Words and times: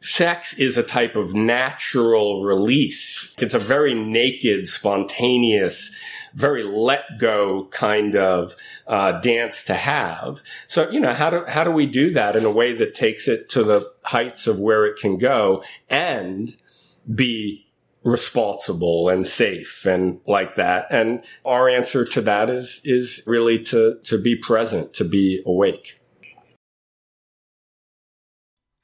sex 0.00 0.54
is 0.54 0.76
a 0.76 0.82
type 0.82 1.16
of 1.16 1.34
natural 1.34 2.42
release. 2.42 3.34
It's 3.38 3.54
a 3.54 3.58
very 3.58 3.94
naked, 3.94 4.68
spontaneous, 4.68 5.90
very 6.34 6.62
let 6.62 7.18
go 7.18 7.68
kind 7.70 8.16
of 8.16 8.54
uh, 8.86 9.20
dance 9.20 9.64
to 9.64 9.74
have. 9.74 10.40
So, 10.68 10.88
you 10.90 11.00
know, 11.00 11.12
how 11.12 11.30
do, 11.30 11.44
how 11.46 11.64
do 11.64 11.70
we 11.70 11.86
do 11.86 12.10
that 12.12 12.36
in 12.36 12.44
a 12.44 12.50
way 12.50 12.72
that 12.74 12.94
takes 12.94 13.28
it 13.28 13.48
to 13.50 13.64
the 13.64 13.86
heights 14.04 14.46
of 14.46 14.58
where 14.58 14.86
it 14.86 14.98
can 14.98 15.18
go 15.18 15.62
and 15.88 16.56
be 17.14 17.66
responsible 18.02 19.08
and 19.08 19.26
safe 19.26 19.84
and 19.84 20.20
like 20.26 20.56
that. 20.56 20.86
And 20.90 21.22
our 21.44 21.68
answer 21.68 22.04
to 22.04 22.20
that 22.22 22.48
is, 22.48 22.80
is 22.84 23.22
really 23.26 23.58
to, 23.64 23.98
to 24.04 24.18
be 24.18 24.36
present, 24.36 24.94
to 24.94 25.04
be 25.04 25.42
awake. 25.44 25.99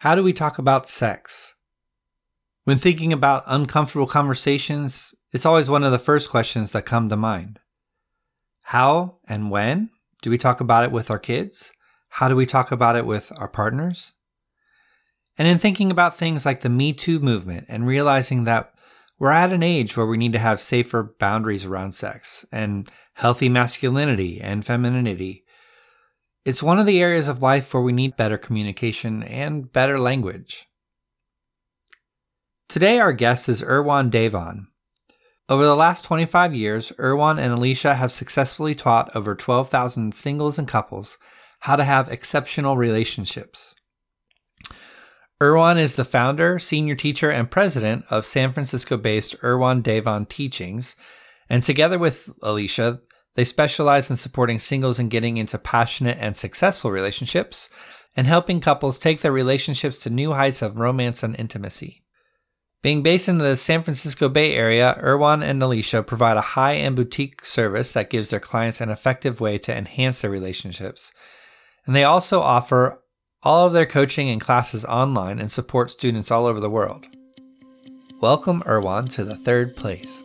How 0.07 0.14
do 0.14 0.23
we 0.23 0.32
talk 0.32 0.57
about 0.57 0.88
sex? 0.88 1.57
When 2.62 2.79
thinking 2.79 3.12
about 3.12 3.42
uncomfortable 3.45 4.06
conversations, 4.06 5.12
it's 5.33 5.45
always 5.45 5.69
one 5.69 5.83
of 5.83 5.91
the 5.91 5.98
first 5.98 6.30
questions 6.30 6.70
that 6.70 6.87
come 6.87 7.09
to 7.09 7.16
mind. 7.16 7.59
How 8.66 9.16
and 9.27 9.50
when 9.50 9.91
do 10.23 10.30
we 10.30 10.38
talk 10.38 10.61
about 10.61 10.84
it 10.84 10.92
with 10.92 11.11
our 11.11 11.19
kids? 11.19 11.73
How 12.09 12.28
do 12.28 12.37
we 12.37 12.47
talk 12.47 12.70
about 12.70 12.95
it 12.95 13.05
with 13.05 13.33
our 13.37 13.48
partners? 13.48 14.12
And 15.37 15.48
in 15.48 15.59
thinking 15.59 15.91
about 15.91 16.16
things 16.16 16.47
like 16.47 16.61
the 16.61 16.69
Me 16.69 16.92
Too 16.92 17.19
movement 17.19 17.66
and 17.69 17.84
realizing 17.84 18.45
that 18.45 18.75
we're 19.19 19.33
at 19.33 19.52
an 19.52 19.64
age 19.64 19.97
where 19.97 20.06
we 20.06 20.16
need 20.16 20.34
to 20.34 20.38
have 20.38 20.61
safer 20.61 21.16
boundaries 21.19 21.64
around 21.64 21.97
sex 21.97 22.47
and 22.52 22.88
healthy 23.14 23.48
masculinity 23.48 24.41
and 24.41 24.64
femininity. 24.64 25.45
It's 26.46 26.62
one 26.62 26.78
of 26.78 26.86
the 26.86 27.02
areas 27.02 27.27
of 27.27 27.42
life 27.42 27.74
where 27.74 27.82
we 27.82 27.92
need 27.92 28.16
better 28.16 28.38
communication 28.38 29.24
and 29.24 29.73
better 29.73 29.98
language. 29.98 30.69
Today, 32.69 33.00
our 33.00 33.12
guest 33.12 33.48
is 33.48 33.62
Erwan 33.62 34.12
Davon. 34.12 34.69
Over 35.48 35.64
the 35.64 35.74
last 35.74 36.05
25 36.05 36.55
years, 36.55 36.92
Erwan 37.00 37.41
and 37.41 37.52
Alicia 37.52 37.97
have 37.97 38.12
successfully 38.12 38.77
taught 38.77 39.11
over 39.17 39.34
12,000 39.34 40.14
singles 40.14 40.56
and 40.56 40.69
couples 40.69 41.19
how 41.62 41.74
to 41.74 41.83
have 41.83 42.08
exceptional 42.08 42.77
relationships. 42.77 43.74
Erwan 45.42 45.78
is 45.78 45.97
the 45.97 46.05
founder, 46.05 46.61
senior 46.61 46.94
teacher, 46.94 47.28
and 47.28 47.50
president 47.50 48.05
of 48.08 48.24
San 48.24 48.52
Francisco 48.52 48.97
based 48.97 49.36
Erwan 49.41 49.83
Davon 49.83 50.27
Teachings. 50.27 50.94
And 51.50 51.64
together 51.64 51.98
with 51.98 52.30
Alicia, 52.41 53.00
they 53.37 53.45
specialize 53.45 54.11
in 54.11 54.17
supporting 54.17 54.59
singles 54.59 54.98
in 54.98 55.09
getting 55.09 55.37
into 55.37 55.59
passionate 55.59 56.17
and 56.20 56.37
successful 56.37 56.91
relationships 56.91 57.70
and 58.17 58.27
helping 58.27 58.61
couples 58.61 58.98
take 58.98 59.20
their 59.20 59.31
relationships 59.31 60.01
to 60.01 60.11
new 60.11 60.33
heights 60.33 60.62
of 60.62 60.79
romance 60.79 61.23
and 61.23 61.39
intimacy. 61.39 62.03
Being 62.83 63.03
based 63.03 63.29
in 63.29 63.39
the 63.39 63.57
San 63.57 63.83
Francisco 63.83 64.29
Bay 64.29 64.55
Area, 64.55 64.98
Erwan 65.03 65.42
and 65.42 65.62
Alicia 65.62 66.03
provide 66.03 66.37
a 66.37 66.53
high 66.57 66.77
end 66.77 66.97
boutique 66.97 67.45
service 67.45 67.92
that 67.92 68.11
gives 68.11 68.31
their 68.31 68.41
clients 68.41 68.81
an 68.81 68.91
effective 68.91 69.41
way 69.41 69.59
to 69.59 69.77
enhance 69.77 70.23
their 70.23 70.31
relationships. 70.31 71.12
And 71.84 71.95
they 71.95 72.05
also 72.05 72.41
offer 72.41 73.03
all 73.42 73.67
of 73.67 73.73
their 73.73 73.87
coaching 73.87 74.31
and 74.31 74.41
classes 74.41 74.84
online 74.84 75.39
and 75.39 75.51
support 75.51 75.91
students 75.91 76.31
all 76.31 76.47
over 76.47 76.61
the 76.61 76.70
world. 76.70 77.07
Welcome, 78.20 78.62
Erwan, 78.62 79.11
to 79.14 79.25
the 79.25 79.37
third 79.37 79.77
place. 79.77 80.23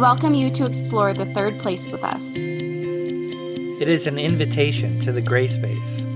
Welcome 0.00 0.32
you 0.32 0.50
to 0.50 0.64
explore 0.64 1.12
the 1.12 1.26
third 1.34 1.60
place 1.60 1.86
with 1.88 2.02
us. 2.02 2.34
It 2.36 3.86
is 3.86 4.06
an 4.06 4.18
invitation 4.18 4.98
to 5.00 5.12
the 5.12 5.20
gray 5.20 5.46
space, 5.46 6.06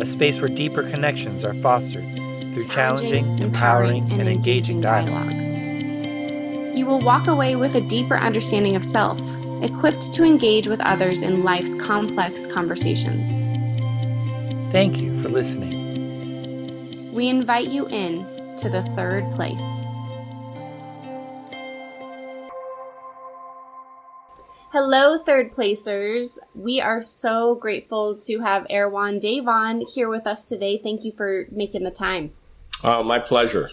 a 0.00 0.06
space 0.06 0.40
where 0.40 0.48
deeper 0.48 0.82
connections 0.88 1.44
are 1.44 1.52
fostered 1.52 2.10
through 2.54 2.66
challenging, 2.68 3.40
empowering, 3.40 4.10
and 4.10 4.26
engaging 4.26 4.80
dialogue. 4.80 5.32
You 6.74 6.86
will 6.86 7.02
walk 7.02 7.26
away 7.26 7.56
with 7.56 7.74
a 7.74 7.82
deeper 7.82 8.16
understanding 8.16 8.74
of 8.74 8.82
self, 8.82 9.20
equipped 9.62 10.14
to 10.14 10.24
engage 10.24 10.66
with 10.66 10.80
others 10.80 11.20
in 11.20 11.44
life's 11.44 11.74
complex 11.74 12.46
conversations. 12.46 13.36
Thank 14.72 14.96
you 14.96 15.20
for 15.20 15.28
listening. 15.28 17.12
We 17.12 17.28
invite 17.28 17.68
you 17.68 17.86
in 17.88 18.26
to 18.56 18.70
the 18.70 18.80
third 18.96 19.30
place. 19.32 19.84
Hello, 24.74 25.16
third 25.16 25.52
placers. 25.52 26.40
We 26.52 26.80
are 26.80 27.00
so 27.00 27.54
grateful 27.54 28.16
to 28.22 28.40
have 28.40 28.66
Erwan 28.66 29.20
Davon 29.20 29.82
here 29.82 30.08
with 30.08 30.26
us 30.26 30.48
today. 30.48 30.80
Thank 30.82 31.04
you 31.04 31.12
for 31.16 31.46
making 31.52 31.84
the 31.84 31.92
time. 31.92 32.32
Oh, 32.82 33.04
my 33.04 33.20
pleasure. 33.20 33.70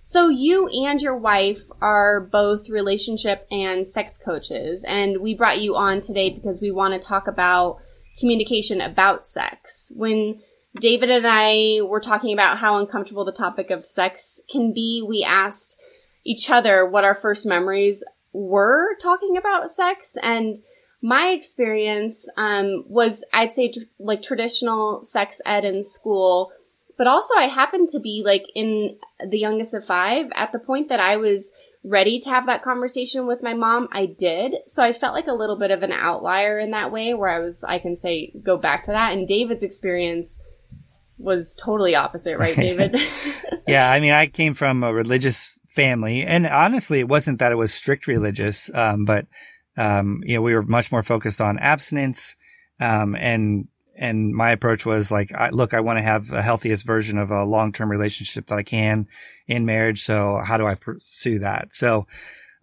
So, 0.00 0.30
you 0.30 0.66
and 0.68 1.02
your 1.02 1.14
wife 1.14 1.64
are 1.82 2.22
both 2.22 2.70
relationship 2.70 3.46
and 3.50 3.86
sex 3.86 4.16
coaches, 4.16 4.82
and 4.88 5.18
we 5.18 5.34
brought 5.34 5.60
you 5.60 5.76
on 5.76 6.00
today 6.00 6.30
because 6.30 6.58
we 6.62 6.70
want 6.70 6.94
to 6.94 7.06
talk 7.06 7.28
about 7.28 7.82
communication 8.18 8.80
about 8.80 9.26
sex. 9.26 9.92
When 9.94 10.40
David 10.80 11.10
and 11.10 11.26
I 11.28 11.80
were 11.82 12.00
talking 12.00 12.32
about 12.32 12.56
how 12.56 12.78
uncomfortable 12.78 13.26
the 13.26 13.32
topic 13.32 13.68
of 13.68 13.84
sex 13.84 14.40
can 14.50 14.72
be, 14.72 15.04
we 15.06 15.22
asked 15.22 15.78
each 16.24 16.48
other 16.48 16.86
what 16.86 17.04
our 17.04 17.14
first 17.14 17.46
memories 17.46 18.02
were 18.34 18.94
talking 19.00 19.38
about 19.38 19.70
sex, 19.70 20.18
and 20.22 20.56
my 21.00 21.28
experience 21.28 22.28
um, 22.36 22.84
was, 22.86 23.26
I'd 23.32 23.52
say, 23.52 23.70
tr- 23.70 23.80
like 23.98 24.20
traditional 24.20 25.02
sex 25.02 25.40
ed 25.46 25.64
in 25.64 25.82
school 25.82 26.52
but 26.96 27.06
also, 27.06 27.34
I 27.36 27.48
happened 27.48 27.88
to 27.90 28.00
be 28.00 28.22
like 28.24 28.44
in 28.54 28.96
the 29.26 29.38
youngest 29.38 29.74
of 29.74 29.84
five 29.84 30.30
at 30.34 30.52
the 30.52 30.58
point 30.58 30.88
that 30.88 31.00
I 31.00 31.16
was 31.16 31.52
ready 31.82 32.18
to 32.20 32.30
have 32.30 32.46
that 32.46 32.62
conversation 32.62 33.26
with 33.26 33.42
my 33.42 33.52
mom. 33.52 33.88
I 33.92 34.06
did. 34.06 34.56
So 34.66 34.82
I 34.82 34.92
felt 34.92 35.14
like 35.14 35.26
a 35.26 35.34
little 35.34 35.58
bit 35.58 35.70
of 35.70 35.82
an 35.82 35.92
outlier 35.92 36.58
in 36.58 36.70
that 36.70 36.92
way 36.92 37.12
where 37.12 37.28
I 37.28 37.40
was, 37.40 37.64
I 37.64 37.78
can 37.78 37.96
say, 37.96 38.32
go 38.42 38.56
back 38.56 38.84
to 38.84 38.92
that. 38.92 39.12
And 39.12 39.26
David's 39.26 39.62
experience 39.62 40.42
was 41.18 41.56
totally 41.60 41.94
opposite, 41.94 42.38
right, 42.38 42.56
David? 42.56 42.96
yeah. 43.66 43.90
I 43.90 44.00
mean, 44.00 44.12
I 44.12 44.26
came 44.26 44.54
from 44.54 44.82
a 44.82 44.94
religious 44.94 45.53
family. 45.74 46.22
And 46.22 46.46
honestly, 46.46 47.00
it 47.00 47.08
wasn't 47.08 47.38
that 47.40 47.52
it 47.52 47.56
was 47.56 47.74
strict 47.74 48.06
religious, 48.06 48.70
um, 48.74 49.04
but, 49.04 49.26
um, 49.76 50.22
you 50.24 50.36
know, 50.36 50.42
we 50.42 50.54
were 50.54 50.62
much 50.62 50.92
more 50.92 51.02
focused 51.02 51.40
on 51.40 51.58
abstinence. 51.58 52.36
Um, 52.80 53.16
and 53.16 53.68
and 53.96 54.34
my 54.34 54.50
approach 54.50 54.84
was 54.84 55.10
like, 55.10 55.32
I, 55.32 55.50
look, 55.50 55.72
I 55.72 55.80
want 55.80 55.98
to 55.98 56.02
have 56.02 56.26
the 56.26 56.42
healthiest 56.42 56.84
version 56.84 57.16
of 57.16 57.30
a 57.30 57.44
long-term 57.44 57.88
relationship 57.88 58.46
that 58.46 58.58
I 58.58 58.64
can 58.64 59.06
in 59.46 59.66
marriage. 59.66 60.02
So 60.02 60.40
how 60.44 60.58
do 60.58 60.66
I 60.66 60.74
pursue 60.74 61.38
that? 61.40 61.72
So, 61.72 62.06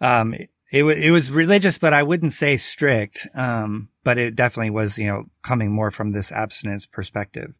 um, 0.02 0.34
it, 0.34 0.50
it, 0.72 0.84
it 0.84 1.12
was 1.12 1.32
religious, 1.32 1.78
but 1.78 1.94
I 1.94 2.04
wouldn't 2.04 2.34
say 2.34 2.58
strict. 2.58 3.28
Um, 3.34 3.90
but 4.04 4.18
it 4.18 4.36
definitely 4.36 4.72
was, 4.72 4.98
you 4.98 5.08
know, 5.08 5.26
coming 5.42 5.72
more 5.72 5.92
from 5.92 6.12
this 6.12 6.32
abstinence 6.32 6.86
perspective. 6.86 7.58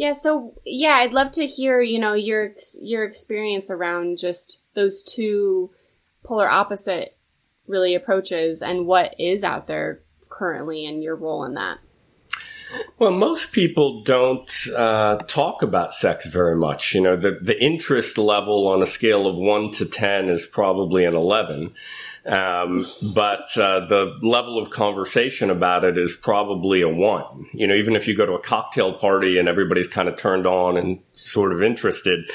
Yeah. 0.00 0.14
So 0.14 0.54
yeah, 0.64 0.94
I'd 0.94 1.12
love 1.12 1.30
to 1.32 1.46
hear, 1.46 1.82
you 1.82 1.98
know, 1.98 2.14
your, 2.14 2.54
your 2.80 3.04
experience 3.04 3.70
around 3.70 4.16
just 4.16 4.64
those 4.72 5.02
two 5.02 5.72
polar 6.24 6.48
opposite 6.48 7.18
really 7.66 7.94
approaches 7.94 8.62
and 8.62 8.86
what 8.86 9.14
is 9.18 9.44
out 9.44 9.66
there 9.66 10.00
currently 10.30 10.86
and 10.86 11.02
your 11.02 11.16
role 11.16 11.44
in 11.44 11.52
that. 11.52 11.80
Well, 12.98 13.10
most 13.10 13.52
people 13.52 14.02
don't 14.02 14.50
uh, 14.74 15.18
talk 15.28 15.60
about 15.60 15.92
sex 15.92 16.26
very 16.26 16.56
much. 16.56 16.94
You 16.94 17.02
know, 17.02 17.16
the, 17.16 17.38
the 17.42 17.62
interest 17.62 18.16
level 18.16 18.68
on 18.68 18.82
a 18.82 18.86
scale 18.86 19.26
of 19.26 19.36
one 19.36 19.70
to 19.72 19.84
10 19.84 20.30
is 20.30 20.46
probably 20.46 21.04
an 21.04 21.14
11. 21.14 21.74
Um, 22.26 22.86
but 23.14 23.56
uh, 23.56 23.86
the 23.86 24.18
level 24.22 24.58
of 24.58 24.70
conversation 24.70 25.50
about 25.50 25.84
it 25.84 25.96
is 25.96 26.16
probably 26.16 26.82
a 26.82 26.88
one. 26.88 27.46
You 27.52 27.66
know, 27.66 27.74
even 27.74 27.96
if 27.96 28.06
you 28.06 28.14
go 28.14 28.26
to 28.26 28.32
a 28.32 28.40
cocktail 28.40 28.92
party 28.92 29.38
and 29.38 29.48
everybody's 29.48 29.88
kind 29.88 30.08
of 30.08 30.18
turned 30.18 30.46
on 30.46 30.76
and 30.76 31.00
sort 31.12 31.52
of 31.52 31.62
interested, 31.62 32.30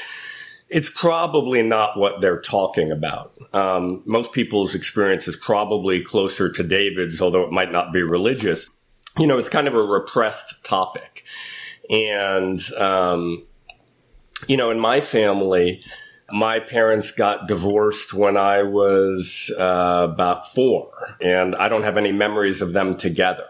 it's 0.69 0.89
probably 0.89 1.61
not 1.61 1.97
what 1.99 2.21
they're 2.21 2.41
talking 2.41 2.91
about. 2.91 3.33
Um, 3.53 4.01
most 4.05 4.33
people's 4.33 4.73
experience 4.73 5.27
is 5.27 5.35
probably 5.35 6.03
closer 6.03 6.51
to 6.51 6.63
David's, 6.63 7.21
although 7.21 7.43
it 7.43 7.51
might 7.51 7.71
not 7.71 7.93
be 7.93 8.01
religious 8.01 8.67
you 9.17 9.27
know, 9.27 9.37
it's 9.37 9.49
kind 9.49 9.67
of 9.67 9.75
a 9.75 9.83
repressed 9.83 10.63
topic. 10.63 11.23
And, 11.89 12.59
um, 12.73 13.45
you 14.47 14.57
know, 14.57 14.71
in 14.71 14.79
my 14.79 15.01
family, 15.01 15.83
my 16.31 16.59
parents 16.59 17.11
got 17.11 17.47
divorced 17.47 18.13
when 18.13 18.37
I 18.37 18.63
was 18.63 19.51
uh, 19.57 20.07
about 20.11 20.47
four, 20.47 21.17
and 21.21 21.55
I 21.55 21.67
don't 21.67 21.83
have 21.83 21.97
any 21.97 22.11
memories 22.11 22.61
of 22.61 22.73
them 22.73 22.97
together. 22.97 23.45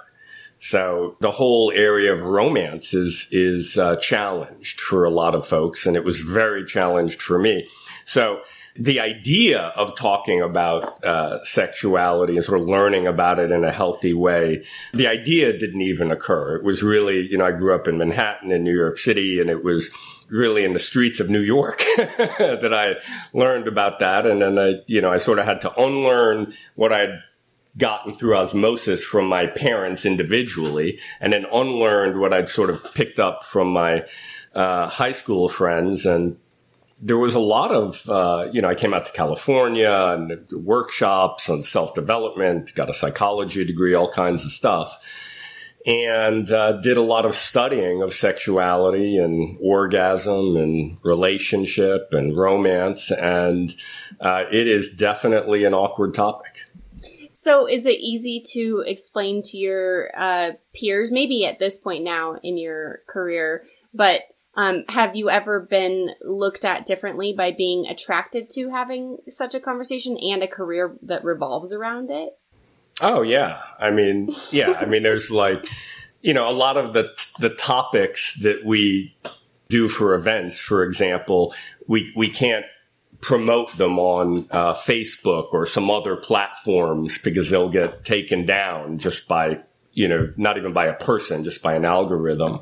So 0.60 1.16
the 1.20 1.32
whole 1.32 1.72
area 1.76 2.14
of 2.14 2.24
romance 2.24 2.94
is 2.94 3.28
is 3.32 3.78
uh, 3.78 3.98
challenged 3.98 4.82
for 4.82 5.06
a 5.06 5.10
lot 5.10 5.36
of 5.36 5.46
folks, 5.46 5.86
and 5.86 5.96
it 5.96 6.04
was 6.04 6.20
very 6.20 6.66
challenged 6.66 7.22
for 7.22 7.38
me. 7.38 7.68
So 8.06 8.42
the 8.78 9.00
idea 9.00 9.68
of 9.78 9.96
talking 9.96 10.42
about 10.42 11.04
uh, 11.04 11.42
sexuality 11.44 12.36
and 12.36 12.44
sort 12.44 12.60
of 12.60 12.68
learning 12.68 13.08
about 13.08 13.40
it 13.40 13.52
in 13.52 13.64
a 13.64 13.72
healthy 13.72 14.14
way, 14.14 14.66
the 14.94 15.08
idea 15.08 15.58
didn't 15.58 15.82
even 15.82 16.12
occur. 16.12 16.58
It 16.58 16.64
was 16.64 16.84
really, 16.84 17.26
you 17.28 17.38
know, 17.38 17.46
I 17.46 17.52
grew 17.52 17.74
up 17.74 17.88
in 17.88 17.98
Manhattan 17.98 18.52
in 18.52 18.64
New 18.64 18.76
York 18.76 18.98
City, 18.98 19.40
and 19.40 19.50
it 19.50 19.64
was 19.64 19.92
really 20.30 20.66
in 20.66 20.74
the 20.74 20.80
streets 20.80 21.22
of 21.22 21.30
New 21.30 21.40
York 21.40 21.84
that 21.98 22.74
I 22.74 22.96
learned 23.38 23.68
about 23.68 24.00
that. 24.00 24.26
And 24.26 24.42
then 24.42 24.60
I, 24.60 24.82
you 24.88 25.00
know, 25.00 25.12
I 25.12 25.18
sort 25.18 25.40
of 25.40 25.46
had 25.46 25.62
to 25.62 25.82
unlearn 25.82 26.54
what 26.76 26.92
I'd 26.92 27.22
gotten 27.78 28.14
through 28.14 28.36
osmosis 28.36 29.04
from 29.04 29.28
my 29.28 29.48
parents 29.48 30.06
individually, 30.06 31.00
and 31.22 31.32
then 31.32 31.46
unlearned 31.52 32.20
what 32.20 32.34
I'd 32.34 32.50
sort 32.50 32.70
of 32.70 32.94
picked 32.94 33.20
up 33.20 33.46
from 33.46 33.70
my 33.70 34.06
uh, 34.54 34.88
high 34.88 35.12
school 35.12 35.48
friends 35.48 36.06
and 36.06 36.38
there 37.02 37.18
was 37.18 37.36
a 37.36 37.40
lot 37.40 37.72
of, 37.72 38.10
uh, 38.10 38.48
you 38.52 38.62
know, 38.62 38.70
I 38.70 38.76
came 38.76 38.94
out 38.94 39.06
to 39.06 39.12
California 39.12 39.92
and 39.92 40.50
workshops 40.52 41.50
on 41.50 41.64
self 41.64 41.94
development, 41.94 42.74
got 42.76 42.90
a 42.90 42.94
psychology 42.94 43.66
degree, 43.66 43.94
all 43.94 44.12
kinds 44.12 44.46
of 44.46 44.52
stuff, 44.52 44.98
and 45.86 46.50
uh, 46.50 46.74
did 46.74 46.98
a 46.98 47.02
lot 47.02 47.26
of 47.26 47.36
studying 47.36 48.02
of 48.02 48.14
sexuality 48.14 49.18
and 49.18 49.58
orgasm 49.62 50.56
and 50.56 50.98
relationship 51.04 52.14
and 52.14 52.38
romance. 52.38 53.12
And 53.12 53.76
uh, 54.22 54.46
it 54.52 54.68
is 54.68 54.90
definitely 54.96 55.66
an 55.66 55.74
awkward 55.74 56.14
topic. 56.14 56.66
So, 57.34 57.68
is 57.68 57.86
it 57.86 58.00
easy 58.00 58.42
to 58.54 58.86
explain 58.88 59.42
to 59.44 59.58
your 59.58 60.10
uh, 60.18 60.54
peers, 60.74 61.12
maybe 61.12 61.46
at 61.46 61.60
this 61.60 61.78
point 61.78 62.06
now 62.06 62.40
in 62.42 62.58
your 62.58 63.02
career, 63.08 63.66
but 63.94 64.22
um, 64.56 64.86
have 64.90 65.16
you 65.16 65.30
ever 65.30 65.60
been 65.60 66.12
looked 66.22 66.64
at 66.64 66.86
differently 66.86 67.34
by 67.34 67.52
being 67.52 67.86
attracted 67.88 68.50
to 68.52 68.70
having 68.70 69.18
such 69.28 69.54
a 69.54 69.60
conversation 69.60 70.18
and 70.18 70.42
a 70.42 70.48
career 70.48 70.96
that 71.02 71.24
revolves 71.24 71.74
around 71.74 72.10
it? 72.10 72.38
Oh 73.02 73.22
yeah, 73.22 73.62
I 73.80 73.92
mean, 73.92 74.34
yeah, 74.52 74.72
I 74.72 74.86
mean, 74.86 75.04
there's 75.04 75.30
like, 75.30 75.66
you 76.22 76.34
know, 76.34 76.50
a 76.50 76.54
lot 76.54 76.78
of 76.78 76.94
the 76.94 77.10
the 77.40 77.50
topics 77.50 78.40
that 78.42 78.64
we 78.64 79.16
do 79.70 79.90
for 79.90 80.16
events, 80.16 80.60
for 80.60 80.84
example, 80.84 81.54
we 81.88 82.14
we 82.16 82.30
can't 82.30 82.66
promote 83.20 83.76
them 83.78 84.00
on 84.00 84.46
uh, 84.52 84.74
Facebook 84.74 85.54
or 85.54 85.66
some 85.66 85.90
other 85.90 86.16
platforms 86.16 87.18
because 87.18 87.50
they'll 87.50 87.70
get 87.70 88.06
taken 88.06 88.46
down 88.46 89.00
just 89.00 89.28
by 89.28 89.60
you 89.92 90.08
know 90.08 90.32
not 90.38 90.58
even 90.58 90.72
by 90.72 90.86
a 90.86 90.94
person, 90.94 91.44
just 91.44 91.62
by 91.62 91.74
an 91.74 91.84
algorithm. 91.84 92.62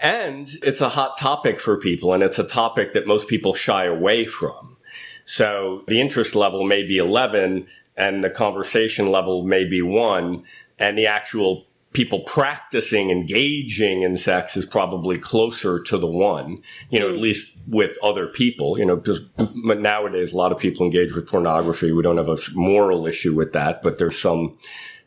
And 0.00 0.48
it's 0.62 0.80
a 0.80 0.88
hot 0.88 1.16
topic 1.16 1.58
for 1.58 1.76
people, 1.76 2.12
and 2.12 2.22
it's 2.22 2.38
a 2.38 2.46
topic 2.46 2.92
that 2.92 3.06
most 3.06 3.26
people 3.28 3.54
shy 3.54 3.84
away 3.84 4.24
from. 4.24 4.76
So 5.24 5.82
the 5.88 6.00
interest 6.00 6.34
level 6.34 6.64
may 6.64 6.84
be 6.84 6.98
11, 6.98 7.66
and 7.96 8.22
the 8.22 8.30
conversation 8.30 9.10
level 9.10 9.42
may 9.42 9.64
be 9.64 9.82
one, 9.82 10.44
and 10.78 10.96
the 10.96 11.06
actual 11.06 11.66
people 11.92 12.20
practicing 12.20 13.10
engaging 13.10 14.02
in 14.02 14.16
sex 14.16 14.56
is 14.56 14.66
probably 14.66 15.18
closer 15.18 15.80
to 15.82 15.98
the 15.98 16.06
one, 16.06 16.62
you 16.90 17.00
know, 17.00 17.08
at 17.08 17.16
mm. 17.16 17.20
least 17.20 17.58
with 17.66 17.96
other 18.02 18.26
people, 18.28 18.78
you 18.78 18.86
know, 18.86 18.96
because 18.96 19.20
nowadays 19.54 20.32
a 20.32 20.36
lot 20.36 20.52
of 20.52 20.58
people 20.58 20.84
engage 20.84 21.12
with 21.14 21.28
pornography. 21.28 21.90
We 21.90 22.02
don't 22.02 22.18
have 22.18 22.28
a 22.28 22.38
moral 22.54 23.06
issue 23.06 23.34
with 23.34 23.52
that, 23.54 23.82
but 23.82 23.98
there's 23.98 24.20
some, 24.20 24.58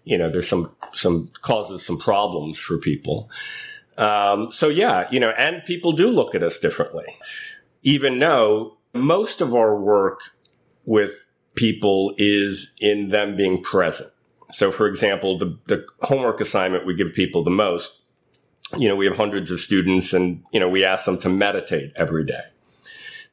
you 0.03 0.17
know, 0.17 0.29
there's 0.29 0.49
some, 0.49 0.75
some 0.93 1.29
causes 1.41 1.85
some 1.85 1.97
problems 1.97 2.59
for 2.59 2.77
people. 2.77 3.29
Um, 3.97 4.51
so 4.51 4.67
yeah, 4.69 5.07
you 5.11 5.19
know, 5.19 5.31
and 5.31 5.63
people 5.65 5.91
do 5.91 6.07
look 6.09 6.33
at 6.33 6.43
us 6.43 6.59
differently, 6.59 7.05
even 7.83 8.19
though 8.19 8.77
most 8.93 9.41
of 9.41 9.53
our 9.53 9.75
work 9.75 10.21
with 10.85 11.25
people 11.55 12.13
is 12.17 12.73
in 12.79 13.09
them 13.09 13.35
being 13.35 13.61
present. 13.61 14.09
So 14.51 14.71
for 14.71 14.87
example, 14.87 15.37
the, 15.37 15.57
the 15.67 15.85
homework 16.01 16.41
assignment 16.41 16.85
we 16.85 16.95
give 16.95 17.13
people 17.13 17.43
the 17.43 17.51
most, 17.51 18.03
you 18.77 18.87
know, 18.87 18.95
we 18.95 19.05
have 19.05 19.17
hundreds 19.17 19.51
of 19.51 19.59
students 19.59 20.13
and, 20.13 20.43
you 20.51 20.59
know, 20.59 20.69
we 20.69 20.83
ask 20.83 21.05
them 21.05 21.17
to 21.19 21.29
meditate 21.29 21.91
every 21.95 22.25
day. 22.25 22.41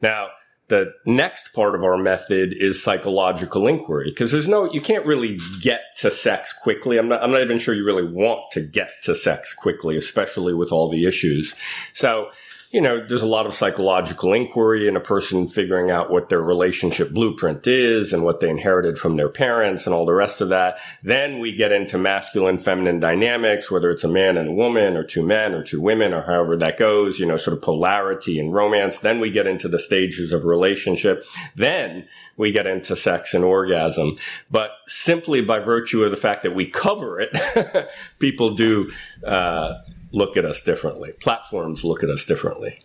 Now, 0.00 0.28
the 0.68 0.92
next 1.06 1.54
part 1.54 1.74
of 1.74 1.82
our 1.82 1.96
method 1.96 2.54
is 2.56 2.82
psychological 2.82 3.66
inquiry 3.66 4.10
because 4.10 4.32
there's 4.32 4.48
no, 4.48 4.70
you 4.70 4.80
can't 4.80 5.06
really 5.06 5.38
get 5.60 5.80
to 5.96 6.10
sex 6.10 6.52
quickly. 6.52 6.98
I'm 6.98 7.08
not, 7.08 7.22
I'm 7.22 7.30
not 7.30 7.42
even 7.42 7.58
sure 7.58 7.74
you 7.74 7.84
really 7.84 8.06
want 8.06 8.50
to 8.52 8.60
get 8.60 8.90
to 9.04 9.14
sex 9.14 9.54
quickly, 9.54 9.96
especially 9.96 10.54
with 10.54 10.70
all 10.70 10.90
the 10.90 11.06
issues. 11.06 11.54
So 11.94 12.30
you 12.70 12.82
know, 12.82 13.02
there's 13.04 13.22
a 13.22 13.26
lot 13.26 13.46
of 13.46 13.54
psychological 13.54 14.34
inquiry 14.34 14.88
and 14.88 14.96
a 14.96 15.00
person 15.00 15.48
figuring 15.48 15.90
out 15.90 16.10
what 16.10 16.28
their 16.28 16.42
relationship 16.42 17.10
blueprint 17.10 17.66
is 17.66 18.12
and 18.12 18.24
what 18.24 18.40
they 18.40 18.50
inherited 18.50 18.98
from 18.98 19.16
their 19.16 19.30
parents 19.30 19.86
and 19.86 19.94
all 19.94 20.04
the 20.04 20.12
rest 20.12 20.42
of 20.42 20.50
that. 20.50 20.78
Then 21.02 21.38
we 21.38 21.54
get 21.54 21.72
into 21.72 21.96
masculine, 21.96 22.58
feminine 22.58 23.00
dynamics, 23.00 23.70
whether 23.70 23.90
it's 23.90 24.04
a 24.04 24.08
man 24.08 24.36
and 24.36 24.50
a 24.50 24.52
woman 24.52 24.98
or 24.98 25.04
two 25.04 25.22
men 25.22 25.54
or 25.54 25.62
two 25.62 25.80
women 25.80 26.12
or 26.12 26.20
however 26.20 26.56
that 26.58 26.76
goes, 26.76 27.18
you 27.18 27.24
know, 27.24 27.38
sort 27.38 27.56
of 27.56 27.62
polarity 27.62 28.38
and 28.38 28.52
romance. 28.52 29.00
Then 29.00 29.18
we 29.18 29.30
get 29.30 29.46
into 29.46 29.68
the 29.68 29.78
stages 29.78 30.32
of 30.32 30.44
relationship. 30.44 31.24
Then 31.56 32.06
we 32.36 32.52
get 32.52 32.66
into 32.66 32.96
sex 32.96 33.32
and 33.32 33.44
orgasm. 33.44 34.18
But 34.50 34.72
simply 34.86 35.40
by 35.40 35.60
virtue 35.60 36.04
of 36.04 36.10
the 36.10 36.18
fact 36.18 36.42
that 36.42 36.54
we 36.54 36.66
cover 36.66 37.18
it, 37.18 37.90
people 38.18 38.54
do, 38.54 38.92
uh, 39.24 39.78
look 40.12 40.36
at 40.36 40.44
us 40.44 40.62
differently. 40.62 41.12
Platforms 41.12 41.84
look 41.84 42.02
at 42.02 42.10
us 42.10 42.24
differently. 42.24 42.80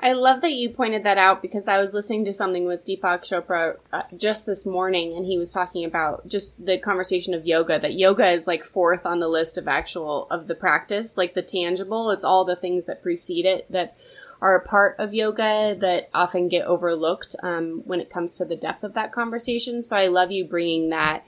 I 0.00 0.12
love 0.12 0.42
that 0.42 0.52
you 0.52 0.68
pointed 0.68 1.04
that 1.04 1.16
out 1.16 1.40
because 1.40 1.66
I 1.66 1.80
was 1.80 1.94
listening 1.94 2.26
to 2.26 2.32
something 2.32 2.66
with 2.66 2.84
Deepak 2.84 3.20
Chopra 3.20 3.78
uh, 3.90 4.02
just 4.16 4.44
this 4.44 4.66
morning, 4.66 5.16
and 5.16 5.24
he 5.24 5.38
was 5.38 5.52
talking 5.52 5.84
about 5.84 6.26
just 6.26 6.66
the 6.66 6.76
conversation 6.76 7.32
of 7.32 7.46
yoga. 7.46 7.78
That 7.78 7.94
yoga 7.94 8.28
is 8.30 8.46
like 8.46 8.64
fourth 8.64 9.06
on 9.06 9.20
the 9.20 9.28
list 9.28 9.56
of 9.56 9.66
actual 9.66 10.26
of 10.30 10.46
the 10.46 10.54
practice, 10.54 11.16
like 11.16 11.32
the 11.32 11.42
tangible. 11.42 12.10
It's 12.10 12.24
all 12.24 12.44
the 12.44 12.56
things 12.56 12.84
that 12.84 13.02
precede 13.02 13.46
it 13.46 13.70
that 13.72 13.96
are 14.42 14.56
a 14.56 14.66
part 14.66 14.96
of 14.98 15.14
yoga 15.14 15.74
that 15.78 16.10
often 16.12 16.48
get 16.48 16.66
overlooked 16.66 17.34
um, 17.42 17.80
when 17.86 18.00
it 18.00 18.10
comes 18.10 18.34
to 18.34 18.44
the 18.44 18.56
depth 18.56 18.84
of 18.84 18.92
that 18.92 19.10
conversation. 19.10 19.80
So 19.80 19.96
I 19.96 20.08
love 20.08 20.30
you 20.30 20.44
bringing 20.44 20.90
that 20.90 21.24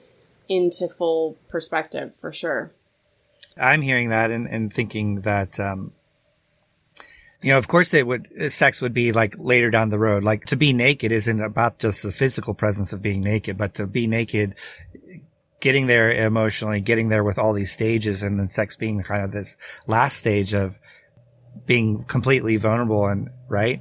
into 0.50 0.86
full 0.86 1.38
perspective 1.48 2.14
for 2.14 2.30
sure. 2.30 2.72
I'm 3.56 3.82
hearing 3.82 4.10
that 4.10 4.30
and, 4.30 4.46
and 4.46 4.72
thinking 4.72 5.22
that, 5.22 5.58
um, 5.58 5.92
you 7.42 7.52
know, 7.52 7.58
of 7.58 7.68
course 7.68 7.90
they 7.90 8.02
would, 8.02 8.28
sex 8.52 8.80
would 8.80 8.92
be 8.92 9.12
like 9.12 9.34
later 9.38 9.70
down 9.70 9.88
the 9.88 9.98
road. 9.98 10.24
Like 10.24 10.46
to 10.46 10.56
be 10.56 10.72
naked 10.72 11.12
isn't 11.12 11.40
about 11.40 11.78
just 11.78 12.02
the 12.02 12.12
physical 12.12 12.54
presence 12.54 12.92
of 12.92 13.02
being 13.02 13.20
naked, 13.20 13.56
but 13.56 13.74
to 13.74 13.86
be 13.86 14.06
naked, 14.06 14.56
getting 15.60 15.86
there 15.86 16.10
emotionally, 16.10 16.80
getting 16.80 17.08
there 17.08 17.24
with 17.24 17.38
all 17.38 17.52
these 17.52 17.72
stages 17.72 18.22
and 18.22 18.38
then 18.38 18.48
sex 18.48 18.76
being 18.76 19.02
kind 19.02 19.22
of 19.22 19.32
this 19.32 19.56
last 19.86 20.18
stage 20.18 20.54
of 20.54 20.80
being 21.64 22.04
completely 22.04 22.56
vulnerable 22.56 23.06
and 23.06 23.30
right. 23.48 23.80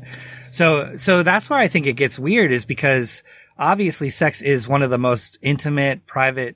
So, 0.52 0.96
so 0.96 1.24
that's 1.24 1.50
why 1.50 1.62
I 1.62 1.68
think 1.68 1.86
it 1.86 1.94
gets 1.94 2.18
weird 2.18 2.52
is 2.52 2.66
because 2.66 3.24
obviously 3.58 4.10
sex 4.10 4.42
is 4.42 4.68
one 4.68 4.84
of 4.84 4.90
the 4.90 4.98
most 4.98 5.38
intimate, 5.42 6.06
private 6.06 6.56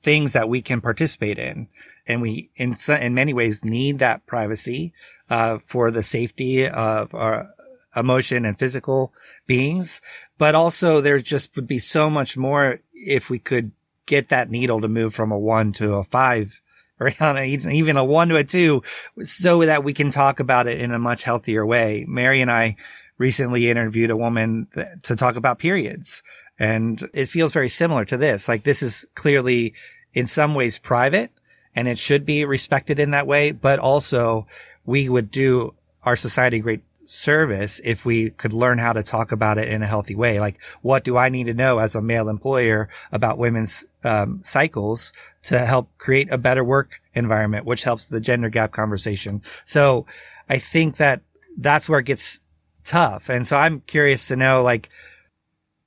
things 0.00 0.32
that 0.32 0.48
we 0.48 0.62
can 0.62 0.80
participate 0.80 1.38
in. 1.38 1.68
And 2.06 2.20
we, 2.20 2.50
in, 2.56 2.74
in 2.88 3.14
many 3.14 3.32
ways, 3.32 3.64
need 3.64 4.00
that 4.00 4.26
privacy, 4.26 4.92
uh, 5.30 5.58
for 5.58 5.90
the 5.90 6.02
safety 6.02 6.68
of 6.68 7.14
our 7.14 7.48
emotion 7.96 8.44
and 8.44 8.58
physical 8.58 9.12
beings. 9.46 10.00
But 10.38 10.54
also 10.54 11.00
there 11.00 11.18
just 11.18 11.54
would 11.56 11.66
be 11.66 11.78
so 11.78 12.10
much 12.10 12.36
more 12.36 12.80
if 12.92 13.30
we 13.30 13.38
could 13.38 13.72
get 14.06 14.28
that 14.28 14.50
needle 14.50 14.80
to 14.80 14.88
move 14.88 15.14
from 15.14 15.32
a 15.32 15.38
one 15.38 15.72
to 15.72 15.94
a 15.94 16.04
five 16.04 16.60
or 17.00 17.08
even 17.08 17.96
a 17.96 18.04
one 18.04 18.28
to 18.28 18.36
a 18.36 18.44
two 18.44 18.82
so 19.22 19.64
that 19.64 19.82
we 19.82 19.92
can 19.92 20.10
talk 20.10 20.40
about 20.40 20.66
it 20.66 20.80
in 20.80 20.92
a 20.92 20.98
much 20.98 21.24
healthier 21.24 21.66
way. 21.66 22.04
Mary 22.08 22.40
and 22.40 22.50
I 22.50 22.76
recently 23.18 23.68
interviewed 23.68 24.10
a 24.10 24.16
woman 24.16 24.68
to 25.02 25.16
talk 25.16 25.36
about 25.36 25.58
periods 25.58 26.22
and 26.58 27.02
it 27.12 27.26
feels 27.26 27.52
very 27.52 27.68
similar 27.68 28.04
to 28.04 28.16
this. 28.16 28.48
Like 28.48 28.64
this 28.64 28.82
is 28.82 29.04
clearly 29.14 29.74
in 30.12 30.26
some 30.26 30.54
ways 30.54 30.78
private 30.78 31.32
and 31.74 31.88
it 31.88 31.98
should 31.98 32.24
be 32.24 32.44
respected 32.44 32.98
in 32.98 33.10
that 33.10 33.26
way. 33.26 33.52
But 33.52 33.78
also 33.78 34.46
we 34.84 35.08
would 35.08 35.30
do 35.30 35.74
our 36.04 36.16
society 36.16 36.58
great 36.58 36.82
service 37.06 37.80
if 37.84 38.06
we 38.06 38.30
could 38.30 38.52
learn 38.52 38.78
how 38.78 38.92
to 38.92 39.02
talk 39.02 39.32
about 39.32 39.58
it 39.58 39.68
in 39.68 39.82
a 39.82 39.86
healthy 39.86 40.14
way. 40.14 40.40
Like, 40.40 40.62
what 40.82 41.04
do 41.04 41.16
I 41.16 41.28
need 41.28 41.44
to 41.44 41.54
know 41.54 41.78
as 41.78 41.94
a 41.94 42.02
male 42.02 42.28
employer 42.28 42.88
about 43.12 43.38
women's 43.38 43.84
um, 44.04 44.40
cycles 44.44 45.12
to 45.44 45.58
help 45.66 45.90
create 45.98 46.30
a 46.30 46.38
better 46.38 46.64
work 46.64 47.00
environment, 47.14 47.66
which 47.66 47.84
helps 47.84 48.08
the 48.08 48.20
gender 48.20 48.48
gap 48.48 48.72
conversation. 48.72 49.42
So 49.64 50.06
I 50.48 50.58
think 50.58 50.96
that 50.98 51.22
that's 51.56 51.88
where 51.88 52.00
it 52.00 52.06
gets 52.06 52.42
tough. 52.84 53.28
And 53.28 53.46
so 53.46 53.56
I'm 53.56 53.80
curious 53.80 54.28
to 54.28 54.36
know, 54.36 54.62
like, 54.62 54.90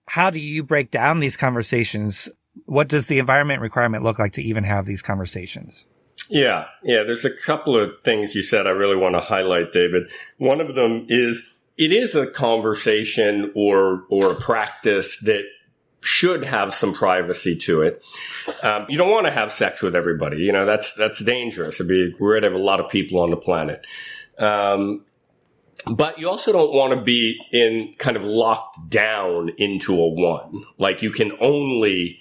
how 0.08 0.29
do 0.29 0.39
you 0.39 0.63
break 0.63 0.89
down 0.89 1.20
these 1.20 1.38
conversations? 1.38 2.29
What 2.65 2.87
does 2.87 3.07
the 3.07 3.19
environment 3.19 3.61
requirement 3.61 4.03
look 4.03 4.19
like 4.19 4.33
to 4.33 4.41
even 4.41 4.63
have 4.63 4.85
these 4.85 5.01
conversations? 5.01 5.87
Yeah, 6.29 6.65
yeah, 6.83 7.03
there's 7.03 7.25
a 7.25 7.31
couple 7.31 7.77
of 7.77 7.91
things 8.03 8.35
you 8.35 8.43
said 8.43 8.67
I 8.67 8.71
really 8.71 8.97
want 8.97 9.15
to 9.15 9.21
highlight, 9.21 9.71
David. 9.71 10.07
One 10.37 10.59
of 10.59 10.75
them 10.75 11.05
is 11.07 11.43
it 11.77 11.91
is 11.91 12.15
a 12.15 12.27
conversation 12.27 13.51
or 13.55 14.03
or 14.09 14.31
a 14.31 14.35
practice 14.35 15.19
that 15.21 15.45
should 16.01 16.43
have 16.43 16.73
some 16.73 16.93
privacy 16.93 17.55
to 17.55 17.81
it. 17.81 18.03
Um, 18.63 18.85
you 18.89 18.97
don't 18.97 19.11
want 19.11 19.25
to 19.25 19.31
have 19.31 19.51
sex 19.51 19.81
with 19.81 19.95
everybody. 19.95 20.37
You 20.37 20.51
know 20.51 20.65
that's 20.65 20.93
that's 20.93 21.19
dangerous. 21.23 21.75
It'd 21.75 21.87
be 21.87 22.13
rid 22.19 22.43
of 22.43 22.53
a 22.53 22.57
lot 22.57 22.79
of 22.79 22.89
people 22.89 23.19
on 23.19 23.29
the 23.29 23.37
planet. 23.37 23.85
Um, 24.37 25.05
but 25.85 26.19
you 26.19 26.29
also 26.29 26.51
don't 26.51 26.73
want 26.73 26.93
to 26.93 27.01
be 27.01 27.39
in 27.51 27.93
kind 27.97 28.17
of 28.17 28.23
locked 28.25 28.89
down 28.89 29.49
into 29.57 29.93
a 29.93 30.07
one. 30.07 30.65
Like 30.77 31.01
you 31.01 31.11
can 31.11 31.31
only 31.39 32.19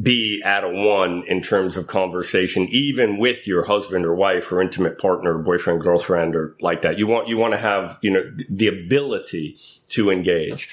be 0.00 0.42
at 0.44 0.64
a 0.64 0.68
one 0.68 1.24
in 1.26 1.42
terms 1.42 1.76
of 1.76 1.86
conversation, 1.86 2.68
even 2.70 3.18
with 3.18 3.46
your 3.46 3.64
husband 3.64 4.04
or 4.04 4.14
wife 4.14 4.52
or 4.52 4.62
intimate 4.62 4.98
partner, 4.98 5.36
or 5.36 5.42
boyfriend, 5.42 5.80
girlfriend, 5.80 6.36
or 6.36 6.56
like 6.60 6.82
that. 6.82 6.98
You 6.98 7.06
want, 7.06 7.28
you 7.28 7.36
want 7.36 7.54
to 7.54 7.58
have, 7.58 7.98
you 8.00 8.10
know, 8.10 8.30
the 8.48 8.68
ability 8.68 9.56
to 9.88 10.10
engage. 10.10 10.68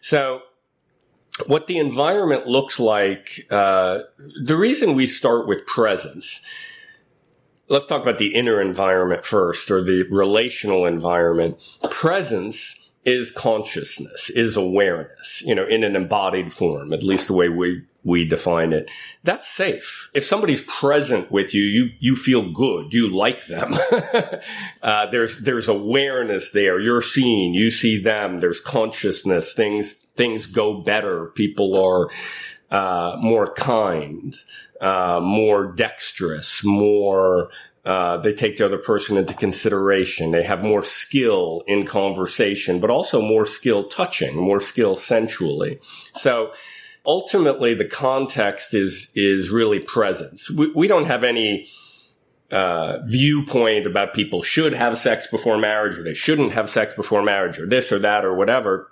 So 0.00 0.42
what 1.46 1.66
the 1.66 1.78
environment 1.78 2.46
looks 2.46 2.78
like, 2.78 3.46
uh, 3.50 4.00
the 4.42 4.56
reason 4.56 4.94
we 4.94 5.06
start 5.06 5.48
with 5.48 5.66
presence 5.66 6.40
let's 7.68 7.86
talk 7.86 8.02
about 8.02 8.18
the 8.18 8.34
inner 8.34 8.60
environment 8.60 9.24
first 9.24 9.70
or 9.70 9.82
the 9.82 10.04
relational 10.10 10.86
environment. 10.86 11.78
Presence 11.90 12.87
is 13.04 13.30
consciousness, 13.30 14.30
is 14.30 14.56
awareness, 14.56 15.42
you 15.42 15.54
know, 15.54 15.66
in 15.66 15.84
an 15.84 15.96
embodied 15.96 16.52
form, 16.52 16.92
at 16.92 17.02
least 17.02 17.28
the 17.28 17.34
way 17.34 17.48
we, 17.48 17.82
we 18.04 18.26
define 18.26 18.72
it. 18.72 18.90
That's 19.24 19.48
safe. 19.48 20.10
If 20.14 20.24
somebody's 20.24 20.62
present 20.62 21.30
with 21.30 21.54
you, 21.54 21.62
you, 21.62 21.90
you 21.98 22.16
feel 22.16 22.52
good. 22.52 22.92
You 22.92 23.08
like 23.08 23.46
them. 23.46 23.74
uh, 24.82 25.06
there's, 25.10 25.40
there's 25.42 25.68
awareness 25.68 26.50
there. 26.50 26.80
You're 26.80 27.02
seeing, 27.02 27.54
you 27.54 27.70
see 27.70 28.02
them. 28.02 28.40
There's 28.40 28.60
consciousness. 28.60 29.54
Things, 29.54 29.92
things 30.16 30.46
go 30.46 30.80
better. 30.80 31.26
People 31.26 31.78
are, 31.78 32.10
uh, 32.70 33.16
more 33.18 33.50
kind 33.54 34.36
uh, 34.80 35.20
more 35.22 35.72
dexterous, 35.72 36.64
more 36.64 37.50
uh, 37.84 38.18
they 38.18 38.32
take 38.32 38.56
the 38.56 38.64
other 38.64 38.78
person 38.78 39.16
into 39.16 39.34
consideration. 39.34 40.30
They 40.30 40.42
have 40.42 40.62
more 40.62 40.82
skill 40.82 41.62
in 41.66 41.86
conversation, 41.86 42.80
but 42.80 42.90
also 42.90 43.20
more 43.20 43.46
skill 43.46 43.88
touching, 43.88 44.36
more 44.36 44.60
skill 44.60 44.96
sensually. 44.96 45.78
So 46.14 46.52
ultimately, 47.06 47.74
the 47.74 47.84
context 47.86 48.74
is 48.74 49.12
is 49.14 49.50
really 49.50 49.78
presence. 49.78 50.50
We, 50.50 50.70
we 50.72 50.88
don't 50.88 51.06
have 51.06 51.24
any 51.24 51.68
uh, 52.50 52.98
viewpoint 53.04 53.86
about 53.86 54.14
people 54.14 54.42
should 54.42 54.72
have 54.72 54.96
sex 54.98 55.26
before 55.26 55.58
marriage 55.58 55.98
or 55.98 56.02
they 56.02 56.14
shouldn't 56.14 56.52
have 56.52 56.70
sex 56.70 56.94
before 56.94 57.22
marriage 57.22 57.58
or 57.58 57.66
this 57.66 57.92
or 57.92 57.98
that 57.98 58.24
or 58.24 58.34
whatever 58.34 58.90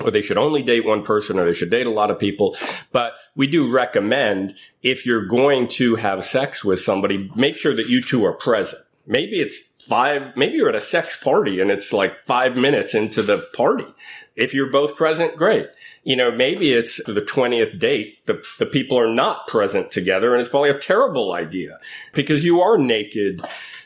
or 0.00 0.10
they 0.10 0.22
should 0.22 0.38
only 0.38 0.62
date 0.62 0.84
one 0.84 1.02
person 1.02 1.38
or 1.38 1.44
they 1.44 1.54
should 1.54 1.70
date 1.70 1.86
a 1.86 1.90
lot 1.90 2.10
of 2.10 2.18
people. 2.18 2.56
But 2.92 3.14
we 3.34 3.46
do 3.46 3.70
recommend 3.70 4.54
if 4.82 5.06
you're 5.06 5.26
going 5.26 5.68
to 5.68 5.96
have 5.96 6.24
sex 6.24 6.64
with 6.64 6.80
somebody, 6.80 7.30
make 7.34 7.56
sure 7.56 7.74
that 7.74 7.88
you 7.88 8.02
two 8.02 8.24
are 8.24 8.32
present. 8.32 8.82
Maybe 9.06 9.40
it's 9.40 9.84
five, 9.86 10.36
maybe 10.36 10.56
you're 10.56 10.68
at 10.68 10.74
a 10.74 10.80
sex 10.80 11.22
party 11.22 11.60
and 11.60 11.70
it's 11.70 11.92
like 11.92 12.20
five 12.20 12.56
minutes 12.56 12.94
into 12.94 13.22
the 13.22 13.46
party. 13.54 13.86
If 14.34 14.52
you're 14.52 14.70
both 14.70 14.96
present, 14.96 15.36
great. 15.36 15.68
You 16.02 16.16
know, 16.16 16.30
maybe 16.30 16.72
it's 16.72 17.02
the 17.04 17.22
20th 17.22 17.78
date. 17.78 18.26
The, 18.26 18.44
the 18.58 18.66
people 18.66 18.98
are 18.98 19.12
not 19.12 19.46
present 19.46 19.90
together 19.90 20.32
and 20.32 20.40
it's 20.40 20.50
probably 20.50 20.70
a 20.70 20.78
terrible 20.78 21.32
idea 21.32 21.78
because 22.12 22.44
you 22.44 22.60
are 22.60 22.76
naked 22.76 23.42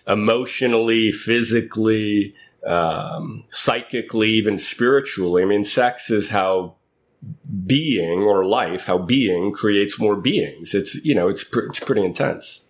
emotionally, 0.09 1.13
physically, 1.13 2.35
um, 2.67 3.45
psychically, 3.51 4.31
even 4.31 4.59
spiritually. 4.59 5.43
I 5.43 5.47
mean, 5.47 5.65
sex 5.65 6.11
is 6.11 6.29
how 6.29 6.77
being 7.67 8.21
or 8.21 8.45
life, 8.45 8.85
how 8.85 8.99
being 8.99 9.53
creates 9.53 9.99
more 9.99 10.17
beings. 10.17 10.75
It's, 10.75 11.05
you 11.05 11.15
know, 11.15 11.29
it's, 11.29 11.45
pr- 11.45 11.67
it's 11.67 11.81
pretty 11.81 12.05
intense. 12.05 12.67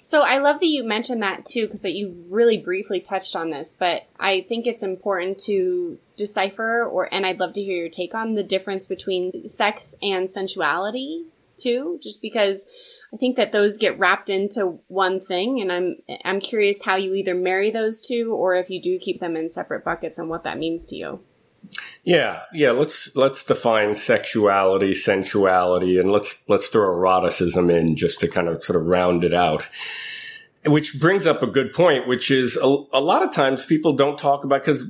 So 0.00 0.20
I 0.20 0.38
love 0.38 0.60
that 0.60 0.66
you 0.66 0.84
mentioned 0.84 1.22
that 1.22 1.46
too, 1.46 1.62
because 1.62 1.82
that 1.82 1.94
you 1.94 2.26
really 2.28 2.58
briefly 2.58 3.00
touched 3.00 3.34
on 3.34 3.50
this, 3.50 3.74
but 3.74 4.06
I 4.20 4.42
think 4.42 4.66
it's 4.66 4.82
important 4.82 5.38
to 5.44 5.98
decipher 6.16 6.84
or, 6.84 7.08
and 7.12 7.24
I'd 7.24 7.40
love 7.40 7.54
to 7.54 7.62
hear 7.62 7.76
your 7.76 7.88
take 7.88 8.14
on 8.14 8.34
the 8.34 8.42
difference 8.42 8.86
between 8.86 9.48
sex 9.48 9.96
and 10.02 10.28
sensuality 10.28 11.24
too, 11.56 11.98
just 12.02 12.20
because 12.20 12.68
I 13.14 13.16
think 13.16 13.36
that 13.36 13.52
those 13.52 13.78
get 13.78 13.96
wrapped 13.96 14.28
into 14.28 14.80
one 14.88 15.20
thing, 15.20 15.60
and 15.60 15.70
I'm 15.70 15.96
I'm 16.24 16.40
curious 16.40 16.82
how 16.82 16.96
you 16.96 17.14
either 17.14 17.34
marry 17.34 17.70
those 17.70 18.02
two 18.02 18.34
or 18.34 18.56
if 18.56 18.68
you 18.68 18.82
do 18.82 18.98
keep 18.98 19.20
them 19.20 19.36
in 19.36 19.48
separate 19.48 19.84
buckets 19.84 20.18
and 20.18 20.28
what 20.28 20.42
that 20.42 20.58
means 20.58 20.84
to 20.86 20.96
you. 20.96 21.20
Yeah, 22.02 22.40
yeah. 22.52 22.72
Let's 22.72 23.14
let's 23.14 23.44
define 23.44 23.94
sexuality, 23.94 24.94
sensuality, 24.94 25.98
and 25.98 26.10
let's 26.10 26.48
let's 26.48 26.66
throw 26.66 26.92
eroticism 26.92 27.70
in 27.70 27.94
just 27.94 28.18
to 28.20 28.28
kind 28.28 28.48
of 28.48 28.64
sort 28.64 28.80
of 28.80 28.86
round 28.86 29.22
it 29.22 29.32
out. 29.32 29.68
Which 30.66 30.98
brings 30.98 31.26
up 31.26 31.42
a 31.42 31.46
good 31.46 31.72
point, 31.72 32.08
which 32.08 32.30
is 32.30 32.56
a, 32.56 32.66
a 32.92 33.00
lot 33.00 33.22
of 33.22 33.32
times 33.32 33.64
people 33.64 33.92
don't 33.92 34.18
talk 34.18 34.44
about 34.44 34.64
because 34.64 34.84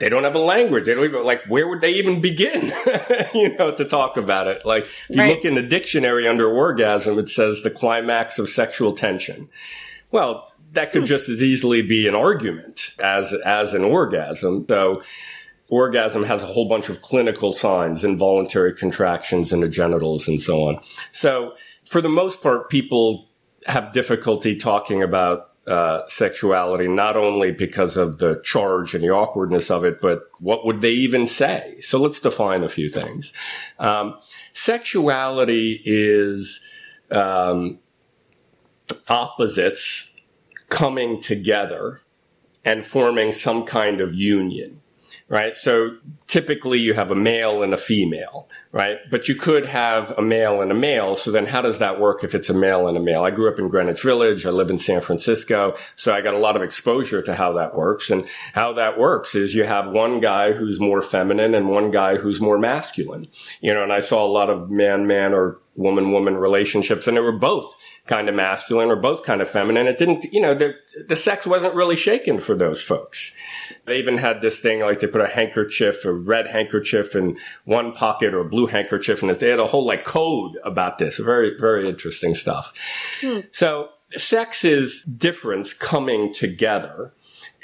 they 0.00 0.08
don't 0.08 0.24
have 0.24 0.34
a 0.34 0.40
language. 0.40 0.86
They 0.86 0.94
don't 0.94 1.04
even 1.04 1.24
like 1.24 1.44
where 1.44 1.68
would 1.68 1.82
they 1.82 1.92
even 1.92 2.20
begin, 2.20 2.72
you 3.34 3.56
know, 3.56 3.70
to 3.70 3.84
talk 3.84 4.16
about 4.16 4.48
it. 4.48 4.64
Like 4.64 4.84
if 4.84 5.10
you 5.10 5.20
right. 5.20 5.36
look 5.36 5.44
in 5.44 5.54
the 5.54 5.62
dictionary 5.62 6.26
under 6.26 6.50
orgasm, 6.50 7.18
it 7.18 7.28
says 7.28 7.62
the 7.62 7.70
climax 7.70 8.38
of 8.38 8.48
sexual 8.48 8.94
tension. 8.94 9.48
Well, 10.10 10.50
that 10.72 10.90
could 10.90 11.02
hmm. 11.02 11.06
just 11.06 11.28
as 11.28 11.42
easily 11.42 11.82
be 11.82 12.08
an 12.08 12.14
argument 12.14 12.96
as 12.98 13.32
as 13.44 13.74
an 13.74 13.84
orgasm. 13.84 14.64
So 14.66 15.02
orgasm 15.68 16.24
has 16.24 16.42
a 16.42 16.46
whole 16.46 16.68
bunch 16.68 16.88
of 16.88 17.02
clinical 17.02 17.52
signs, 17.52 18.02
involuntary 18.02 18.74
contractions 18.74 19.52
in 19.52 19.60
the 19.60 19.68
genitals 19.68 20.26
and 20.26 20.40
so 20.40 20.64
on. 20.64 20.80
So 21.12 21.54
for 21.88 22.00
the 22.00 22.08
most 22.08 22.42
part, 22.42 22.70
people 22.70 23.28
have 23.66 23.92
difficulty 23.92 24.56
talking 24.56 25.02
about 25.02 25.49
uh, 25.66 26.02
sexuality, 26.08 26.88
not 26.88 27.16
only 27.16 27.52
because 27.52 27.96
of 27.96 28.18
the 28.18 28.40
charge 28.42 28.94
and 28.94 29.04
the 29.04 29.10
awkwardness 29.10 29.70
of 29.70 29.84
it, 29.84 30.00
but 30.00 30.22
what 30.38 30.64
would 30.64 30.80
they 30.80 30.90
even 30.90 31.26
say? 31.26 31.80
So 31.80 32.00
let's 32.00 32.20
define 32.20 32.62
a 32.62 32.68
few 32.68 32.88
things. 32.88 33.32
Um, 33.78 34.18
sexuality 34.52 35.80
is 35.84 36.60
um, 37.10 37.78
opposites 39.08 40.16
coming 40.68 41.20
together 41.20 42.00
and 42.64 42.86
forming 42.86 43.32
some 43.32 43.64
kind 43.64 44.00
of 44.00 44.14
union 44.14 44.79
right? 45.30 45.56
So 45.56 45.96
typically 46.26 46.80
you 46.80 46.92
have 46.94 47.12
a 47.12 47.14
male 47.14 47.62
and 47.62 47.72
a 47.72 47.76
female, 47.76 48.48
right? 48.72 48.98
But 49.12 49.28
you 49.28 49.36
could 49.36 49.64
have 49.64 50.10
a 50.18 50.22
male 50.22 50.60
and 50.60 50.72
a 50.72 50.74
male. 50.74 51.14
So 51.14 51.30
then 51.30 51.46
how 51.46 51.62
does 51.62 51.78
that 51.78 52.00
work 52.00 52.24
if 52.24 52.34
it's 52.34 52.50
a 52.50 52.54
male 52.54 52.88
and 52.88 52.96
a 52.96 53.00
male? 53.00 53.22
I 53.22 53.30
grew 53.30 53.48
up 53.48 53.60
in 53.60 53.68
Greenwich 53.68 54.02
Village. 54.02 54.44
I 54.44 54.50
live 54.50 54.70
in 54.70 54.78
San 54.78 55.00
Francisco. 55.00 55.76
So 55.94 56.12
I 56.12 56.20
got 56.20 56.34
a 56.34 56.38
lot 56.38 56.56
of 56.56 56.62
exposure 56.62 57.22
to 57.22 57.34
how 57.36 57.52
that 57.52 57.76
works. 57.76 58.10
And 58.10 58.26
how 58.54 58.72
that 58.72 58.98
works 58.98 59.36
is 59.36 59.54
you 59.54 59.62
have 59.62 59.92
one 59.92 60.18
guy 60.18 60.50
who's 60.50 60.80
more 60.80 61.00
feminine 61.00 61.54
and 61.54 61.68
one 61.68 61.92
guy 61.92 62.16
who's 62.16 62.40
more 62.40 62.58
masculine, 62.58 63.28
you 63.60 63.72
know, 63.72 63.84
and 63.84 63.92
I 63.92 64.00
saw 64.00 64.26
a 64.26 64.28
lot 64.28 64.50
of 64.50 64.68
man, 64.68 65.06
man 65.06 65.32
or 65.32 65.58
woman, 65.76 66.10
woman 66.10 66.36
relationships 66.36 67.06
and 67.06 67.16
they 67.16 67.20
were 67.20 67.30
both 67.30 67.76
kind 68.06 68.28
of 68.28 68.34
masculine 68.34 68.90
or 68.90 68.96
both 68.96 69.24
kind 69.24 69.40
of 69.40 69.48
feminine. 69.48 69.86
It 69.86 69.98
didn't, 69.98 70.24
you 70.32 70.40
know, 70.40 70.54
the, 70.54 70.74
the 71.06 71.16
sex 71.16 71.46
wasn't 71.46 71.74
really 71.74 71.96
shaken 71.96 72.40
for 72.40 72.54
those 72.54 72.82
folks. 72.82 73.34
They 73.86 73.98
even 73.98 74.18
had 74.18 74.40
this 74.40 74.60
thing 74.60 74.80
like 74.80 75.00
they 75.00 75.06
put 75.06 75.20
a 75.20 75.28
handkerchief, 75.28 76.04
a 76.04 76.12
red 76.12 76.48
handkerchief 76.48 77.14
in 77.14 77.38
one 77.64 77.92
pocket 77.92 78.34
or 78.34 78.40
a 78.40 78.48
blue 78.48 78.66
handkerchief. 78.66 79.22
And 79.22 79.30
if 79.30 79.38
they 79.38 79.50
had 79.50 79.60
a 79.60 79.66
whole 79.66 79.84
like 79.84 80.04
code 80.04 80.56
about 80.64 80.98
this. 80.98 81.18
Very, 81.18 81.56
very 81.58 81.88
interesting 81.88 82.34
stuff. 82.34 82.72
Hmm. 83.20 83.40
So 83.52 83.90
sex 84.16 84.64
is 84.64 85.02
difference 85.02 85.72
coming 85.72 86.32
together 86.32 87.12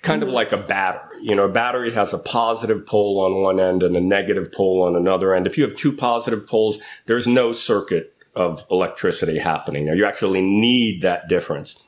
kind 0.02 0.22
of 0.22 0.28
hmm. 0.28 0.34
like 0.34 0.52
a 0.52 0.56
battery. 0.56 1.22
You 1.22 1.34
know, 1.34 1.46
a 1.46 1.52
battery 1.52 1.92
has 1.92 2.12
a 2.12 2.18
positive 2.18 2.86
pole 2.86 3.20
on 3.20 3.42
one 3.42 3.58
end 3.58 3.82
and 3.82 3.96
a 3.96 4.00
negative 4.00 4.52
pole 4.52 4.82
on 4.82 4.94
another 4.94 5.34
end. 5.34 5.46
If 5.46 5.58
you 5.58 5.64
have 5.64 5.76
two 5.76 5.92
positive 5.92 6.46
poles, 6.46 6.78
there's 7.06 7.26
no 7.26 7.52
circuit 7.52 8.15
of 8.36 8.64
electricity 8.70 9.38
happening. 9.38 9.86
Now 9.86 9.94
you 9.94 10.04
actually 10.04 10.42
need 10.42 11.02
that 11.02 11.28
difference. 11.28 11.82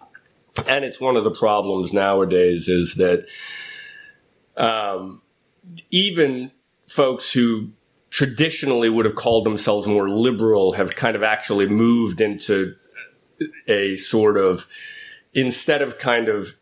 And 0.67 0.85
it's 0.85 1.00
one 1.00 1.17
of 1.17 1.23
the 1.23 1.31
problems 1.31 1.93
nowadays 1.93 2.69
is 2.69 2.95
that 2.97 3.26
um, 4.57 5.23
even 5.90 6.50
folks 6.88 7.31
who 7.31 7.71
traditionally 8.11 8.88
would 8.88 9.05
have 9.05 9.14
called 9.14 9.45
themselves 9.45 9.87
more 9.87 10.09
liberal 10.09 10.73
have 10.73 10.97
kind 10.97 11.14
of 11.14 11.23
actually 11.23 11.69
moved 11.69 12.21
into 12.21 12.75
a 13.69 13.97
sort 13.97 14.37
of 14.37 14.67
instead 15.35 15.83
of 15.83 15.99
kind 15.99 16.28
of 16.28 16.55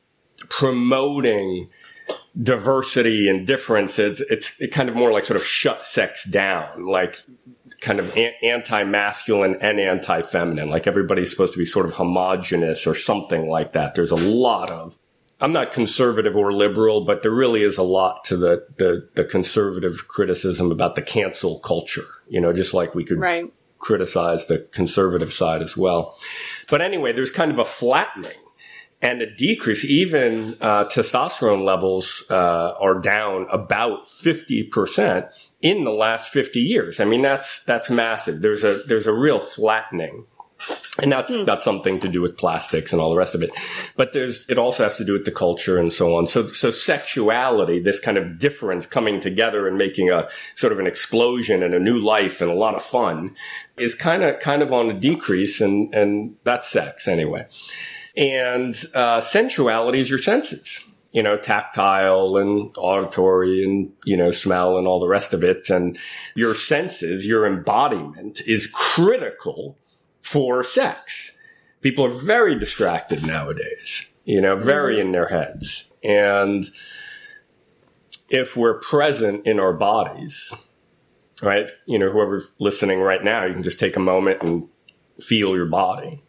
promoting 0.51 1.69
diversity 2.43 3.29
and 3.31 3.47
difference 3.47 3.99
it's 3.99 4.21
it's 4.21 4.61
it 4.61 4.71
kind 4.71 4.91
of 4.91 4.95
more 4.95 5.11
like 5.11 5.25
sort 5.25 5.41
of 5.41 5.47
shut 5.47 5.83
sex 5.83 6.25
down 6.25 6.85
like 6.85 7.23
kind 7.81 7.99
of 7.99 8.15
anti-masculine 8.43 9.57
and 9.63 9.81
anti-feminine 9.81 10.69
like 10.69 10.87
everybody's 10.87 11.31
supposed 11.31 11.55
to 11.55 11.59
be 11.59 11.65
sort 11.65 11.87
of 11.87 11.95
homogenous 11.95 12.87
or 12.87 12.95
something 12.95 13.49
like 13.49 13.73
that 13.73 13.95
there's 13.95 14.11
a 14.11 14.17
lot 14.17 14.71
of 14.71 14.97
I'm 15.39 15.53
not 15.53 15.71
conservative 15.71 16.35
or 16.35 16.51
liberal, 16.53 17.05
but 17.05 17.23
there 17.23 17.31
really 17.31 17.63
is 17.63 17.77
a 17.77 17.83
lot 17.83 18.25
to 18.25 18.39
the, 18.39 18.67
the, 18.79 19.07
the 19.17 19.25
conservative 19.25 20.09
criticism 20.09 20.73
about 20.73 20.95
the 20.95 21.03
cancel 21.03 21.59
culture, 21.59 22.07
you 22.27 22.41
know, 22.41 22.55
just 22.55 22.73
like 22.73 22.95
we 22.95 23.05
could 23.05 23.19
right. 23.19 23.53
criticize 23.79 24.47
the 24.47 24.67
conservative 24.73 25.35
side 25.35 25.61
as 25.61 25.77
well. 25.77 26.19
But 26.71 26.81
anyway, 26.81 27.13
there's 27.13 27.31
kind 27.31 27.51
of 27.51 27.59
a 27.59 27.67
flattening 27.67 28.33
and 29.03 29.23
a 29.23 29.35
decrease. 29.35 29.85
Even 29.85 30.55
uh, 30.61 30.85
testosterone 30.85 31.65
levels 31.65 32.25
uh, 32.31 32.75
are 32.81 32.99
down 32.99 33.47
about 33.51 34.09
50% 34.09 35.49
in 35.63 35.85
the 35.85 35.93
last 35.93 36.31
50 36.31 36.61
years. 36.61 37.01
I 37.01 37.05
mean, 37.05 37.23
that's, 37.23 37.63
that's 37.65 37.91
massive. 37.91 38.41
There's 38.41 38.65
a, 38.65 38.83
there's 38.87 39.07
a 39.07 39.13
real 39.13 39.39
flattening 39.39 40.27
and 41.03 41.13
that's 41.13 41.35
hmm. 41.35 41.45
got 41.45 41.63
something 41.63 42.01
to 42.01 42.09
do 42.09 42.23
with 42.23 42.39
plastics 42.39 42.93
and 42.93 43.01
all 43.01 43.11
the 43.11 43.17
rest 43.17 43.35
of 43.35 43.43
it. 43.43 43.51
But 43.97 44.15
there's, 44.15 44.49
it 44.49 44.57
also 44.57 44.85
has 44.85 44.97
to 44.97 45.05
do 45.05 45.13
with 45.13 45.27
the 45.27 45.31
culture 45.31 45.79
and 45.79 45.93
so 45.93 46.17
on. 46.17 46.27
So, 46.27 46.47
so 46.47 46.71
sexuality, 46.71 47.79
this 47.79 48.01
kind 48.01 48.17
of 48.17 48.39
difference 48.39 48.87
coming 48.87 49.21
together 49.21 49.69
and 49.69 49.77
making 49.77 50.11
a 50.11 50.29
sort 50.55 50.73
of 50.73 50.81
an 50.81 50.87
explosion 50.87 51.63
and 51.63 51.75
a 51.75 51.79
new 51.79 51.99
life 51.99 52.41
and 52.41 52.51
a 52.51 52.55
lot 52.55 52.75
of 52.75 52.83
fun 52.83 53.37
is 53.77 53.95
kind 53.95 54.23
of, 54.23 54.41
kind 54.41 54.63
of 54.63 54.73
on 54.73 54.91
a 54.91 54.95
decrease 54.95 55.61
and, 55.61 55.95
and 55.95 56.37
that's 56.45 56.69
sex 56.69 57.07
anyway. 57.07 57.47
And, 58.17 58.75
uh, 58.95 59.21
sensuality 59.21 60.01
is 60.01 60.09
your 60.09 60.19
senses 60.19 60.81
you 61.17 61.23
know, 61.23 61.39
tactile 61.39 62.37
and 62.37 62.75
auditory 62.77 63.65
and, 63.65 63.91
you 64.05 64.19
know, 64.19 64.31
smell 64.31 64.77
and 64.77 64.87
all 64.87 65.01
the 65.01 65.09
rest 65.09 65.33
of 65.33 65.43
it. 65.43 65.71
And 65.71 65.99
your 66.35 66.55
senses, 66.55 67.25
your 67.27 67.47
embodiment 67.47 68.43
is 68.47 68.67
critical 68.67 69.79
for 70.21 70.63
sex. 70.63 71.39
People 71.81 72.05
are 72.05 72.11
very 72.11 72.55
distracted 72.59 73.27
nowadays, 73.27 74.15
you 74.27 74.43
know, 74.43 74.57
very 74.57 75.01
in 75.01 75.13
their 75.13 75.29
heads. 75.29 75.95
And 76.05 76.67
if 78.29 78.55
we're 78.55 78.79
present 78.81 79.47
in 79.47 79.59
our 79.59 79.73
bodies, 79.73 80.53
right? 81.43 81.71
You 81.87 81.99
know, 81.99 82.11
whoever's 82.11 82.53
listening 82.59 83.01
right 83.01 83.25
now, 83.25 83.47
you 83.47 83.55
can 83.55 83.63
just 83.63 83.81
take 83.81 83.97
a 83.97 84.01
moment 84.01 84.43
and 84.43 84.69
feel 85.19 85.57
your 85.57 85.65
body. 85.65 86.23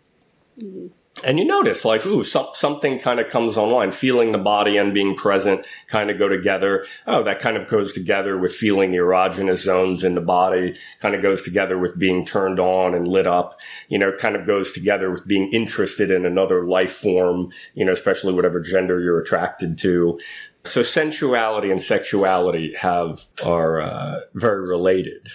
Mm-hmm 0.58 0.97
and 1.24 1.40
you 1.40 1.46
notice 1.46 1.84
like 1.84 2.06
ooh 2.06 2.24
so, 2.24 2.50
something 2.54 3.00
kind 3.00 3.20
of 3.20 3.30
comes 3.30 3.58
online. 3.58 3.92
Feeling 3.92 4.32
the 4.32 4.38
body 4.38 4.78
and 4.78 4.94
being 4.94 5.16
present 5.16 5.66
kind 5.88 6.10
of 6.10 6.20
go 6.20 6.28
together. 6.28 6.86
Oh 7.06 7.24
that 7.24 7.40
kind 7.40 7.58
of 7.58 7.68
goes 7.68 7.94
together 7.94 8.38
with 8.38 8.54
feeling 8.54 8.92
erogenous 8.92 9.58
zones 9.58 10.04
in 10.04 10.16
the 10.16 10.22
body 10.22 10.78
kind 11.02 11.16
of 11.16 11.22
goes 11.22 11.42
together 11.42 11.78
with 11.78 11.98
being 11.98 12.26
turned 12.26 12.60
on 12.60 12.94
and 12.94 13.08
lit 13.08 13.28
up. 13.28 13.60
You 13.90 13.98
know 14.00 14.12
kind 14.12 14.36
of 14.36 14.46
goes 14.46 14.72
together 14.72 15.12
with 15.12 15.28
being 15.28 15.52
interested 15.52 16.12
in 16.12 16.26
another 16.26 16.66
life 16.66 16.94
form 16.94 17.52
you 17.74 17.86
know 17.86 17.94
especially 17.94 18.34
whatever 18.34 18.60
gender 18.60 19.00
you're 19.00 19.22
attracted 19.22 19.78
to. 19.80 20.20
So 20.64 20.84
sensuality 20.84 21.72
and 21.72 21.82
sexuality 21.82 22.74
have 22.74 23.24
are 23.46 23.82
uh, 23.82 24.20
very 24.34 24.68
related 24.68 25.30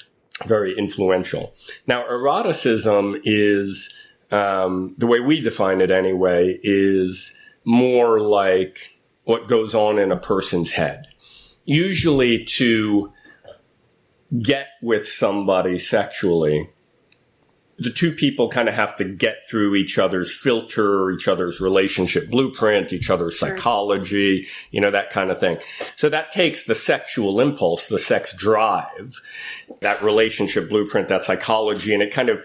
very 0.47 0.77
influential. 0.77 1.55
Now 1.87 2.05
eroticism 2.09 3.21
is 3.25 3.93
um, 4.33 4.95
the 4.99 5.07
way 5.07 5.21
we 5.21 5.41
define 5.41 5.81
it 5.81 5.91
anyway, 5.91 6.59
is 6.63 7.37
more 7.65 8.21
like 8.21 8.99
what 9.25 9.47
goes 9.47 9.75
on 9.75 9.99
in 9.99 10.11
a 10.11 10.17
person's 10.17 10.71
head. 10.71 11.07
Usually 11.65 12.45
to 12.45 13.13
get 14.43 14.69
with 14.83 15.07
somebody 15.07 15.79
sexually, 15.79 16.71
the 17.79 17.91
two 17.91 18.13
people 18.13 18.49
kind 18.49 18.69
of 18.69 18.75
have 18.75 18.97
to 18.97 19.05
get 19.05 19.49
through 19.49 19.75
each 19.75 19.99
other's 19.99 20.35
filter, 20.35 21.11
each 21.11 21.29
other's 21.29 21.61
relationship 21.61 22.31
blueprint, 22.31 22.93
each 22.93 23.11
other's 23.11 23.37
sure. 23.37 23.51
psychology, 23.51 24.47
you 24.71 24.81
know, 24.81 24.91
that 24.91 25.11
kind 25.11 25.31
of 25.31 25.39
thing. 25.39 25.59
So 25.97 26.09
that 26.09 26.31
takes 26.31 26.65
the 26.65 26.75
sexual 26.75 27.41
impulse, 27.41 27.89
the 27.89 27.99
sex 27.99 28.35
drive, 28.37 29.21
that 29.81 30.03
relationship 30.03 30.69
blueprint, 30.69 31.09
that 31.09 31.25
psychology, 31.25 31.93
and 31.93 32.03
it 32.03 32.13
kind 32.13 32.29
of 32.29 32.45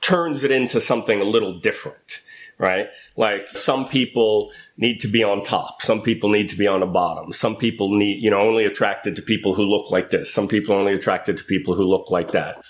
turns 0.00 0.44
it 0.44 0.50
into 0.50 0.80
something 0.80 1.20
a 1.20 1.24
little 1.24 1.58
different, 1.58 2.22
right? 2.58 2.88
Like 3.16 3.48
some 3.48 3.86
people 3.86 4.52
need 4.76 5.00
to 5.00 5.08
be 5.08 5.24
on 5.24 5.42
top. 5.42 5.82
Some 5.82 6.02
people 6.02 6.30
need 6.30 6.48
to 6.50 6.56
be 6.56 6.66
on 6.66 6.80
the 6.80 6.86
bottom. 6.86 7.32
Some 7.32 7.56
people 7.56 7.96
need, 7.96 8.22
you 8.22 8.30
know, 8.30 8.38
only 8.38 8.64
attracted 8.64 9.16
to 9.16 9.22
people 9.22 9.54
who 9.54 9.64
look 9.64 9.90
like 9.90 10.10
this. 10.10 10.32
Some 10.32 10.48
people 10.48 10.74
only 10.74 10.92
attracted 10.92 11.36
to 11.38 11.44
people 11.44 11.74
who 11.74 11.84
look 11.84 12.10
like 12.10 12.32
that. 12.32 12.62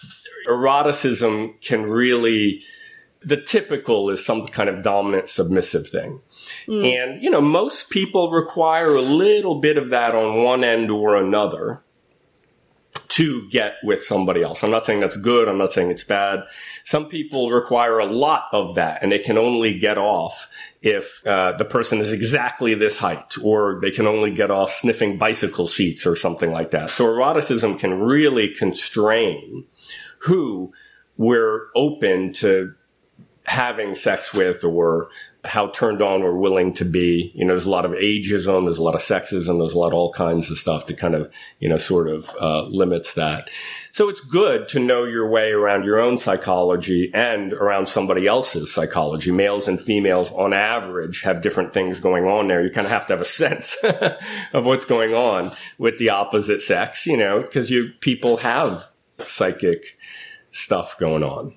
Eroticism 0.49 1.55
can 1.61 1.83
really, 1.83 2.63
the 3.21 3.37
typical 3.37 4.09
is 4.11 4.25
some 4.25 4.47
kind 4.47 4.69
of 4.69 4.83
dominant 4.83 5.29
submissive 5.29 5.89
thing. 5.89 6.21
Mm. 6.69 6.85
And, 6.85 7.23
you 7.23 7.29
know, 7.29 7.41
most 7.41 7.91
people 7.91 8.31
require 8.31 8.95
a 8.95 9.03
little 9.03 9.57
bit 9.57 9.77
of 9.77 9.91
that 9.91 10.15
on 10.15 10.45
one 10.45 10.63
end 10.63 10.91
or 10.91 11.17
another 11.17 11.83
to 13.17 13.49
get 13.49 13.77
with 13.83 14.03
somebody 14.03 14.43
else. 14.43 14.63
I'm 14.63 14.71
not 14.71 14.85
saying 14.85 15.01
that's 15.01 15.17
good. 15.17 15.49
I'm 15.49 15.57
not 15.57 15.73
saying 15.73 15.91
it's 15.91 16.05
bad. 16.05 16.45
Some 16.85 17.09
people 17.09 17.51
require 17.51 17.99
a 17.99 18.05
lot 18.05 18.45
of 18.53 18.75
that 18.75 19.03
and 19.03 19.11
they 19.11 19.19
can 19.19 19.39
only 19.39 19.79
get 19.79 19.97
off 19.97 20.53
if 20.83 21.27
uh, 21.27 21.53
the 21.53 21.65
person 21.65 22.03
is 22.03 22.13
exactly 22.13 22.75
this 22.75 22.99
height 22.99 23.39
or 23.43 23.79
they 23.81 23.91
can 23.91 24.07
only 24.07 24.33
get 24.33 24.51
off 24.51 24.71
sniffing 24.71 25.17
bicycle 25.17 25.67
seats 25.67 26.05
or 26.05 26.15
something 26.15 26.53
like 26.53 26.73
that. 26.73 26.91
So 26.91 27.07
eroticism 27.07 27.79
can 27.79 28.01
really 28.01 28.53
constrain 28.53 29.65
who 30.19 30.75
we're 31.17 31.69
open 31.75 32.35
to 32.35 32.75
having 33.47 33.95
sex 33.95 34.35
with 34.35 34.65
or 34.65 35.09
how 35.45 35.69
turned 35.69 36.03
on 36.03 36.23
we're 36.23 36.37
willing 36.37 36.73
to 36.73 36.85
be. 36.85 37.31
You 37.35 37.45
know, 37.45 37.53
there's 37.53 37.67
a 37.67 37.71
lot 37.71 37.85
of 37.85 37.93
ageism, 37.93 38.65
there's 38.65 38.79
a 38.79 38.83
lot 38.83 38.97
of 38.97 39.01
sexism, 39.01 39.59
there's 39.59 39.73
a 39.73 39.79
lot 39.79 39.89
of 39.89 39.95
all 39.95 40.13
kinds 40.13 40.51
of 40.51 40.59
stuff 40.59 40.87
that 40.87 40.99
kind 40.99 41.15
of, 41.15 41.33
you 41.61 41.69
know, 41.69 41.77
sort 41.77 42.09
of 42.09 42.29
uh, 42.41 42.65
limits 42.65 43.15
that. 43.15 43.49
So 43.93 44.09
it's 44.09 44.21
good 44.21 44.67
to 44.69 44.81
know 44.81 45.05
your 45.05 45.29
way 45.29 45.53
around 45.53 45.85
your 45.85 46.01
own 46.01 46.19
psychology 46.19 47.11
and 47.15 47.53
around 47.53 47.87
somebody 47.87 48.27
else's 48.27 48.73
psychology. 48.73 49.31
Males 49.31 49.69
and 49.69 49.81
females 49.81 50.33
on 50.33 50.53
average 50.53 51.23
have 51.23 51.41
different 51.41 51.73
things 51.73 52.01
going 52.01 52.25
on 52.25 52.49
there. 52.49 52.63
You 52.63 52.71
kind 52.71 52.87
of 52.87 52.93
have 52.93 53.07
to 53.07 53.13
have 53.13 53.21
a 53.21 53.25
sense 53.25 53.77
of 54.53 54.67
what's 54.67 54.85
going 54.85 55.15
on 55.15 55.53
with 55.79 55.99
the 55.99 56.11
opposite 56.11 56.61
sex, 56.61 57.07
you 57.07 57.17
know, 57.17 57.43
because 57.43 57.71
you 57.71 57.93
people 58.01 58.39
have 58.39 58.85
psychic 59.13 59.97
stuff 60.51 60.99
going 60.99 61.23
on. 61.23 61.55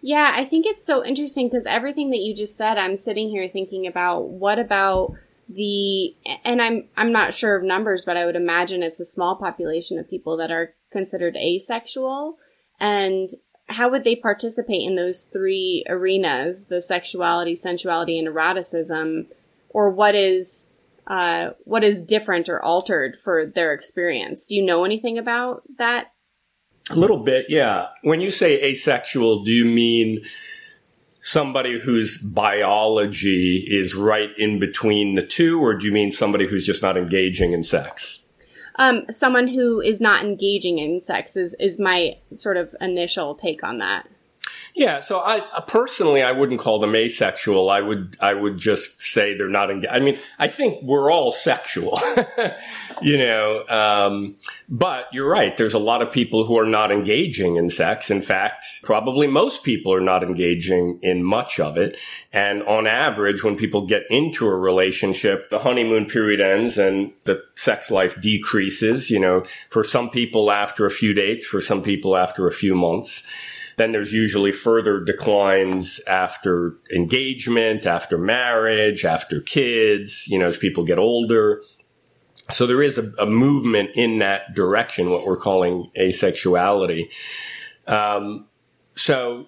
Yeah, 0.00 0.32
I 0.34 0.44
think 0.44 0.66
it's 0.66 0.86
so 0.86 1.04
interesting 1.04 1.48
because 1.48 1.66
everything 1.66 2.10
that 2.10 2.20
you 2.20 2.34
just 2.34 2.56
said, 2.56 2.78
I'm 2.78 2.96
sitting 2.96 3.28
here 3.28 3.48
thinking 3.48 3.86
about 3.86 4.28
what 4.28 4.58
about 4.58 5.14
the 5.48 6.14
and 6.44 6.60
I'm 6.60 6.88
I'm 6.96 7.12
not 7.12 7.32
sure 7.32 7.56
of 7.56 7.62
numbers, 7.62 8.04
but 8.04 8.16
I 8.16 8.26
would 8.26 8.36
imagine 8.36 8.82
it's 8.82 9.00
a 9.00 9.04
small 9.04 9.36
population 9.36 9.98
of 9.98 10.10
people 10.10 10.36
that 10.38 10.50
are 10.50 10.74
considered 10.90 11.36
asexual 11.36 12.36
and 12.80 13.28
how 13.68 13.90
would 13.90 14.04
they 14.04 14.16
participate 14.16 14.86
in 14.86 14.94
those 14.94 15.22
three 15.22 15.84
arenas, 15.88 16.66
the 16.66 16.80
sexuality, 16.80 17.54
sensuality 17.54 18.18
and 18.18 18.28
eroticism 18.28 19.26
or 19.70 19.90
what 19.90 20.14
is 20.14 20.70
uh, 21.06 21.50
what 21.64 21.84
is 21.84 22.04
different 22.04 22.48
or 22.48 22.62
altered 22.62 23.16
for 23.16 23.46
their 23.46 23.72
experience? 23.72 24.46
Do 24.46 24.56
you 24.56 24.64
know 24.64 24.84
anything 24.84 25.18
about 25.18 25.62
that? 25.78 26.12
A 26.90 26.94
little 26.94 27.18
bit, 27.18 27.46
yeah. 27.48 27.88
When 28.02 28.20
you 28.20 28.30
say 28.30 28.62
asexual, 28.62 29.42
do 29.42 29.52
you 29.52 29.64
mean 29.64 30.24
somebody 31.20 31.80
whose 31.80 32.18
biology 32.18 33.66
is 33.68 33.94
right 33.94 34.30
in 34.38 34.60
between 34.60 35.16
the 35.16 35.26
two, 35.26 35.60
or 35.60 35.74
do 35.74 35.86
you 35.86 35.92
mean 35.92 36.12
somebody 36.12 36.46
who's 36.46 36.64
just 36.64 36.82
not 36.82 36.96
engaging 36.96 37.52
in 37.52 37.64
sex? 37.64 38.28
Um, 38.76 39.06
someone 39.10 39.48
who 39.48 39.80
is 39.80 40.00
not 40.00 40.24
engaging 40.24 40.78
in 40.78 41.00
sex 41.00 41.36
is, 41.36 41.56
is 41.58 41.80
my 41.80 42.18
sort 42.32 42.56
of 42.56 42.74
initial 42.80 43.34
take 43.34 43.64
on 43.64 43.78
that. 43.78 44.06
Yeah, 44.76 45.00
so 45.00 45.20
I 45.20 45.40
personally 45.66 46.22
I 46.22 46.32
wouldn't 46.32 46.60
call 46.60 46.78
them 46.80 46.94
asexual. 46.94 47.70
I 47.70 47.80
would 47.80 48.14
I 48.20 48.34
would 48.34 48.58
just 48.58 49.00
say 49.00 49.34
they're 49.34 49.48
not 49.48 49.70
engaged. 49.70 49.90
I 49.90 50.00
mean, 50.00 50.18
I 50.38 50.48
think 50.48 50.82
we're 50.82 51.10
all 51.10 51.32
sexual, 51.32 51.98
you 53.00 53.16
know. 53.16 53.64
Um, 53.70 54.36
but 54.68 55.06
you're 55.14 55.30
right. 55.30 55.56
There's 55.56 55.72
a 55.72 55.78
lot 55.78 56.02
of 56.02 56.12
people 56.12 56.44
who 56.44 56.58
are 56.58 56.66
not 56.66 56.92
engaging 56.92 57.56
in 57.56 57.70
sex. 57.70 58.10
In 58.10 58.20
fact, 58.20 58.66
probably 58.82 59.26
most 59.26 59.64
people 59.64 59.94
are 59.94 60.00
not 60.00 60.22
engaging 60.22 60.98
in 61.00 61.24
much 61.24 61.58
of 61.58 61.78
it. 61.78 61.96
And 62.34 62.62
on 62.64 62.86
average, 62.86 63.42
when 63.42 63.56
people 63.56 63.86
get 63.86 64.02
into 64.10 64.46
a 64.46 64.54
relationship, 64.54 65.48
the 65.48 65.60
honeymoon 65.60 66.04
period 66.04 66.42
ends 66.42 66.76
and 66.76 67.12
the 67.24 67.42
sex 67.54 67.90
life 67.90 68.20
decreases. 68.20 69.10
You 69.10 69.20
know, 69.20 69.44
for 69.70 69.82
some 69.82 70.10
people 70.10 70.50
after 70.50 70.84
a 70.84 70.90
few 70.90 71.14
dates, 71.14 71.46
for 71.46 71.62
some 71.62 71.82
people 71.82 72.14
after 72.14 72.46
a 72.46 72.52
few 72.52 72.74
months. 72.74 73.26
Then 73.76 73.92
there's 73.92 74.12
usually 74.12 74.52
further 74.52 75.00
declines 75.00 76.00
after 76.06 76.76
engagement, 76.94 77.86
after 77.86 78.16
marriage, 78.16 79.04
after 79.04 79.40
kids, 79.40 80.26
you 80.28 80.38
know, 80.38 80.46
as 80.46 80.56
people 80.56 80.84
get 80.84 80.98
older. 80.98 81.62
So 82.50 82.66
there 82.66 82.82
is 82.82 82.96
a, 82.96 83.12
a 83.18 83.26
movement 83.26 83.90
in 83.94 84.18
that 84.20 84.54
direction, 84.54 85.10
what 85.10 85.26
we're 85.26 85.36
calling 85.36 85.90
asexuality. 85.96 87.10
Um, 87.86 88.46
so 88.94 89.46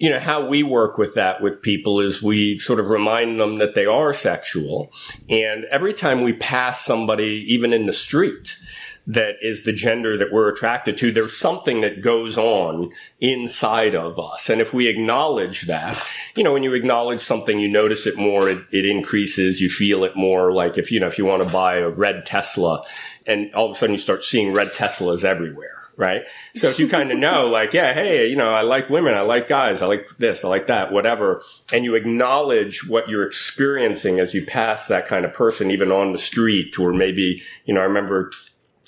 you 0.00 0.08
know, 0.08 0.18
how 0.18 0.46
we 0.46 0.62
work 0.62 0.96
with 0.96 1.14
that 1.14 1.42
with 1.42 1.60
people 1.60 2.00
is 2.00 2.22
we 2.22 2.56
sort 2.56 2.80
of 2.80 2.88
remind 2.88 3.38
them 3.38 3.58
that 3.58 3.74
they 3.74 3.84
are 3.84 4.14
sexual. 4.14 4.90
And 5.28 5.66
every 5.66 5.92
time 5.92 6.22
we 6.22 6.32
pass 6.32 6.82
somebody, 6.82 7.44
even 7.48 7.74
in 7.74 7.84
the 7.84 7.92
street, 7.92 8.56
that 9.06 9.36
is 9.40 9.64
the 9.64 9.72
gender 9.72 10.16
that 10.18 10.32
we're 10.32 10.48
attracted 10.48 10.96
to, 10.98 11.10
there's 11.10 11.36
something 11.36 11.80
that 11.80 12.02
goes 12.02 12.36
on 12.36 12.92
inside 13.20 13.94
of 13.94 14.18
us. 14.18 14.48
And 14.48 14.60
if 14.60 14.72
we 14.72 14.88
acknowledge 14.88 15.62
that, 15.62 16.02
you 16.36 16.44
know, 16.44 16.52
when 16.52 16.62
you 16.62 16.74
acknowledge 16.74 17.20
something, 17.20 17.58
you 17.58 17.68
notice 17.68 18.06
it 18.06 18.16
more, 18.16 18.48
it, 18.48 18.58
it 18.70 18.86
increases, 18.86 19.60
you 19.60 19.68
feel 19.68 20.04
it 20.04 20.16
more. 20.16 20.52
Like 20.52 20.78
if, 20.78 20.92
you 20.92 21.00
know, 21.00 21.06
if 21.06 21.18
you 21.18 21.24
want 21.24 21.42
to 21.42 21.52
buy 21.52 21.76
a 21.76 21.88
red 21.88 22.26
Tesla 22.26 22.84
and 23.26 23.52
all 23.54 23.66
of 23.66 23.72
a 23.72 23.74
sudden 23.74 23.94
you 23.94 23.98
start 23.98 24.22
seeing 24.22 24.52
red 24.52 24.68
Teslas 24.68 25.24
everywhere 25.24 25.80
right? 26.00 26.22
So 26.54 26.68
if 26.70 26.78
you 26.78 26.88
kind 26.88 27.12
of 27.12 27.18
know, 27.26 27.48
like, 27.48 27.74
yeah, 27.74 27.92
hey, 27.92 28.26
you 28.26 28.34
know, 28.34 28.50
I 28.50 28.62
like 28.62 28.88
women, 28.88 29.14
I 29.14 29.20
like 29.20 29.46
guys, 29.46 29.82
I 29.82 29.86
like 29.86 30.08
this, 30.18 30.44
I 30.44 30.48
like 30.48 30.66
that, 30.68 30.92
whatever, 30.92 31.42
and 31.72 31.84
you 31.84 31.94
acknowledge 31.94 32.88
what 32.88 33.10
you're 33.10 33.26
experiencing 33.26 34.18
as 34.18 34.32
you 34.32 34.44
pass 34.46 34.88
that 34.88 35.06
kind 35.06 35.26
of 35.26 35.34
person, 35.34 35.70
even 35.70 35.92
on 35.92 36.12
the 36.12 36.18
street, 36.18 36.78
or 36.78 36.94
maybe, 36.94 37.42
you 37.66 37.74
know, 37.74 37.82
I 37.82 37.84
remember 37.84 38.30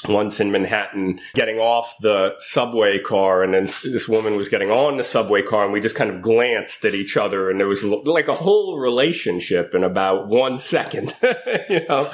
once 0.08 0.40
in 0.40 0.50
Manhattan 0.50 1.20
getting 1.34 1.58
off 1.58 1.96
the 2.00 2.34
subway 2.38 2.98
car 2.98 3.42
and 3.42 3.54
then 3.54 3.64
this 3.84 4.08
woman 4.08 4.36
was 4.36 4.48
getting 4.48 4.70
on 4.70 4.96
the 4.96 5.04
subway 5.04 5.42
car 5.42 5.64
and 5.64 5.72
we 5.72 5.80
just 5.80 5.94
kind 5.94 6.10
of 6.10 6.22
glanced 6.22 6.84
at 6.84 6.94
each 6.94 7.16
other 7.16 7.50
and 7.50 7.60
there 7.60 7.66
was 7.66 7.84
like 7.84 8.28
a 8.28 8.34
whole 8.34 8.78
relationship 8.78 9.74
in 9.74 9.84
about 9.84 10.28
one 10.28 10.58
second, 10.58 11.14
you 11.70 11.86
know? 11.88 12.10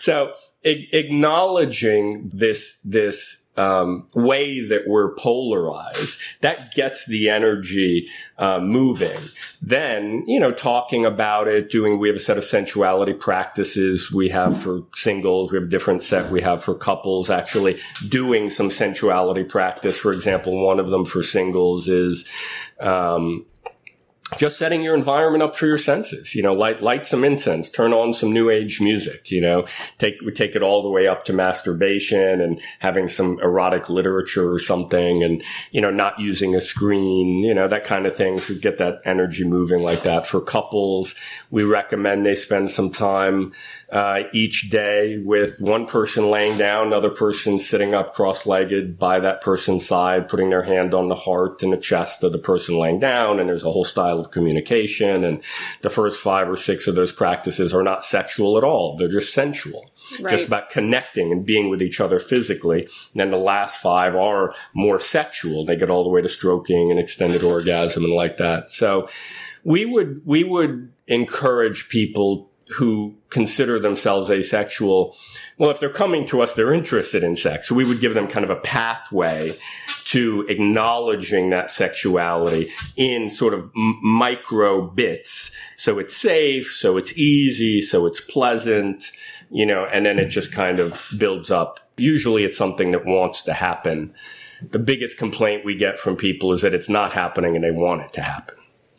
So 0.00 0.34
acknowledging 0.64 2.30
this, 2.32 2.80
this 2.82 3.39
um, 3.60 4.06
way 4.14 4.60
that 4.60 4.88
we're 4.88 5.14
polarized, 5.16 6.18
that 6.40 6.72
gets 6.74 7.06
the 7.06 7.28
energy 7.28 8.08
uh, 8.38 8.58
moving. 8.58 9.18
Then, 9.60 10.24
you 10.26 10.40
know, 10.40 10.52
talking 10.52 11.04
about 11.04 11.46
it, 11.46 11.70
doing, 11.70 11.98
we 11.98 12.08
have 12.08 12.16
a 12.16 12.20
set 12.20 12.38
of 12.38 12.44
sensuality 12.44 13.12
practices 13.12 14.10
we 14.10 14.30
have 14.30 14.60
for 14.60 14.84
singles. 14.94 15.52
We 15.52 15.58
have 15.58 15.66
a 15.66 15.70
different 15.70 16.02
set 16.02 16.30
we 16.30 16.40
have 16.40 16.64
for 16.64 16.74
couples, 16.74 17.28
actually 17.28 17.78
doing 18.08 18.48
some 18.48 18.70
sensuality 18.70 19.44
practice. 19.44 19.98
For 19.98 20.12
example, 20.12 20.64
one 20.64 20.80
of 20.80 20.88
them 20.88 21.04
for 21.04 21.22
singles 21.22 21.88
is, 21.88 22.26
um, 22.80 23.44
just 24.38 24.58
setting 24.58 24.82
your 24.82 24.94
environment 24.94 25.42
up 25.42 25.56
for 25.56 25.66
your 25.66 25.78
senses. 25.78 26.34
You 26.34 26.42
know, 26.42 26.52
light 26.52 26.82
light 26.82 27.06
some 27.06 27.24
incense, 27.24 27.70
turn 27.70 27.92
on 27.92 28.12
some 28.12 28.32
new 28.32 28.50
age 28.50 28.80
music. 28.80 29.30
You 29.30 29.40
know, 29.40 29.66
take 29.98 30.20
we 30.22 30.32
take 30.32 30.54
it 30.54 30.62
all 30.62 30.82
the 30.82 30.88
way 30.88 31.06
up 31.06 31.24
to 31.26 31.32
masturbation 31.32 32.40
and 32.40 32.60
having 32.78 33.08
some 33.08 33.38
erotic 33.40 33.88
literature 33.88 34.52
or 34.52 34.58
something, 34.58 35.22
and 35.22 35.42
you 35.70 35.80
know, 35.80 35.90
not 35.90 36.18
using 36.18 36.54
a 36.54 36.60
screen. 36.60 37.44
You 37.44 37.54
know, 37.54 37.68
that 37.68 37.84
kind 37.84 38.06
of 38.06 38.16
thing 38.16 38.38
to 38.40 38.58
get 38.58 38.78
that 38.78 39.00
energy 39.04 39.44
moving 39.44 39.82
like 39.82 40.02
that. 40.02 40.26
For 40.26 40.40
couples, 40.40 41.14
we 41.50 41.64
recommend 41.64 42.24
they 42.24 42.34
spend 42.34 42.70
some 42.70 42.90
time 42.90 43.52
uh, 43.90 44.22
each 44.32 44.70
day 44.70 45.18
with 45.18 45.60
one 45.60 45.86
person 45.86 46.30
laying 46.30 46.56
down, 46.56 46.88
another 46.88 47.10
person 47.10 47.58
sitting 47.58 47.94
up 47.94 48.14
cross-legged 48.14 48.98
by 48.98 49.20
that 49.20 49.40
person's 49.40 49.86
side, 49.86 50.28
putting 50.28 50.50
their 50.50 50.62
hand 50.62 50.94
on 50.94 51.08
the 51.08 51.14
heart 51.14 51.62
and 51.62 51.72
the 51.72 51.76
chest 51.76 52.22
of 52.22 52.32
the 52.32 52.38
person 52.38 52.78
laying 52.78 53.00
down, 53.00 53.40
and 53.40 53.48
there's 53.48 53.64
a 53.64 53.70
whole 53.70 53.84
style 53.84 54.19
of 54.20 54.30
communication. 54.30 55.24
And 55.24 55.42
the 55.82 55.90
first 55.90 56.22
five 56.22 56.48
or 56.48 56.56
six 56.56 56.86
of 56.86 56.94
those 56.94 57.12
practices 57.12 57.74
are 57.74 57.82
not 57.82 58.04
sexual 58.04 58.56
at 58.58 58.64
all. 58.64 58.96
They're 58.96 59.08
just 59.08 59.34
sensual, 59.34 59.90
right. 60.20 60.30
just 60.30 60.46
about 60.46 60.68
connecting 60.68 61.32
and 61.32 61.44
being 61.44 61.70
with 61.70 61.82
each 61.82 62.00
other 62.00 62.20
physically. 62.20 62.82
And 62.82 63.20
then 63.20 63.30
the 63.30 63.36
last 63.36 63.80
five 63.80 64.14
are 64.14 64.54
more 64.74 64.98
sexual. 64.98 65.64
They 65.64 65.76
get 65.76 65.90
all 65.90 66.04
the 66.04 66.10
way 66.10 66.22
to 66.22 66.28
stroking 66.28 66.90
and 66.90 67.00
extended 67.00 67.42
orgasm 67.42 68.04
and 68.04 68.12
like 68.12 68.36
that. 68.36 68.70
So 68.70 69.08
we 69.64 69.84
would, 69.84 70.22
we 70.24 70.44
would 70.44 70.92
encourage 71.06 71.88
people 71.88 72.49
who 72.72 73.16
consider 73.30 73.78
themselves 73.78 74.30
asexual, 74.30 75.16
well, 75.58 75.70
if 75.70 75.80
they're 75.80 75.90
coming 75.90 76.26
to 76.26 76.40
us, 76.40 76.54
they're 76.54 76.72
interested 76.72 77.22
in 77.22 77.36
sex. 77.36 77.68
So 77.68 77.74
we 77.74 77.84
would 77.84 78.00
give 78.00 78.14
them 78.14 78.28
kind 78.28 78.44
of 78.44 78.50
a 78.50 78.56
pathway 78.56 79.52
to 80.06 80.46
acknowledging 80.48 81.50
that 81.50 81.70
sexuality 81.70 82.70
in 82.96 83.30
sort 83.30 83.54
of 83.54 83.70
m- 83.76 83.98
micro 84.02 84.82
bits. 84.82 85.56
So 85.76 85.98
it's 85.98 86.16
safe, 86.16 86.72
so 86.74 86.96
it's 86.96 87.16
easy, 87.16 87.80
so 87.80 88.06
it's 88.06 88.20
pleasant, 88.20 89.10
you 89.50 89.66
know, 89.66 89.84
and 89.84 90.06
then 90.06 90.18
it 90.18 90.26
just 90.26 90.52
kind 90.52 90.80
of 90.80 91.08
builds 91.18 91.50
up. 91.50 91.80
Usually 91.96 92.44
it's 92.44 92.58
something 92.58 92.92
that 92.92 93.04
wants 93.04 93.42
to 93.42 93.52
happen. 93.52 94.14
The 94.62 94.78
biggest 94.78 95.18
complaint 95.18 95.64
we 95.64 95.74
get 95.74 95.98
from 95.98 96.16
people 96.16 96.52
is 96.52 96.62
that 96.62 96.74
it's 96.74 96.88
not 96.88 97.12
happening 97.12 97.54
and 97.54 97.64
they 97.64 97.70
want 97.70 98.02
it 98.02 98.12
to 98.14 98.22
happen. 98.22 98.56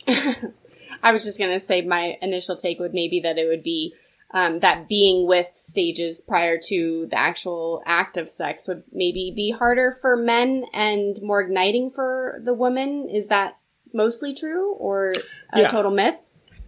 I 1.03 1.11
was 1.11 1.23
just 1.23 1.39
going 1.39 1.51
to 1.51 1.59
say 1.59 1.81
my 1.81 2.17
initial 2.21 2.55
take 2.55 2.79
would 2.79 2.93
maybe 2.93 3.21
that 3.21 3.37
it 3.37 3.47
would 3.47 3.63
be 3.63 3.93
um, 4.33 4.59
that 4.59 4.87
being 4.87 5.27
with 5.27 5.47
stages 5.53 6.21
prior 6.21 6.57
to 6.65 7.07
the 7.09 7.17
actual 7.17 7.83
act 7.85 8.17
of 8.17 8.29
sex 8.29 8.67
would 8.67 8.83
maybe 8.91 9.33
be 9.35 9.51
harder 9.51 9.91
for 9.91 10.15
men 10.15 10.65
and 10.73 11.17
more 11.21 11.41
igniting 11.41 11.89
for 11.89 12.41
the 12.43 12.53
women. 12.53 13.09
Is 13.09 13.27
that 13.27 13.57
mostly 13.93 14.33
true 14.33 14.73
or 14.75 15.13
a 15.51 15.61
yeah. 15.61 15.67
total 15.67 15.91
myth? 15.91 16.15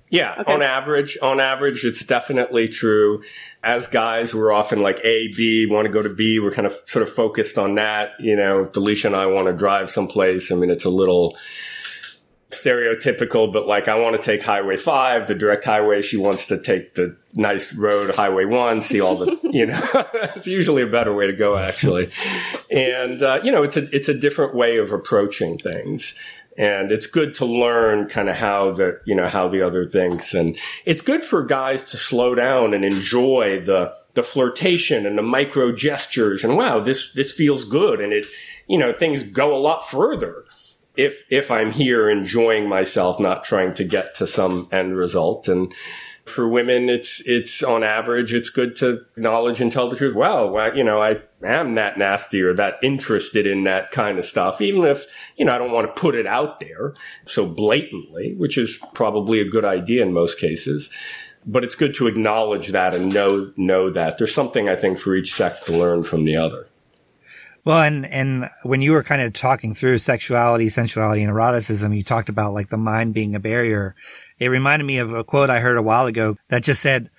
Yeah, 0.09 0.35
okay. 0.37 0.53
on 0.53 0.61
average, 0.61 1.17
on 1.23 1.39
average, 1.39 1.85
it's 1.85 2.05
definitely 2.05 2.67
true. 2.67 3.23
As 3.63 3.87
guys, 3.87 4.31
we're 4.31 4.51
often 4.51 4.83
like 4.83 4.99
A, 5.03 5.33
B, 5.33 5.65
want 5.67 5.87
to 5.87 5.91
go 5.91 6.03
to 6.03 6.13
B. 6.13 6.39
We're 6.39 6.51
kind 6.51 6.67
of 6.67 6.77
sort 6.85 7.01
of 7.01 7.11
focused 7.11 7.57
on 7.57 7.75
that. 7.75 8.11
You 8.19 8.35
know, 8.35 8.69
Alicia 8.75 9.07
and 9.07 9.15
I 9.15 9.25
want 9.25 9.47
to 9.47 9.53
drive 9.53 9.89
someplace. 9.89 10.51
I 10.51 10.55
mean, 10.55 10.69
it's 10.69 10.85
a 10.85 10.91
little, 10.91 11.35
stereotypical, 12.53 13.51
but 13.51 13.67
like 13.67 13.87
I 13.87 13.95
want 13.95 14.15
to 14.15 14.21
take 14.21 14.43
Highway 14.43 14.77
5, 14.77 15.27
the 15.27 15.35
direct 15.35 15.65
highway. 15.65 16.01
She 16.01 16.17
wants 16.17 16.47
to 16.47 16.61
take 16.61 16.95
the 16.95 17.17
nice 17.33 17.73
road, 17.73 18.13
Highway 18.15 18.45
1, 18.45 18.81
see 18.81 19.01
all 19.01 19.15
the, 19.15 19.37
you 19.51 19.65
know, 19.65 19.81
it's 20.35 20.47
usually 20.47 20.81
a 20.81 20.87
better 20.87 21.13
way 21.13 21.27
to 21.27 21.33
go, 21.33 21.57
actually. 21.57 22.09
And, 22.71 23.21
uh, 23.21 23.41
you 23.43 23.51
know, 23.51 23.63
it's 23.63 23.77
a, 23.77 23.93
it's 23.95 24.09
a 24.09 24.17
different 24.17 24.55
way 24.55 24.77
of 24.77 24.91
approaching 24.91 25.57
things. 25.57 26.17
And 26.55 26.91
it's 26.91 27.07
good 27.07 27.33
to 27.35 27.45
learn 27.45 28.07
kind 28.07 28.29
of 28.29 28.35
how 28.35 28.73
the, 28.73 29.01
you 29.05 29.15
know, 29.15 29.27
how 29.27 29.47
the 29.47 29.63
other 29.63 29.87
thinks. 29.87 30.33
And 30.33 30.57
it's 30.85 31.01
good 31.01 31.23
for 31.23 31.43
guys 31.43 31.81
to 31.83 31.97
slow 31.97 32.35
down 32.35 32.73
and 32.73 32.85
enjoy 32.85 33.61
the, 33.65 33.93
the 34.13 34.21
flirtation 34.23 35.07
and 35.07 35.17
the 35.17 35.23
micro 35.23 35.71
gestures. 35.71 36.43
And 36.43 36.55
wow, 36.55 36.79
this, 36.79 37.13
this 37.13 37.31
feels 37.31 37.65
good. 37.65 37.99
And 37.99 38.13
it, 38.13 38.27
you 38.67 38.77
know, 38.77 38.93
things 38.93 39.23
go 39.23 39.55
a 39.55 39.57
lot 39.57 39.89
further 39.89 40.45
if 40.95 41.25
if 41.29 41.49
I'm 41.49 41.71
here 41.71 42.09
enjoying 42.09 42.67
myself, 42.67 43.19
not 43.19 43.43
trying 43.43 43.73
to 43.75 43.83
get 43.83 44.15
to 44.15 44.27
some 44.27 44.67
end 44.71 44.95
result. 44.95 45.47
And 45.47 45.73
for 46.25 46.47
women, 46.47 46.89
it's 46.89 47.27
it's 47.27 47.63
on 47.63 47.83
average, 47.83 48.33
it's 48.33 48.49
good 48.49 48.75
to 48.77 49.05
acknowledge 49.17 49.59
and 49.59 49.71
tell 49.71 49.89
the 49.89 49.95
truth. 49.95 50.15
Well, 50.15 50.75
you 50.75 50.83
know, 50.83 51.01
I 51.01 51.21
am 51.43 51.75
that 51.75 51.97
nasty 51.97 52.41
or 52.41 52.53
that 52.53 52.77
interested 52.81 53.45
in 53.45 53.63
that 53.65 53.91
kind 53.91 54.17
of 54.19 54.25
stuff, 54.25 54.61
even 54.61 54.85
if 54.85 55.05
you 55.35 55.45
know 55.45 55.53
I 55.53 55.57
don't 55.57 55.71
want 55.71 55.87
to 55.87 56.01
put 56.01 56.15
it 56.15 56.27
out 56.27 56.59
there 56.59 56.93
so 57.25 57.45
blatantly, 57.45 58.35
which 58.35 58.57
is 58.57 58.79
probably 58.93 59.39
a 59.39 59.49
good 59.49 59.65
idea 59.65 60.03
in 60.03 60.13
most 60.13 60.39
cases. 60.39 60.89
But 61.45 61.65
it's 61.65 61.75
good 61.75 61.93
to 61.95 62.07
acknowledge 62.07 62.69
that 62.69 62.93
and 62.93 63.13
know 63.13 63.51
know 63.57 63.89
that 63.89 64.17
there's 64.17 64.33
something 64.33 64.69
I 64.69 64.77
think 64.77 64.99
for 64.99 65.15
each 65.15 65.33
sex 65.33 65.61
to 65.63 65.77
learn 65.77 66.03
from 66.03 66.23
the 66.23 66.37
other. 66.37 66.67
Well, 67.65 67.81
and, 67.81 68.05
and 68.05 68.49
when 68.63 68.81
you 68.81 68.91
were 68.91 69.03
kind 69.03 69.21
of 69.21 69.31
talking 69.31 69.73
through 69.73 69.99
sexuality, 69.99 70.67
sensuality, 70.67 71.21
and 71.21 71.29
eroticism, 71.29 71.93
you 71.93 72.03
talked 72.03 72.27
about 72.27 72.53
like 72.53 72.67
the 72.67 72.77
mind 72.77 73.13
being 73.13 73.35
a 73.35 73.39
barrier. 73.39 73.95
It 74.37 74.47
reminded 74.47 74.85
me 74.85 74.97
of 74.97 75.13
a 75.13 75.23
quote 75.23 75.49
I 75.49 75.59
heard 75.59 75.77
a 75.77 75.81
while 75.81 76.05
ago 76.05 76.35
that 76.49 76.63
just 76.63 76.81
said, 76.81 77.09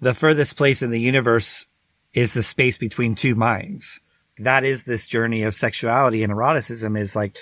the 0.00 0.12
furthest 0.12 0.56
place 0.58 0.82
in 0.82 0.90
the 0.90 1.00
universe 1.00 1.66
is 2.12 2.34
the 2.34 2.42
space 2.42 2.76
between 2.76 3.14
two 3.14 3.34
minds. 3.34 4.00
That 4.38 4.64
is 4.64 4.84
this 4.84 5.08
journey 5.08 5.44
of 5.44 5.54
sexuality 5.54 6.22
and 6.22 6.30
eroticism 6.30 6.96
is 6.96 7.16
like 7.16 7.38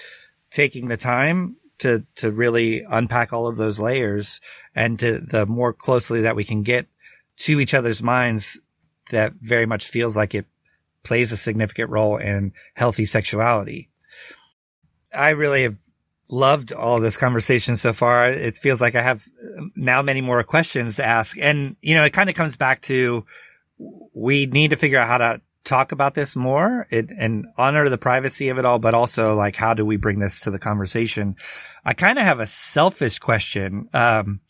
taking 0.50 0.86
the 0.86 0.96
time 0.96 1.56
to, 1.78 2.06
to 2.16 2.30
really 2.30 2.84
unpack 2.88 3.32
all 3.32 3.48
of 3.48 3.56
those 3.56 3.80
layers 3.80 4.40
and 4.76 4.96
to 5.00 5.18
the 5.18 5.44
more 5.46 5.72
closely 5.72 6.20
that 6.20 6.36
we 6.36 6.44
can 6.44 6.62
get 6.62 6.86
to 7.36 7.58
each 7.58 7.74
other's 7.74 8.00
minds 8.00 8.60
that 9.10 9.32
very 9.32 9.66
much 9.66 9.88
feels 9.88 10.16
like 10.16 10.36
it 10.36 10.46
plays 11.04 11.32
a 11.32 11.36
significant 11.36 11.90
role 11.90 12.16
in 12.16 12.52
healthy 12.74 13.04
sexuality. 13.04 13.90
I 15.14 15.30
really 15.30 15.62
have 15.62 15.78
loved 16.28 16.72
all 16.72 17.00
this 17.00 17.16
conversation 17.16 17.76
so 17.76 17.92
far. 17.92 18.28
It 18.28 18.56
feels 18.56 18.80
like 18.80 18.94
I 18.94 19.02
have 19.02 19.24
now 19.76 20.02
many 20.02 20.20
more 20.20 20.42
questions 20.42 20.96
to 20.96 21.04
ask. 21.04 21.38
And, 21.38 21.76
you 21.80 21.94
know, 21.94 22.04
it 22.04 22.12
kind 22.12 22.30
of 22.30 22.36
comes 22.36 22.56
back 22.56 22.82
to 22.82 23.24
we 24.14 24.46
need 24.46 24.70
to 24.70 24.76
figure 24.76 24.98
out 24.98 25.08
how 25.08 25.18
to 25.18 25.40
talk 25.64 25.92
about 25.92 26.14
this 26.14 26.36
more 26.36 26.86
it, 26.90 27.10
and 27.16 27.46
honor 27.56 27.88
the 27.88 27.98
privacy 27.98 28.48
of 28.48 28.58
it 28.58 28.64
all, 28.64 28.78
but 28.78 28.94
also 28.94 29.34
like, 29.34 29.56
how 29.56 29.74
do 29.74 29.84
we 29.84 29.96
bring 29.96 30.18
this 30.18 30.40
to 30.40 30.50
the 30.50 30.58
conversation? 30.58 31.36
I 31.84 31.94
kind 31.94 32.18
of 32.18 32.24
have 32.24 32.40
a 32.40 32.46
selfish 32.46 33.18
question. 33.18 33.88
Um, 33.92 34.40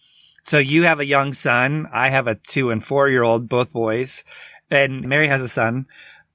so 0.43 0.59
you 0.59 0.83
have 0.85 1.01
a 1.01 1.07
young 1.07 1.33
son. 1.33 1.89
I 1.93 2.11
have 2.11 2.27
a 2.27 2.35
two 2.35 2.71
and 2.71 2.85
four 2.85 3.09
year 3.09 3.23
old, 3.23 3.49
both 3.49 3.73
boys, 3.73 4.25
and 4.71 5.09
Mary 5.09 5.29
has 5.29 5.43
a 5.43 5.49
son. 5.49 5.87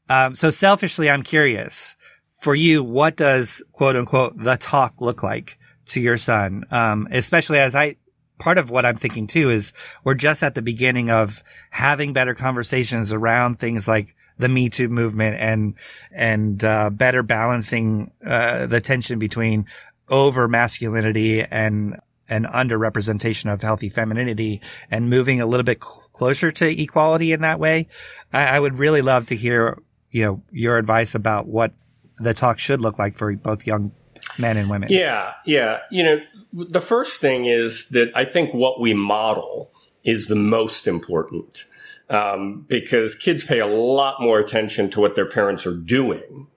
Um, 0.10 0.36
so 0.36 0.50
selfishly, 0.50 1.10
I'm 1.10 1.24
curious 1.24 1.95
for 2.34 2.56
you, 2.56 2.84
what 2.84 3.15
does 3.15 3.62
quote 3.74 3.95
unquote 3.95 4.38
the 4.38 4.58
talk 4.58 5.02
look 5.02 5.24
like 5.24 5.60
to 5.88 6.02
your 6.02 6.17
son, 6.17 6.65
um, 6.72 7.08
especially 7.12 7.60
as 7.60 7.76
I, 7.76 7.95
part 8.39 8.58
of 8.58 8.69
what 8.69 8.86
I'm 8.86 8.95
thinking 8.95 9.28
too 9.28 9.50
is 9.50 9.74
we're 10.04 10.13
just 10.13 10.43
at 10.43 10.56
the 10.56 10.62
beginning 10.62 11.10
of 11.10 11.43
having 11.69 12.13
better 12.13 12.34
conversations 12.34 13.12
around 13.12 13.60
things 13.60 13.88
like 13.88 14.15
the 14.38 14.48
Me 14.48 14.69
Too 14.69 14.88
movement 14.88 15.38
and, 15.39 15.76
and, 16.12 16.63
uh, 16.63 16.89
better 16.89 17.24
balancing, 17.24 18.12
uh, 18.26 18.67
the 18.67 18.80
tension 18.80 19.19
between 19.19 19.65
over 20.10 20.48
masculinity 20.48 21.43
and, 21.43 22.00
an 22.30 22.45
underrepresentation 22.45 23.52
of 23.52 23.62
healthy 23.62 23.89
femininity 23.89 24.62
and 24.91 25.10
moving 25.10 25.41
a 25.41 25.45
little 25.45 25.63
bit 25.63 25.84
cl- 25.84 26.08
closer 26.13 26.52
to 26.52 26.82
equality 26.82 27.32
in 27.32 27.41
that 27.41 27.60
way. 27.60 27.88
I, 28.32 28.45
I 28.45 28.60
would 28.60 28.78
really 28.78 29.02
love 29.02 29.26
to 29.28 29.36
hear, 29.36 29.82
you 30.12 30.26
know, 30.26 30.43
your 30.52 30.78
advice 30.78 31.15
about 31.15 31.48
what 31.48 31.74
the 32.17 32.34
talk 32.34 32.60
should 32.60 32.82
look 32.82 33.00
like 33.00 33.15
for 33.15 33.36
both 33.36 33.65
young 33.65 33.91
men 34.38 34.58
and 34.58 34.69
women. 34.69 34.89
Yeah, 34.91 35.34
yeah. 35.45 35.80
You 35.91 36.04
know, 36.04 36.19
the 36.54 36.82
first 36.82 37.22
thing 37.22 37.45
is 37.45 37.89
that 37.89 38.12
I 38.15 38.26
think 38.26 38.54
what 38.54 38.80
we 38.80 38.93
model 38.93 39.72
is 40.04 40.28
the 40.28 40.36
most 40.36 40.88
important 40.88 41.65
um, 42.10 42.65
because 42.67 43.15
kids 43.15 43.43
pay 43.43 43.60
a 43.60 43.67
lot 43.67 44.22
more 44.22 44.39
attention 44.39 44.89
to 44.91 45.00
what 45.00 45.15
their 45.15 45.28
parents 45.28 45.65
are 45.65 45.76
doing 45.76 46.48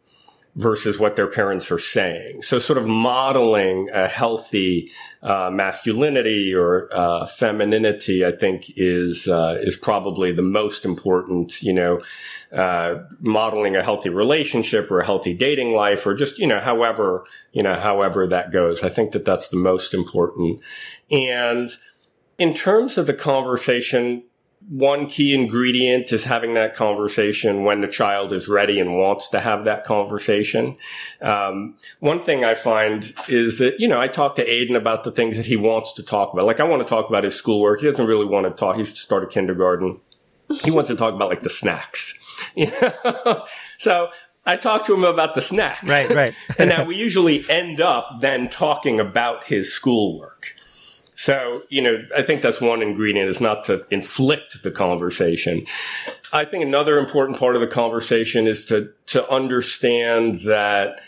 versus 0.55 0.99
what 0.99 1.17
their 1.17 1.27
parents 1.27 1.71
are 1.71 1.79
saying. 1.79 2.43
So 2.43 2.59
sort 2.59 2.77
of 2.77 2.87
modeling 2.87 3.89
a 3.91 4.07
healthy 4.07 4.91
uh, 5.23 5.51
masculinity 5.51 6.55
or 6.55 6.89
uh, 6.93 7.27
femininity, 7.27 8.25
I 8.25 8.33
think 8.33 8.71
is 8.77 9.29
uh, 9.29 9.59
is 9.63 9.77
probably 9.77 10.33
the 10.33 10.43
most 10.43 10.85
important. 10.85 11.63
You 11.63 11.73
know, 11.73 12.01
uh, 12.53 13.05
modeling 13.21 13.77
a 13.77 13.83
healthy 13.83 14.11
relationship 14.11 14.91
or 14.91 15.01
a 15.01 15.07
healthy 15.07 15.33
dating 15.33 15.73
life, 15.73 16.07
or 16.07 16.15
just 16.15 16.39
you 16.39 16.47
know, 16.47 16.61
however 16.61 17.25
you 17.53 17.63
know, 17.63 17.75
however 17.75 18.27
that 18.27 18.53
goes. 18.53 18.83
I 18.83 18.91
think 18.91 19.13
that 19.13 19.25
that's 19.25 19.49
the 19.49 19.57
most 19.57 19.95
important. 19.95 20.61
And 21.11 21.71
in 22.39 22.53
terms 22.53 22.99
of 22.99 23.07
the 23.07 23.15
conversation 23.15 24.25
one 24.69 25.07
key 25.07 25.35
ingredient 25.35 26.13
is 26.13 26.25
having 26.25 26.55
that 26.55 26.75
conversation 26.75 27.65
when 27.65 27.81
the 27.81 27.89
child 27.89 28.33
is 28.33 28.49
ready 28.49 28.81
and 28.81 28.97
wants 28.97 29.29
to 29.31 29.41
have 29.41 29.65
that 29.65 29.85
conversation. 29.85 30.77
Um, 31.21 31.77
one 32.01 32.21
thing 32.21 32.45
I 32.45 32.55
find 32.55 33.13
is 33.29 33.59
that, 33.59 33.81
you 33.81 33.89
know, 33.89 34.01
I 34.01 34.09
talk 34.09 34.35
to 34.37 34.47
Aiden 34.47 34.77
about 34.77 35.05
the 35.05 35.13
things 35.13 35.37
that 35.37 35.47
he 35.47 35.57
wants 35.57 35.93
to 35.95 36.03
talk 36.03 36.33
about. 36.33 36.47
Like, 36.47 36.61
I 36.61 36.65
want 36.65 36.81
to 36.83 36.89
talk 36.89 37.09
about 37.09 37.25
his 37.25 37.35
schoolwork. 37.35 37.81
He 37.81 37.87
doesn't 37.91 38.07
really 38.07 38.27
want 38.27 38.47
to 38.47 38.53
talk. 38.53 38.77
He's 38.77 38.99
started 38.99 39.31
kindergarten. 39.31 40.01
He 40.65 40.71
wants 40.71 40.89
to 40.89 40.97
talk 40.97 41.15
about 41.15 41.29
like 41.29 41.43
the 41.43 41.51
snacks. 41.51 42.19
You 42.55 42.71
know? 43.05 43.45
so 43.79 44.09
I 44.45 44.57
talk 44.57 44.87
to 44.87 44.95
him 44.95 45.05
about 45.05 45.35
the 45.35 45.43
snacks. 45.43 45.89
Right, 45.89 46.11
right. 46.11 46.35
and 46.59 46.69
now 46.69 46.85
we 46.85 46.97
usually 46.97 47.49
end 47.49 47.81
up 47.81 48.21
then 48.21 48.49
talking 48.49 49.01
about 49.01 49.45
his 49.45 49.73
schoolwork. 49.73 50.57
So, 51.25 51.63
you 51.69 51.81
know, 51.81 52.05
I 52.17 52.23
think 52.23 52.43
that's 52.43 52.61
one 52.61 52.83
ingredient 52.83 53.31
is 53.31 53.41
not 53.41 53.63
to 53.67 53.87
inflict 53.93 54.65
the 54.65 54.73
conversation. 54.73 55.67
I 56.33 56.45
think 56.45 56.65
another 56.65 56.99
important 56.99 57.39
part 57.39 57.55
of 57.55 57.61
the 57.61 57.69
conversation 57.69 58.49
is 58.49 58.67
to, 58.67 58.93
to 59.07 59.31
understand 59.31 60.41
that, 60.47 61.01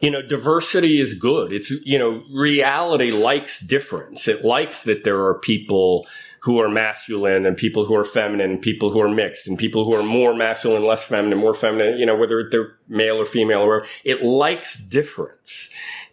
you 0.00 0.10
know, 0.10 0.20
diversity 0.20 1.00
is 1.00 1.14
good. 1.14 1.50
It's, 1.50 1.70
you 1.86 1.98
know, 1.98 2.24
reality 2.30 3.10
likes 3.10 3.58
difference. 3.58 4.28
It 4.28 4.44
likes 4.44 4.82
that 4.82 5.02
there 5.02 5.24
are 5.24 5.38
people 5.38 6.06
who 6.40 6.60
are 6.60 6.68
masculine 6.68 7.46
and 7.46 7.56
people 7.56 7.86
who 7.86 7.94
are 7.94 8.04
feminine, 8.04 8.50
and 8.50 8.60
people 8.60 8.90
who 8.90 9.00
are 9.00 9.08
mixed 9.08 9.48
and 9.48 9.58
people 9.58 9.86
who 9.86 9.94
are 9.94 10.02
more 10.02 10.34
masculine, 10.34 10.84
less 10.84 11.04
feminine, 11.04 11.38
more 11.38 11.54
feminine, 11.54 11.96
you 11.96 12.04
know, 12.04 12.16
whether 12.16 12.50
they're 12.50 12.76
male 12.86 13.16
or 13.16 13.24
female 13.24 13.62
or 13.62 13.78
whatever. 13.78 13.88
It 14.04 14.22
likes 14.22 14.76
difference. 14.76 15.70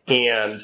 And, 0.07 0.61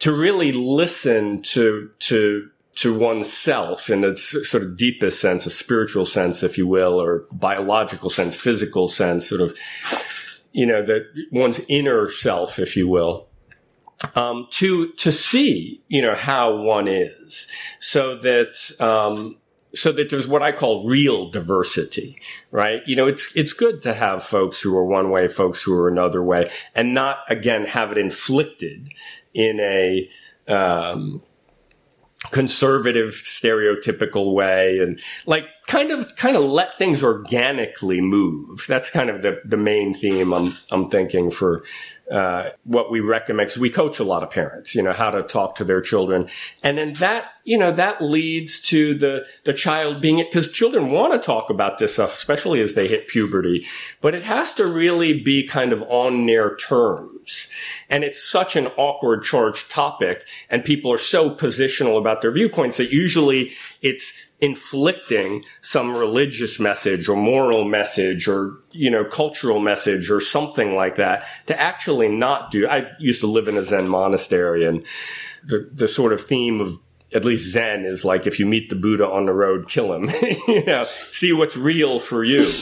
to 0.00 0.12
really 0.12 0.52
listen 0.52 1.42
to 1.42 1.90
to 2.00 2.50
to 2.76 2.98
oneself 2.98 3.90
in 3.90 4.04
its 4.04 4.48
sort 4.48 4.62
of 4.62 4.76
deepest 4.76 5.20
sense, 5.20 5.44
a 5.44 5.50
spiritual 5.50 6.06
sense, 6.06 6.42
if 6.42 6.56
you 6.56 6.66
will, 6.66 7.00
or 7.00 7.26
biological 7.32 8.08
sense, 8.08 8.34
physical 8.34 8.88
sense, 8.88 9.28
sort 9.28 9.40
of, 9.40 9.56
you 10.52 10.64
know, 10.64 10.80
that 10.82 11.04
one's 11.30 11.60
inner 11.68 12.10
self, 12.10 12.58
if 12.58 12.76
you 12.76 12.88
will. 12.88 13.26
Um, 14.16 14.46
to 14.52 14.92
to 14.92 15.12
see, 15.12 15.82
you 15.88 16.00
know, 16.00 16.14
how 16.14 16.56
one 16.56 16.88
is, 16.88 17.46
so 17.80 18.16
that 18.16 18.56
um, 18.80 19.36
so 19.74 19.92
that 19.92 20.08
there's 20.08 20.26
what 20.26 20.42
I 20.42 20.52
call 20.52 20.86
real 20.88 21.30
diversity, 21.30 22.18
right? 22.50 22.80
You 22.86 22.96
know, 22.96 23.06
it's 23.06 23.36
it's 23.36 23.52
good 23.52 23.82
to 23.82 23.92
have 23.92 24.24
folks 24.24 24.58
who 24.58 24.74
are 24.74 24.86
one 24.86 25.10
way, 25.10 25.28
folks 25.28 25.62
who 25.62 25.74
are 25.74 25.86
another 25.86 26.22
way, 26.22 26.50
and 26.74 26.94
not 26.94 27.18
again 27.28 27.66
have 27.66 27.92
it 27.92 27.98
inflicted 27.98 28.88
in 29.34 29.60
a 29.60 30.08
um, 30.48 31.22
conservative, 32.30 33.12
stereotypical 33.12 34.34
way, 34.34 34.78
and 34.78 35.00
like 35.26 35.46
kind 35.66 35.90
of 35.90 36.16
kind 36.16 36.36
of 36.36 36.42
let 36.42 36.76
things 36.76 37.02
organically 37.02 38.00
move. 38.00 38.64
That's 38.68 38.90
kind 38.90 39.08
of 39.10 39.22
the 39.22 39.40
the 39.44 39.56
main 39.56 39.94
theme 39.94 40.32
I'm 40.32 40.52
I'm 40.70 40.90
thinking 40.90 41.30
for 41.30 41.64
uh, 42.10 42.50
what 42.64 42.90
we 42.90 42.98
recommend 42.98 43.48
because 43.48 43.60
we 43.60 43.70
coach 43.70 44.00
a 44.00 44.04
lot 44.04 44.24
of 44.24 44.30
parents, 44.30 44.74
you 44.74 44.82
know, 44.82 44.92
how 44.92 45.10
to 45.10 45.22
talk 45.22 45.54
to 45.54 45.64
their 45.64 45.80
children, 45.80 46.28
and 46.60 46.76
then 46.76 46.94
that, 46.94 47.30
you 47.44 47.56
know, 47.56 47.70
that 47.70 48.02
leads 48.02 48.60
to 48.60 48.94
the 48.94 49.24
the 49.44 49.52
child 49.52 50.00
being 50.00 50.18
it 50.18 50.28
because 50.28 50.50
children 50.50 50.90
want 50.90 51.12
to 51.12 51.24
talk 51.24 51.50
about 51.50 51.78
this 51.78 51.94
stuff, 51.94 52.12
especially 52.12 52.60
as 52.60 52.74
they 52.74 52.88
hit 52.88 53.06
puberty, 53.06 53.64
but 54.00 54.12
it 54.14 54.24
has 54.24 54.52
to 54.54 54.66
really 54.66 55.22
be 55.22 55.46
kind 55.46 55.72
of 55.72 55.82
on 55.82 56.26
their 56.26 56.56
terms, 56.56 57.19
and 57.88 58.04
it's 58.04 58.22
such 58.22 58.56
an 58.56 58.66
awkward, 58.76 59.22
charged 59.22 59.70
topic, 59.70 60.24
and 60.48 60.64
people 60.64 60.92
are 60.92 60.98
so 60.98 61.34
positional 61.34 61.98
about 61.98 62.20
their 62.20 62.30
viewpoints 62.30 62.76
that 62.76 62.90
usually 62.90 63.52
it's 63.82 64.12
inflicting 64.40 65.44
some 65.60 65.94
religious 65.94 66.58
message 66.58 67.08
or 67.08 67.16
moral 67.16 67.64
message 67.64 68.26
or, 68.26 68.58
you 68.72 68.90
know, 68.90 69.04
cultural 69.04 69.60
message 69.60 70.10
or 70.10 70.20
something 70.20 70.74
like 70.74 70.96
that 70.96 71.26
to 71.46 71.60
actually 71.60 72.08
not 72.08 72.50
do. 72.50 72.66
I 72.66 72.90
used 72.98 73.20
to 73.20 73.26
live 73.26 73.48
in 73.48 73.56
a 73.56 73.64
Zen 73.64 73.88
monastery 73.88 74.64
and 74.64 74.84
the, 75.44 75.70
the 75.72 75.88
sort 75.88 76.12
of 76.12 76.22
theme 76.22 76.60
of 76.60 76.78
at 77.12 77.24
least 77.24 77.50
Zen 77.50 77.84
is 77.84 78.04
like 78.04 78.26
if 78.26 78.38
you 78.38 78.46
meet 78.46 78.70
the 78.70 78.76
Buddha 78.76 79.06
on 79.06 79.26
the 79.26 79.32
road, 79.32 79.68
kill 79.68 79.92
him. 79.92 80.10
you 80.48 80.64
know, 80.64 80.84
see 80.84 81.32
what's 81.32 81.56
real 81.56 81.98
for 82.00 82.24
you. 82.24 82.50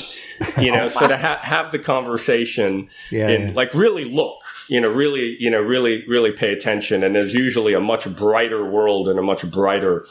You 0.56 0.70
know, 0.70 0.86
so 0.86 1.08
to 1.08 1.16
ha- 1.16 1.40
have 1.42 1.72
the 1.72 1.80
conversation 1.80 2.90
yeah, 3.10 3.26
and 3.26 3.48
yeah. 3.48 3.56
like 3.56 3.74
really 3.74 4.04
look, 4.04 4.40
you 4.68 4.80
know, 4.80 4.88
really, 4.88 5.36
you 5.40 5.50
know, 5.50 5.60
really, 5.60 6.06
really 6.06 6.30
pay 6.30 6.52
attention. 6.52 7.02
And 7.02 7.16
there's 7.16 7.34
usually 7.34 7.74
a 7.74 7.80
much 7.80 8.08
brighter 8.16 8.64
world 8.64 9.08
and 9.08 9.18
a 9.18 9.22
much 9.22 9.50
brighter 9.50 10.06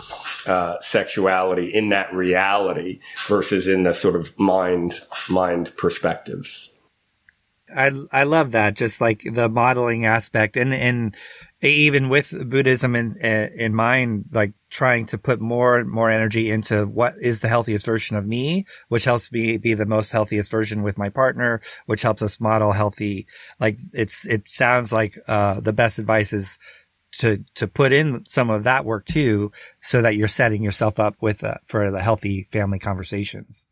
uh, 0.46 0.76
sexuality 0.82 1.74
in 1.74 1.90
that 1.90 2.14
reality 2.14 3.00
versus 3.28 3.70
in 3.70 3.84
the 3.84 3.94
sort 3.94 4.18
of 4.18 4.38
mind 4.38 5.00
mind 5.30 5.72
perspectives. 5.78 6.74
I 7.74 7.92
I 8.12 8.24
love 8.24 8.52
that, 8.52 8.76
just 8.76 9.02
like 9.02 9.24
the 9.24 9.50
modeling 9.50 10.06
aspect, 10.06 10.58
and 10.58 10.74
and 10.74 11.16
even 11.62 12.10
with 12.10 12.34
Buddhism 12.50 12.96
in 12.96 13.18
in 13.18 13.74
mind, 13.74 14.26
like 14.32 14.54
trying 14.70 15.08
to 15.08 15.18
put 15.18 15.42
more 15.42 15.78
and 15.78 15.90
more 15.90 16.10
energy 16.10 16.52
into 16.52 16.86
what 16.86 17.16
is 17.20 17.40
the 17.40 17.48
healthiest 17.48 17.86
version 17.86 18.16
of 18.16 18.28
me, 18.28 18.66
which 18.90 19.06
helps 19.06 19.32
me 19.32 19.58
be 19.58 19.74
the 19.74 19.86
most 19.86 20.12
healthiest 20.12 20.52
version 20.52 20.84
with 20.84 20.98
my 20.98 21.10
partner, 21.10 21.62
which 21.88 22.04
helps 22.04 22.22
us 22.22 22.40
model 22.40 22.72
healthy. 22.72 23.26
Like 23.60 23.80
it's 23.94 24.28
it 24.28 24.44
sounds 24.48 24.92
like 24.92 25.18
uh, 25.28 25.60
the 25.60 25.74
best 25.74 25.98
advice 25.98 26.32
is 26.32 26.60
to 27.14 27.44
to 27.56 27.68
put 27.68 27.92
in 27.92 28.24
some 28.26 28.52
of 28.52 28.66
that 28.66 28.86
work 28.86 29.06
too, 29.06 29.52
so 29.82 30.04
that 30.04 30.16
you're 30.16 30.28
setting 30.28 30.64
yourself 30.64 31.00
up 31.00 31.16
with 31.22 31.44
uh, 31.44 31.56
for 31.66 31.90
the 31.90 32.02
healthy 32.02 32.44
family 32.52 32.78
conversations. 32.78 33.66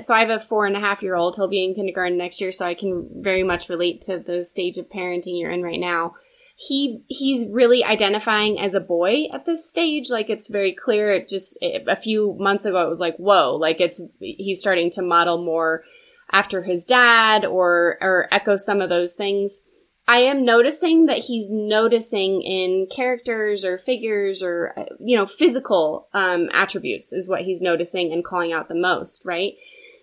So 0.00 0.14
I 0.14 0.20
have 0.20 0.30
a 0.30 0.38
four 0.38 0.66
and 0.66 0.76
a 0.76 0.80
half 0.80 1.02
year 1.02 1.16
old. 1.16 1.34
He'll 1.34 1.48
be 1.48 1.64
in 1.64 1.74
kindergarten 1.74 2.18
next 2.18 2.40
year, 2.40 2.52
so 2.52 2.66
I 2.66 2.74
can 2.74 3.08
very 3.16 3.42
much 3.42 3.68
relate 3.68 4.02
to 4.02 4.20
the 4.20 4.44
stage 4.44 4.78
of 4.78 4.88
parenting 4.88 5.40
you're 5.40 5.50
in 5.50 5.62
right 5.62 5.80
now 5.80 6.14
he 6.58 7.02
he's 7.06 7.46
really 7.50 7.84
identifying 7.84 8.58
as 8.58 8.74
a 8.74 8.80
boy 8.80 9.26
at 9.32 9.44
this 9.44 9.68
stage. 9.68 10.10
Like 10.10 10.30
it's 10.30 10.48
very 10.48 10.72
clear. 10.72 11.12
It 11.12 11.28
just 11.28 11.56
it, 11.60 11.84
a 11.86 11.96
few 11.96 12.34
months 12.38 12.64
ago 12.64 12.84
it 12.84 12.88
was 12.88 13.00
like 13.00 13.16
whoa 13.16 13.54
like 13.56 13.80
it's 13.80 14.00
he's 14.18 14.58
starting 14.58 14.90
to 14.92 15.02
model 15.02 15.44
more 15.44 15.84
after 16.32 16.62
his 16.62 16.84
dad 16.86 17.44
or 17.44 17.98
or 18.00 18.28
echo 18.30 18.56
some 18.56 18.80
of 18.80 18.88
those 18.88 19.14
things. 19.14 19.60
I 20.08 20.18
am 20.18 20.44
noticing 20.44 21.06
that 21.06 21.18
he's 21.18 21.50
noticing 21.50 22.40
in 22.40 22.86
characters 22.90 23.64
or 23.64 23.76
figures 23.76 24.42
or 24.42 24.74
you 24.98 25.14
know 25.14 25.26
physical 25.26 26.08
um, 26.14 26.48
attributes 26.54 27.12
is 27.12 27.28
what 27.28 27.42
he's 27.42 27.60
noticing 27.60 28.14
and 28.14 28.24
calling 28.24 28.54
out 28.54 28.70
the 28.70 28.74
most 28.74 29.26
right? 29.26 29.52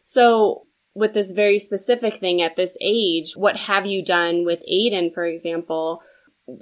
So 0.03 0.67
with 0.93 1.13
this 1.13 1.31
very 1.31 1.57
specific 1.57 2.13
thing 2.15 2.43
at 2.43 2.55
this 2.55 2.77
age 2.79 3.33
what 3.35 3.57
have 3.57 3.87
you 3.87 4.05
done 4.05 4.45
with 4.45 4.61
aiden 4.71 5.11
for 5.11 5.23
example 5.23 6.03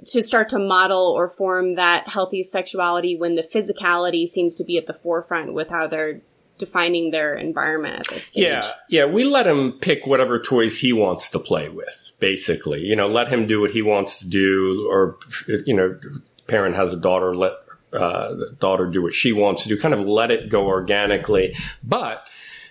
to 0.06 0.22
start 0.22 0.48
to 0.50 0.58
model 0.58 1.12
or 1.16 1.28
form 1.28 1.74
that 1.74 2.08
healthy 2.08 2.42
sexuality 2.42 3.16
when 3.16 3.34
the 3.34 3.42
physicality 3.42 4.26
seems 4.26 4.54
to 4.56 4.64
be 4.64 4.76
at 4.78 4.86
the 4.86 4.94
forefront 4.94 5.54
with 5.54 5.70
how 5.70 5.86
they're 5.86 6.20
defining 6.58 7.10
their 7.10 7.34
environment 7.34 7.96
at 7.96 8.06
this 8.06 8.26
stage. 8.26 8.44
Yeah, 8.44 8.62
yeah. 8.88 9.04
We 9.04 9.24
let 9.24 9.46
him 9.46 9.72
pick 9.72 10.06
whatever 10.06 10.38
toys 10.40 10.78
he 10.78 10.92
wants 10.92 11.30
to 11.30 11.40
play 11.40 11.68
with. 11.68 12.12
Basically, 12.20 12.84
you 12.84 12.94
know, 12.94 13.08
let 13.08 13.26
him 13.26 13.48
do 13.48 13.60
what 13.60 13.72
he 13.72 13.82
wants 13.82 14.16
to 14.18 14.28
do, 14.28 14.88
or 14.88 15.18
you 15.66 15.74
know, 15.74 15.98
parent 16.46 16.76
has 16.76 16.92
a 16.92 16.96
daughter, 16.96 17.34
let 17.34 17.54
uh, 17.92 18.34
the 18.34 18.56
daughter 18.60 18.86
do 18.86 19.02
what 19.02 19.14
she 19.14 19.32
wants 19.32 19.64
to 19.64 19.68
do. 19.68 19.76
Kind 19.76 19.94
of 19.94 20.00
let 20.00 20.30
it 20.30 20.48
go 20.48 20.66
organically, 20.66 21.56
but 21.82 22.24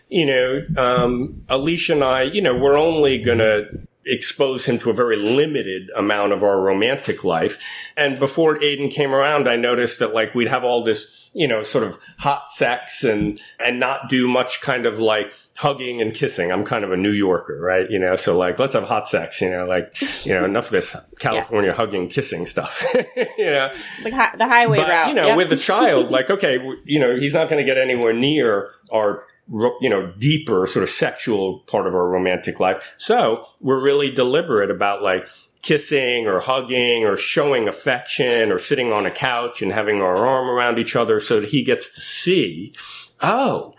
you 0.07 0.25
know, 0.25 0.65
um, 0.77 1.41
Alicia 1.49 1.93
and 1.93 2.03
I, 2.03 2.21
you 2.23 2.41
know, 2.41 2.55
we're 2.55 2.77
only 2.77 3.17
gonna 3.17 3.63
expose 4.05 4.65
him 4.65 4.79
to 4.79 4.89
a 4.89 4.93
very 4.93 5.15
limited 5.15 5.89
amount 5.95 6.33
of 6.33 6.43
our 6.43 6.59
romantic 6.59 7.23
life. 7.23 7.61
And 7.95 8.17
before 8.19 8.57
Aiden 8.57 8.91
came 8.91 9.13
around, 9.13 9.47
I 9.47 9.55
noticed 9.55 9.99
that 9.99 10.13
like 10.13 10.33
we'd 10.33 10.47
have 10.47 10.63
all 10.63 10.83
this, 10.83 11.29
you 11.33 11.47
know, 11.47 11.63
sort 11.63 11.83
of 11.83 11.97
hot 12.17 12.51
sex 12.51 13.03
and, 13.03 13.39
and 13.63 13.79
not 13.79 14.09
do 14.09 14.27
much 14.27 14.61
kind 14.61 14.85
of 14.85 14.99
like 14.99 15.33
hugging 15.55 16.01
and 16.01 16.13
kissing. 16.13 16.51
I'm 16.51 16.63
kind 16.63 16.83
of 16.83 16.91
a 16.91 16.97
New 16.97 17.11
Yorker, 17.11 17.59
right? 17.59 17.89
You 17.89 17.99
know, 17.99 18.15
so 18.15 18.35
like, 18.35 18.57
let's 18.57 18.73
have 18.73 18.83
hot 18.83 19.07
sex, 19.07 19.39
you 19.41 19.49
know, 19.49 19.65
like, 19.65 20.01
you 20.25 20.33
know, 20.33 20.43
enough 20.43 20.65
of 20.65 20.71
this 20.71 20.95
California 21.19 21.69
yeah. 21.69 21.75
hugging, 21.75 22.09
kissing 22.09 22.45
stuff, 22.45 22.83
you 23.15 23.45
know, 23.45 23.71
the, 24.03 24.11
hi- 24.11 24.35
the 24.35 24.47
highway 24.47 24.77
but, 24.77 24.89
route. 24.89 25.09
You 25.09 25.13
know, 25.13 25.27
yep. 25.27 25.37
with 25.37 25.53
a 25.53 25.57
child, 25.57 26.09
like, 26.11 26.29
okay, 26.29 26.59
you 26.85 26.99
know, 26.99 27.15
he's 27.15 27.33
not 27.33 27.49
going 27.49 27.63
to 27.63 27.65
get 27.65 27.77
anywhere 27.77 28.13
near 28.13 28.71
our 28.91 29.25
you 29.51 29.89
know, 29.89 30.13
deeper 30.17 30.65
sort 30.65 30.83
of 30.83 30.89
sexual 30.89 31.59
part 31.67 31.85
of 31.85 31.93
our 31.93 32.07
romantic 32.07 32.59
life. 32.59 32.95
So 32.97 33.45
we're 33.59 33.83
really 33.83 34.09
deliberate 34.09 34.71
about 34.71 35.03
like 35.03 35.27
kissing 35.61 36.25
or 36.25 36.39
hugging 36.39 37.05
or 37.05 37.17
showing 37.17 37.67
affection 37.67 38.51
or 38.51 38.59
sitting 38.59 38.91
on 38.91 39.05
a 39.05 39.11
couch 39.11 39.61
and 39.61 39.71
having 39.71 40.01
our 40.01 40.15
arm 40.15 40.49
around 40.49 40.79
each 40.79 40.95
other 40.95 41.19
so 41.19 41.39
that 41.39 41.49
he 41.49 41.63
gets 41.63 41.93
to 41.95 42.01
see, 42.01 42.73
oh, 43.21 43.75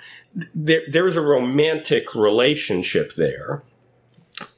there, 0.54 0.82
there's 0.88 1.16
a 1.16 1.22
romantic 1.22 2.14
relationship 2.14 3.14
there. 3.14 3.62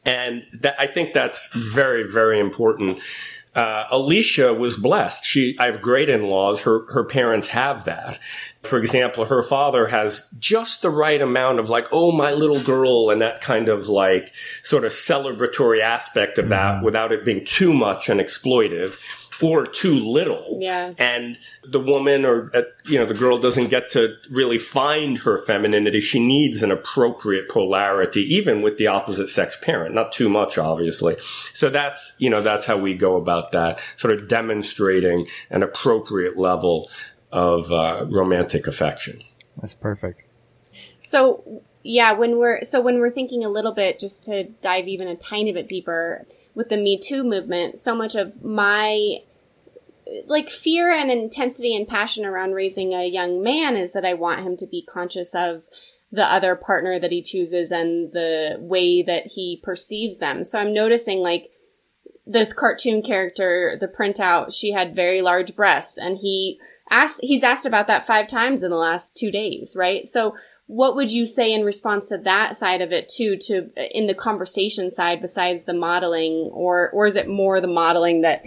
And 0.05 0.47
that, 0.61 0.77
I 0.79 0.87
think 0.87 1.13
that's 1.13 1.55
very, 1.55 2.03
very 2.03 2.39
important 2.39 3.01
uh, 3.55 3.85
Alicia 3.91 4.53
was 4.53 4.77
blessed. 4.77 5.25
She, 5.25 5.57
I 5.59 5.67
have 5.67 5.81
great 5.81 6.09
in-laws. 6.09 6.61
Her, 6.63 6.85
her 6.93 7.05
parents 7.05 7.49
have 7.49 7.85
that. 7.85 8.19
For 8.63 8.79
example, 8.79 9.27
her 9.27 9.43
father 9.43 9.87
has 9.87 10.29
just 10.39 10.83
the 10.83 10.91
right 10.91 11.21
amount 11.21 11.61
of 11.61 11.69
like, 11.69 11.87
oh, 11.93 12.13
my 12.13 12.33
little 12.33 12.61
girl, 12.61 13.11
and 13.11 13.21
that 13.21 13.41
kind 13.41 13.69
of 13.69 13.89
like 13.89 14.35
sort 14.63 14.85
of 14.85 14.93
celebratory 14.93 15.81
aspect 15.81 16.39
of 16.39 16.49
that 16.49 16.81
mm. 16.81 16.83
without 16.83 17.13
it 17.13 17.25
being 17.25 17.45
too 17.45 17.73
much 17.73 18.09
and 18.09 18.21
exploitive 18.21 19.01
or 19.43 19.67
too 19.67 19.95
little. 19.95 20.59
Yeah. 20.61 20.95
And 20.99 21.39
the 21.63 21.81
woman 21.81 22.25
or, 22.25 22.51
uh, 22.55 22.63
you 22.87 22.99
know, 22.99 23.07
the 23.07 23.15
girl 23.15 23.39
doesn't 23.39 23.69
get 23.69 23.91
to 23.91 24.17
really 24.31 24.59
find 24.59 25.19
her 25.19 25.37
femininity. 25.37 26.01
She 26.01 26.21
needs 26.21 26.63
an 26.63 26.71
appropriate 26.71 27.49
polarity, 27.49 28.23
even 28.35 28.63
with 28.63 28.79
the 28.79 28.87
opposite 28.87 29.29
sex 29.31 29.59
parent. 29.61 29.95
Not 29.95 30.13
too 30.13 30.29
much, 30.29 30.59
obviously. 30.59 31.17
So 31.53 31.71
that's, 31.71 32.15
you 32.19 32.31
know, 32.31 32.41
that's 32.41 32.67
how 32.67 32.79
we 32.79 32.95
go 32.95 33.17
about 33.17 33.53
that, 33.53 33.81
sort 33.97 34.15
of 34.15 34.29
demonstrating 34.29 35.27
an 35.51 35.63
appropriate 35.63 36.37
level 36.39 36.91
of 37.33 37.73
uh, 37.73 38.07
romantic 38.09 38.67
affection. 38.67 39.23
That's 39.61 39.75
perfect. 39.75 40.25
So, 40.99 41.63
yeah, 41.83 42.13
when 42.13 42.39
we're, 42.39 42.63
so 42.63 42.81
when 42.81 42.99
we're 42.99 43.11
thinking 43.11 43.45
a 43.45 43.49
little 43.49 43.73
bit, 43.73 43.99
just 43.99 44.25
to 44.25 44.45
dive 44.63 44.89
even 44.89 45.09
a 45.09 45.17
tiny 45.17 45.53
bit 45.53 45.69
deeper, 45.69 46.25
with 46.55 46.69
the 46.69 46.77
Me 46.77 46.99
Too 46.99 47.25
movement, 47.25 47.79
so 47.79 47.95
much 47.95 48.15
of 48.15 48.43
my 48.43 49.19
like 50.27 50.49
fear 50.49 50.93
and 50.93 51.11
intensity 51.11 51.75
and 51.75 51.89
passion 51.89 52.25
around 52.25 52.53
raising 52.53 52.93
a 52.93 53.07
young 53.07 53.43
man 53.43 53.77
is 53.77 53.93
that 53.95 54.05
I 54.05 54.15
want 54.15 54.43
him 54.43 54.57
to 54.59 54.67
be 54.67 54.83
conscious 54.83 55.35
of 55.35 55.65
the 56.13 56.25
other 56.25 56.55
partner 56.55 56.99
that 56.99 57.11
he 57.11 57.23
chooses 57.23 57.73
and 57.73 58.13
the 58.13 58.57
way 58.61 59.03
that 59.03 59.33
he 59.35 59.61
perceives 59.63 60.19
them. 60.19 60.45
So 60.45 60.61
I'm 60.61 60.73
noticing 60.73 61.19
like 61.19 61.51
this 62.27 62.53
cartoon 62.53 63.03
character, 63.03 63.77
the 63.81 63.89
printout, 63.89 64.55
she 64.57 64.71
had 64.71 64.95
very 64.95 65.23
large 65.23 65.57
breasts 65.57 65.99
and 65.99 66.19
he 66.19 66.61
asked, 66.91 67.21
he's 67.23 67.43
asked 67.43 67.67
about 67.67 67.89
that 67.89 68.07
five 68.07 68.29
times 68.29 68.63
in 68.63 68.71
the 68.71 68.77
last 68.77 69.17
two 69.17 69.31
days, 69.31 69.75
right? 69.77 70.07
So 70.07 70.37
what 70.67 70.97
would 70.97 71.13
you 71.13 71.27
say 71.27 71.53
in 71.53 71.63
response 71.63 72.09
to 72.09 72.19
that 72.19 72.57
side 72.57 72.81
of 72.81 72.91
it 72.93 73.09
too 73.09 73.37
to 73.37 73.71
uh, 73.77 73.83
in 73.93 74.07
the 74.07 74.15
conversation 74.15 74.91
side 74.91 75.21
besides 75.21 75.65
the 75.65 75.75
modeling 75.75 76.51
or 76.53 76.91
or 76.91 77.07
is 77.07 77.17
it 77.17 77.29
more 77.29 77.61
the 77.61 77.67
modeling 77.67 78.23
that 78.23 78.45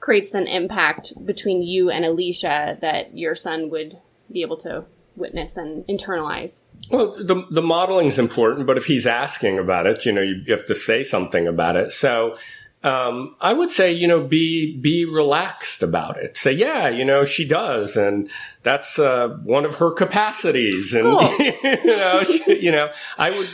creates 0.00 0.34
an 0.34 0.46
impact 0.46 1.12
between 1.24 1.62
you 1.62 1.90
and 1.90 2.04
Alicia 2.04 2.78
that 2.80 3.16
your 3.16 3.34
son 3.34 3.70
would 3.70 3.98
be 4.32 4.42
able 4.42 4.56
to 4.56 4.84
witness 5.14 5.56
and 5.56 5.86
internalize? 5.86 6.62
Well 6.90 7.12
the 7.12 7.46
the 7.50 7.62
modeling 7.62 8.06
is 8.06 8.18
important 8.18 8.66
but 8.66 8.78
if 8.78 8.86
he's 8.86 9.06
asking 9.06 9.58
about 9.58 9.86
it 9.86 10.06
you 10.06 10.12
know 10.12 10.22
you 10.22 10.44
have 10.48 10.66
to 10.66 10.74
say 10.74 11.04
something 11.04 11.46
about 11.46 11.76
it. 11.76 11.92
So 11.92 12.36
um, 12.84 13.36
I 13.40 13.52
would 13.52 13.70
say, 13.70 13.92
you 13.92 14.08
know, 14.08 14.20
be 14.20 14.76
be 14.76 15.04
relaxed 15.04 15.82
about 15.82 16.16
it. 16.16 16.36
Say, 16.36 16.52
yeah, 16.52 16.88
you 16.88 17.04
know, 17.04 17.24
she 17.24 17.46
does, 17.46 17.96
and 17.96 18.28
that's 18.62 18.98
uh, 18.98 19.28
one 19.44 19.64
of 19.64 19.76
her 19.76 19.92
capacities. 19.92 20.92
And 20.92 21.04
cool. 21.04 21.22
you 21.38 21.86
know, 21.86 22.22
she, 22.24 22.58
you 22.58 22.72
know, 22.72 22.90
I 23.18 23.30
would. 23.30 23.48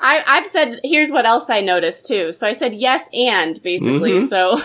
I, 0.00 0.22
I've 0.26 0.46
said, 0.46 0.80
here's 0.84 1.10
what 1.10 1.26
else 1.26 1.50
I 1.50 1.60
noticed 1.60 2.06
too. 2.06 2.32
So 2.32 2.46
I 2.46 2.52
said 2.52 2.74
yes 2.74 3.08
and 3.12 3.60
basically. 3.62 4.20
Mm-hmm. 4.20 4.24
So 4.24 4.58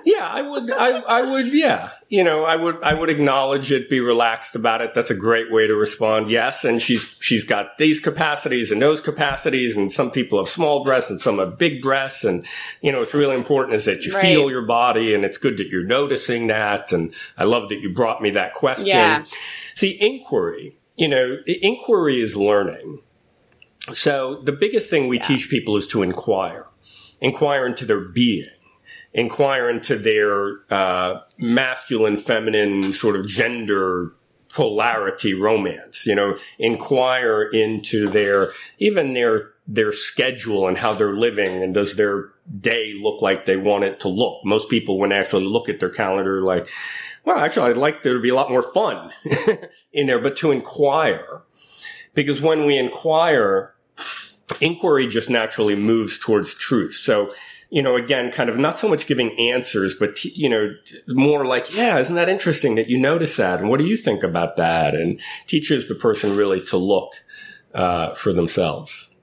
yeah, 0.04 0.26
I 0.26 0.42
would, 0.42 0.70
I, 0.70 0.90
I 1.00 1.22
would, 1.22 1.52
yeah, 1.52 1.90
you 2.08 2.22
know, 2.22 2.44
I 2.44 2.54
would, 2.54 2.80
I 2.82 2.94
would 2.94 3.10
acknowledge 3.10 3.72
it, 3.72 3.90
be 3.90 3.98
relaxed 3.98 4.54
about 4.54 4.80
it. 4.80 4.94
That's 4.94 5.10
a 5.10 5.16
great 5.16 5.50
way 5.50 5.66
to 5.66 5.74
respond. 5.74 6.30
Yes. 6.30 6.64
And 6.64 6.80
she's, 6.80 7.18
she's 7.20 7.42
got 7.42 7.78
these 7.78 7.98
capacities 7.98 8.70
and 8.70 8.80
those 8.80 9.00
capacities. 9.00 9.76
And 9.76 9.90
some 9.90 10.12
people 10.12 10.38
have 10.38 10.48
small 10.48 10.84
breasts 10.84 11.10
and 11.10 11.20
some 11.20 11.38
have 11.38 11.58
big 11.58 11.82
breasts. 11.82 12.22
And, 12.22 12.46
you 12.82 12.92
know, 12.92 13.00
what's 13.00 13.14
really 13.14 13.36
important 13.36 13.74
is 13.74 13.86
that 13.86 14.04
you 14.04 14.14
right. 14.14 14.22
feel 14.22 14.48
your 14.48 14.66
body 14.66 15.14
and 15.14 15.24
it's 15.24 15.38
good 15.38 15.56
that 15.56 15.68
you're 15.68 15.84
noticing 15.84 16.46
that. 16.46 16.92
And 16.92 17.12
I 17.36 17.44
love 17.44 17.68
that 17.70 17.80
you 17.80 17.92
brought 17.92 18.22
me 18.22 18.30
that 18.30 18.54
question. 18.54 18.86
Yeah. 18.86 19.24
See, 19.74 19.98
inquiry, 20.00 20.76
you 20.96 21.08
know, 21.08 21.38
inquiry 21.46 22.20
is 22.20 22.36
learning. 22.36 23.00
So 23.92 24.36
the 24.36 24.52
biggest 24.52 24.90
thing 24.90 25.08
we 25.08 25.18
yeah. 25.18 25.26
teach 25.26 25.50
people 25.50 25.76
is 25.76 25.86
to 25.88 26.02
inquire, 26.02 26.66
inquire 27.20 27.66
into 27.66 27.84
their 27.84 28.00
being 28.00 28.48
inquire 29.14 29.68
into 29.68 29.96
their 29.96 30.60
uh, 30.70 31.20
masculine, 31.38 32.16
feminine 32.16 32.82
sort 32.92 33.16
of 33.16 33.26
gender 33.26 34.12
polarity 34.52 35.34
romance. 35.34 36.06
You 36.06 36.14
know, 36.14 36.36
inquire 36.58 37.42
into 37.42 38.08
their 38.08 38.52
even 38.78 39.14
their 39.14 39.50
their 39.66 39.92
schedule 39.92 40.66
and 40.66 40.78
how 40.78 40.92
they're 40.92 41.14
living 41.14 41.62
and 41.62 41.72
does 41.72 41.96
their 41.96 42.30
day 42.60 42.94
look 43.00 43.22
like 43.22 43.44
they 43.44 43.56
want 43.56 43.84
it 43.84 44.00
to 44.00 44.08
look. 44.08 44.44
Most 44.44 44.68
people, 44.68 44.98
when 44.98 45.10
they 45.10 45.16
actually 45.16 45.44
look 45.44 45.68
at 45.68 45.78
their 45.78 45.88
calendar, 45.88 46.42
like, 46.42 46.66
well, 47.24 47.38
actually, 47.38 47.70
I'd 47.70 47.76
like 47.76 48.02
there 48.02 48.14
to 48.14 48.20
be 48.20 48.30
a 48.30 48.34
lot 48.34 48.50
more 48.50 48.62
fun 48.62 49.12
in 49.92 50.06
there, 50.06 50.18
but 50.18 50.36
to 50.38 50.50
inquire. 50.50 51.42
Because 52.14 52.40
when 52.40 52.66
we 52.66 52.76
inquire, 52.78 53.74
inquiry 54.60 55.06
just 55.06 55.30
naturally 55.30 55.74
moves 55.74 56.18
towards 56.18 56.54
truth. 56.54 56.94
So 56.94 57.32
you 57.72 57.80
know, 57.80 57.96
again, 57.96 58.30
kind 58.30 58.50
of 58.50 58.58
not 58.58 58.78
so 58.78 58.86
much 58.86 59.06
giving 59.06 59.30
answers, 59.38 59.94
but, 59.94 60.22
you 60.26 60.46
know, 60.46 60.74
more 61.08 61.46
like, 61.46 61.74
yeah, 61.74 61.98
isn't 61.98 62.16
that 62.16 62.28
interesting 62.28 62.74
that 62.74 62.90
you 62.90 62.98
notice 62.98 63.38
that? 63.38 63.60
And 63.60 63.70
what 63.70 63.78
do 63.78 63.86
you 63.86 63.96
think 63.96 64.22
about 64.22 64.58
that? 64.58 64.94
And 64.94 65.18
teaches 65.46 65.88
the 65.88 65.94
person 65.94 66.36
really 66.36 66.60
to 66.66 66.76
look 66.76 67.14
uh, 67.72 68.12
for 68.12 68.34
themselves. 68.34 69.14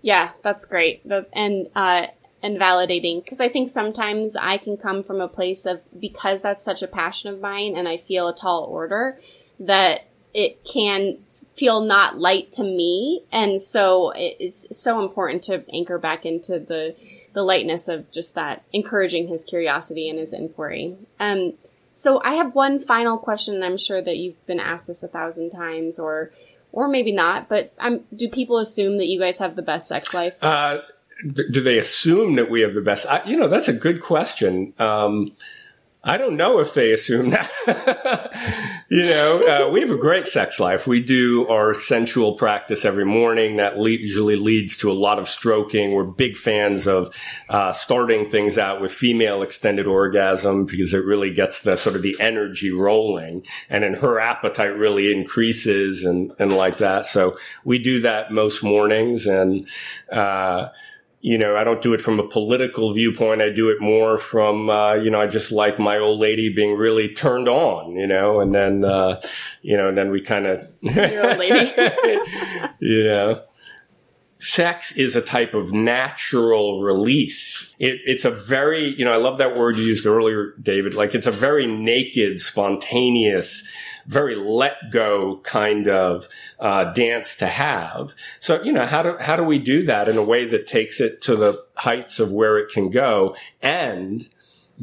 Yeah, 0.00 0.30
that's 0.42 0.64
great. 0.64 1.04
And, 1.32 1.70
uh, 1.74 2.06
and 2.40 2.56
validating 2.56 3.24
because 3.24 3.40
I 3.40 3.48
think 3.48 3.68
sometimes 3.68 4.36
I 4.36 4.58
can 4.58 4.76
come 4.76 5.02
from 5.02 5.20
a 5.20 5.26
place 5.26 5.66
of 5.66 5.80
because 5.98 6.40
that's 6.40 6.64
such 6.64 6.82
a 6.82 6.88
passion 6.88 7.34
of 7.34 7.40
mine 7.40 7.74
and 7.76 7.88
I 7.88 7.96
feel 7.96 8.28
a 8.28 8.34
tall 8.34 8.62
order 8.62 9.20
that 9.58 10.08
it 10.32 10.64
can 10.64 11.18
feel 11.54 11.80
not 11.82 12.18
light 12.18 12.50
to 12.52 12.64
me. 12.64 13.22
And 13.30 13.60
so 13.60 14.10
it, 14.10 14.36
it's 14.40 14.76
so 14.76 15.04
important 15.04 15.42
to 15.44 15.64
anchor 15.72 15.98
back 15.98 16.24
into 16.24 16.58
the, 16.58 16.94
the 17.32 17.42
lightness 17.42 17.88
of 17.88 18.10
just 18.10 18.34
that 18.34 18.64
encouraging 18.72 19.28
his 19.28 19.44
curiosity 19.44 20.08
and 20.08 20.18
his 20.18 20.32
inquiry. 20.32 20.96
Um, 21.20 21.54
so 21.92 22.22
I 22.24 22.34
have 22.34 22.54
one 22.54 22.80
final 22.80 23.18
question, 23.18 23.54
and 23.54 23.64
I'm 23.64 23.76
sure 23.76 24.00
that 24.00 24.16
you've 24.16 24.46
been 24.46 24.60
asked 24.60 24.86
this 24.86 25.02
a 25.02 25.08
thousand 25.08 25.50
times, 25.50 25.98
or 25.98 26.30
or 26.72 26.88
maybe 26.88 27.12
not. 27.12 27.50
But 27.50 27.74
um, 27.78 28.00
do 28.16 28.28
people 28.30 28.56
assume 28.58 28.96
that 28.96 29.06
you 29.06 29.20
guys 29.20 29.38
have 29.38 29.56
the 29.56 29.62
best 29.62 29.88
sex 29.88 30.14
life? 30.14 30.42
Uh, 30.42 30.78
do 31.22 31.60
they 31.60 31.78
assume 31.78 32.36
that 32.36 32.50
we 32.50 32.62
have 32.62 32.74
the 32.74 32.80
best? 32.80 33.06
I, 33.06 33.22
you 33.24 33.36
know, 33.36 33.46
that's 33.46 33.68
a 33.68 33.74
good 33.74 34.00
question. 34.00 34.72
Um, 34.78 35.32
I 36.04 36.18
don't 36.18 36.36
know 36.36 36.58
if 36.58 36.74
they 36.74 36.90
assume 36.90 37.30
that. 37.30 37.48
you 38.88 39.04
know, 39.04 39.46
uh, 39.46 39.70
we 39.70 39.80
have 39.82 39.90
a 39.90 39.96
great 39.96 40.26
sex 40.26 40.58
life. 40.58 40.84
We 40.84 41.00
do 41.00 41.46
our 41.46 41.74
sensual 41.74 42.34
practice 42.34 42.84
every 42.84 43.04
morning. 43.04 43.56
That 43.56 43.78
le- 43.78 43.90
usually 43.90 44.34
leads 44.34 44.76
to 44.78 44.90
a 44.90 44.94
lot 44.94 45.20
of 45.20 45.28
stroking. 45.28 45.92
We're 45.92 46.02
big 46.02 46.36
fans 46.36 46.88
of 46.88 47.14
uh, 47.48 47.72
starting 47.72 48.28
things 48.30 48.58
out 48.58 48.80
with 48.80 48.90
female 48.90 49.42
extended 49.42 49.86
orgasm 49.86 50.66
because 50.66 50.92
it 50.92 51.04
really 51.04 51.30
gets 51.30 51.60
the 51.60 51.76
sort 51.76 51.94
of 51.94 52.02
the 52.02 52.16
energy 52.18 52.72
rolling, 52.72 53.46
and 53.70 53.84
then 53.84 53.94
her 53.94 54.18
appetite 54.18 54.76
really 54.76 55.12
increases 55.12 56.02
and 56.02 56.32
and 56.40 56.52
like 56.52 56.78
that. 56.78 57.06
So 57.06 57.38
we 57.62 57.78
do 57.78 58.00
that 58.00 58.32
most 58.32 58.64
mornings, 58.64 59.26
and 59.26 59.68
uh, 60.10 60.70
you 61.22 61.38
know, 61.38 61.56
I 61.56 61.62
don't 61.62 61.80
do 61.80 61.94
it 61.94 62.00
from 62.00 62.18
a 62.18 62.26
political 62.26 62.92
viewpoint. 62.92 63.40
I 63.40 63.48
do 63.48 63.68
it 63.68 63.80
more 63.80 64.18
from, 64.18 64.68
uh, 64.68 64.94
you 64.94 65.08
know, 65.08 65.20
I 65.20 65.28
just 65.28 65.52
like 65.52 65.78
my 65.78 65.96
old 65.96 66.18
lady 66.18 66.52
being 66.52 66.76
really 66.76 67.14
turned 67.14 67.48
on, 67.48 67.94
you 67.94 68.08
know, 68.08 68.40
and 68.40 68.52
then, 68.52 68.84
uh, 68.84 69.22
you 69.62 69.76
know, 69.76 69.88
and 69.88 69.96
then 69.96 70.10
we 70.10 70.20
kind 70.20 70.48
of, 70.48 70.68
Your 70.80 71.30
old 71.30 71.38
lady. 71.38 71.70
you 72.80 73.04
know, 73.04 73.40
sex 74.42 74.92
is 74.92 75.14
a 75.14 75.22
type 75.22 75.54
of 75.54 75.72
natural 75.72 76.82
release. 76.82 77.74
It, 77.78 78.00
it's 78.04 78.24
a 78.24 78.30
very, 78.30 78.88
you 78.98 79.04
know, 79.04 79.12
I 79.12 79.16
love 79.16 79.38
that 79.38 79.56
word 79.56 79.76
you 79.76 79.84
used 79.84 80.04
earlier, 80.04 80.54
David. 80.60 80.94
Like 80.94 81.14
it's 81.14 81.28
a 81.28 81.32
very 81.32 81.66
naked, 81.66 82.40
spontaneous, 82.40 83.62
very 84.06 84.34
let 84.34 84.90
go 84.90 85.40
kind 85.44 85.88
of 85.88 86.26
uh, 86.58 86.92
dance 86.92 87.36
to 87.36 87.46
have. 87.46 88.14
So, 88.40 88.60
you 88.62 88.72
know, 88.72 88.84
how 88.84 89.02
do 89.02 89.16
how 89.18 89.36
do 89.36 89.44
we 89.44 89.58
do 89.58 89.84
that 89.86 90.08
in 90.08 90.16
a 90.16 90.24
way 90.24 90.44
that 90.46 90.66
takes 90.66 91.00
it 91.00 91.22
to 91.22 91.36
the 91.36 91.56
heights 91.76 92.18
of 92.18 92.32
where 92.32 92.58
it 92.58 92.70
can 92.70 92.90
go 92.90 93.36
and 93.62 94.28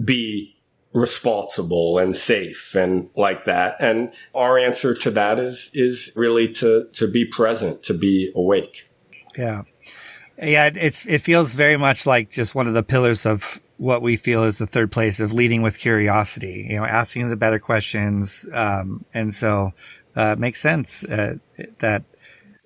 be 0.03 0.55
responsible 0.93 1.99
and 1.99 2.15
safe 2.15 2.75
and 2.75 3.09
like 3.17 3.43
that? 3.43 3.75
And 3.81 4.13
our 4.33 4.57
answer 4.57 4.93
to 4.93 5.11
that 5.11 5.37
is 5.37 5.69
is 5.73 6.13
really 6.15 6.47
to 6.53 6.87
to 6.93 7.07
be 7.07 7.25
present, 7.25 7.83
to 7.83 7.93
be 7.93 8.31
awake. 8.33 8.88
Yeah. 9.39 9.61
Yeah, 10.41 10.69
it's 10.73 11.05
it 11.05 11.19
feels 11.19 11.53
very 11.53 11.77
much 11.77 12.05
like 12.05 12.29
just 12.29 12.55
one 12.55 12.67
of 12.67 12.73
the 12.73 12.83
pillars 12.83 13.25
of 13.25 13.61
what 13.77 14.01
we 14.01 14.17
feel 14.17 14.43
is 14.43 14.57
the 14.57 14.67
third 14.67 14.91
place 14.91 15.19
of 15.21 15.33
leading 15.33 15.61
with 15.61 15.79
curiosity, 15.79 16.67
you 16.69 16.77
know, 16.77 16.85
asking 16.85 17.29
the 17.29 17.37
better 17.37 17.59
questions. 17.59 18.47
Um, 18.53 19.05
and 19.13 19.33
so, 19.33 19.71
uh, 20.15 20.35
makes 20.37 20.61
sense, 20.61 21.03
uh, 21.05 21.35
that 21.79 22.03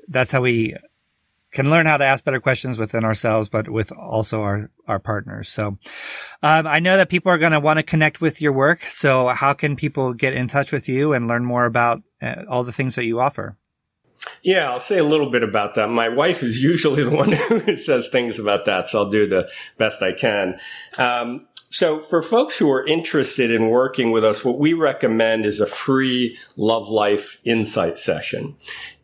that's 0.07 0.31
how 0.31 0.41
we 0.41 0.75
can 1.51 1.69
learn 1.69 1.85
how 1.85 1.97
to 1.97 2.05
ask 2.05 2.23
better 2.25 2.39
questions 2.39 2.79
within 2.79 3.05
ourselves, 3.05 3.49
but 3.49 3.69
with 3.69 3.91
also 3.91 4.41
our, 4.41 4.71
our 4.87 4.99
partners. 4.99 5.49
So, 5.49 5.77
um, 6.41 6.65
I 6.65 6.79
know 6.79 6.97
that 6.97 7.09
people 7.09 7.31
are 7.31 7.37
going 7.37 7.51
to 7.51 7.59
want 7.59 7.77
to 7.77 7.83
connect 7.83 8.21
with 8.21 8.41
your 8.41 8.53
work. 8.53 8.83
So 8.83 9.27
how 9.27 9.53
can 9.53 9.75
people 9.75 10.13
get 10.13 10.33
in 10.33 10.47
touch 10.47 10.71
with 10.71 10.89
you 10.89 11.13
and 11.13 11.27
learn 11.27 11.45
more 11.45 11.65
about 11.65 12.01
uh, 12.21 12.45
all 12.49 12.63
the 12.63 12.71
things 12.73 12.95
that 12.95 13.05
you 13.05 13.19
offer? 13.19 13.57
Yeah, 14.43 14.69
I'll 14.69 14.79
say 14.79 14.97
a 14.97 15.03
little 15.03 15.29
bit 15.29 15.43
about 15.43 15.75
that. 15.75 15.87
My 15.87 16.09
wife 16.09 16.43
is 16.43 16.61
usually 16.61 17.03
the 17.03 17.09
one 17.09 17.31
who 17.49 17.75
says 17.77 18.09
things 18.09 18.39
about 18.39 18.65
that, 18.65 18.89
so 18.89 18.99
I'll 18.99 19.09
do 19.09 19.27
the 19.27 19.49
best 19.77 20.01
I 20.01 20.11
can. 20.11 20.59
Um, 20.97 21.47
so 21.55 22.01
for 22.01 22.21
folks 22.21 22.55
who 22.55 22.69
are 22.71 22.85
interested 22.85 23.49
in 23.49 23.69
working 23.69 24.11
with 24.11 24.23
us, 24.23 24.45
what 24.45 24.59
we 24.59 24.73
recommend 24.73 25.43
is 25.43 25.59
a 25.59 25.65
free 25.65 26.37
love 26.55 26.87
life 26.87 27.41
insight 27.45 27.97
session. 27.97 28.55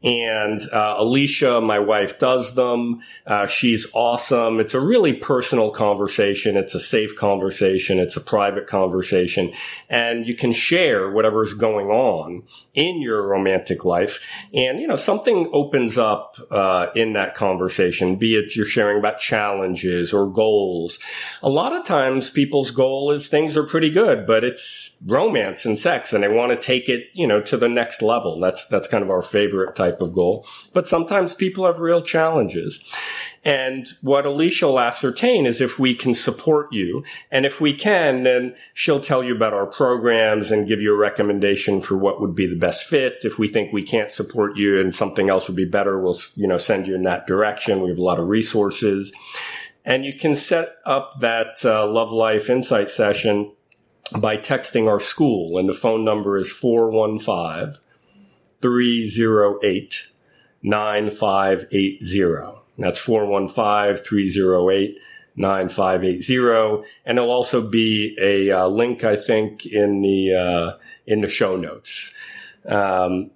And 0.02 0.62
uh, 0.72 0.96
Alicia, 0.98 1.60
my 1.60 1.80
wife, 1.80 2.20
does 2.20 2.56
them. 2.56 3.02
Uh, 3.28 3.48
she's 3.48 3.86
awesome. 3.94 4.62
It's 4.62 4.74
a 4.74 4.80
really 4.80 5.14
personal 5.14 5.72
conversation. 5.72 6.56
It's 6.56 6.74
a 6.74 6.80
safe 6.80 7.18
conversation. 7.18 8.00
It's 8.00 8.16
a 8.16 8.22
private 8.22 8.66
conversation. 8.66 9.52
And 9.90 10.26
you 10.26 10.36
can 10.36 10.54
share 10.54 11.12
whatever's 11.12 11.54
going 11.54 11.88
on 11.88 12.44
in 12.74 13.02
your 13.02 13.22
romantic 13.28 13.84
life. 13.84 14.26
And, 14.54 14.80
you 14.80 14.88
know, 14.88 14.96
something 14.96 15.50
opens 15.52 15.98
up 15.98 16.38
uh, 16.50 16.88
in 16.96 17.14
that 17.14 17.36
conversation, 17.36 18.16
be 18.16 18.36
it 18.36 18.56
you're 18.56 18.66
sharing 18.66 19.00
about 19.00 19.20
challenges 19.20 20.14
or 20.14 20.32
goals. 20.32 21.00
A 21.44 21.50
lot 21.50 21.74
of 21.74 21.84
times 21.84 22.30
people's 22.30 22.72
goal 22.72 23.12
is 23.12 23.28
things 23.28 23.58
are 23.58 23.64
pretty 23.64 23.90
good, 23.90 24.26
but 24.26 24.46
it's 24.46 24.98
romance 25.06 25.66
and 25.66 25.78
sex 25.78 26.14
and 26.14 26.24
they 26.24 26.30
want 26.30 26.52
to 26.52 26.58
take 26.58 26.88
it, 26.88 27.08
you 27.14 27.28
know, 27.28 27.42
to 27.42 27.58
the 27.58 27.68
next 27.68 28.02
level. 28.02 28.40
That's, 28.40 28.66
that's 28.68 28.88
kind 28.88 29.04
of 29.04 29.10
our 29.10 29.22
favorite 29.22 29.76
type 29.76 29.89
type 29.90 30.02
of 30.02 30.14
goal. 30.14 30.46
But 30.74 30.88
sometimes 30.88 31.34
people 31.34 31.66
have 31.66 31.80
real 31.80 32.02
challenges. 32.02 32.80
And 33.44 33.88
what 34.02 34.26
Alicia 34.26 34.68
will 34.68 34.80
ascertain 34.80 35.46
is 35.46 35.62
if 35.62 35.80
we 35.80 35.96
can 35.96 36.14
support 36.14 36.74
you. 36.74 37.04
And 37.32 37.46
if 37.46 37.62
we 37.62 37.74
can, 37.74 38.24
then 38.24 38.56
she'll 38.74 39.00
tell 39.00 39.24
you 39.24 39.36
about 39.36 39.54
our 39.54 39.66
programs 39.66 40.52
and 40.52 40.68
give 40.68 40.82
you 40.82 40.94
a 40.94 40.98
recommendation 40.98 41.80
for 41.80 41.98
what 41.98 42.20
would 42.20 42.36
be 42.36 42.48
the 42.48 42.58
best 42.58 42.84
fit. 42.84 43.20
If 43.24 43.40
we 43.40 43.48
think 43.48 43.72
we 43.72 43.84
can't 43.84 44.12
support 44.12 44.58
you 44.58 44.80
and 44.80 44.94
something 44.94 45.30
else 45.30 45.48
would 45.48 45.56
be 45.56 45.66
better, 45.66 46.00
we'll, 46.00 46.18
you 46.36 46.48
know, 46.48 46.58
send 46.58 46.88
you 46.88 46.96
in 46.96 47.04
that 47.04 47.28
direction. 47.28 47.82
We 47.82 47.90
have 47.90 47.98
a 47.98 48.04
lot 48.04 48.20
of 48.20 48.28
resources. 48.28 49.14
And 49.86 50.06
you 50.06 50.14
can 50.14 50.36
set 50.36 50.76
up 50.86 51.22
that 51.22 51.64
uh, 51.64 51.88
Love 51.88 52.12
Life 52.12 52.50
Insight 52.50 52.90
session 52.90 53.54
by 54.18 54.38
texting 54.38 54.88
our 54.88 55.00
school. 55.00 55.58
And 55.58 55.70
the 55.70 55.74
phone 55.74 56.04
number 56.04 56.38
is 56.38 56.52
415 56.52 57.80
308 58.62 60.08
9580. 60.64 62.60
That's 62.78 63.00
415 63.00 64.04
308 64.04 65.00
9580 65.36 66.86
and 67.06 67.18
there'll 67.18 67.32
also 67.32 67.66
be 67.66 68.18
a 68.22 68.52
uh, 68.52 68.68
link 68.68 69.06
i 69.06 69.16
think 69.16 69.66
in 69.66 70.02
the 70.02 70.34
uh, 70.34 70.78
in 71.08 71.22
the 71.22 71.30
show 71.30 71.56
notes. 71.56 72.14
Um, 72.66 73.32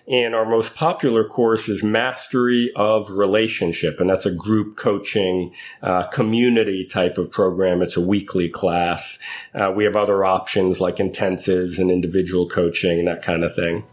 And 0.08 0.36
our 0.36 0.46
most 0.46 0.76
popular 0.76 1.24
course 1.24 1.68
is 1.70 1.82
Mastery 1.84 2.72
of 2.76 3.10
Relationship. 3.10 4.00
And 4.00 4.08
that's 4.10 4.28
a 4.28 4.32
group 4.32 4.78
coaching, 4.78 5.54
uh, 5.82 6.04
community 6.08 6.86
type 6.86 7.18
of 7.18 7.32
program. 7.32 7.82
It's 7.82 7.98
a 7.98 8.02
weekly 8.02 8.50
class. 8.50 9.18
Uh, 9.56 9.72
we 9.76 9.84
have 9.86 9.96
other 9.96 10.24
options 10.24 10.80
like 10.80 10.98
intensives 10.98 11.80
and 11.80 11.90
individual 11.92 12.48
coaching 12.48 13.00
and 13.00 13.08
that 13.08 13.24
kind 13.24 13.44
of 13.44 13.56
thing. 13.56 13.84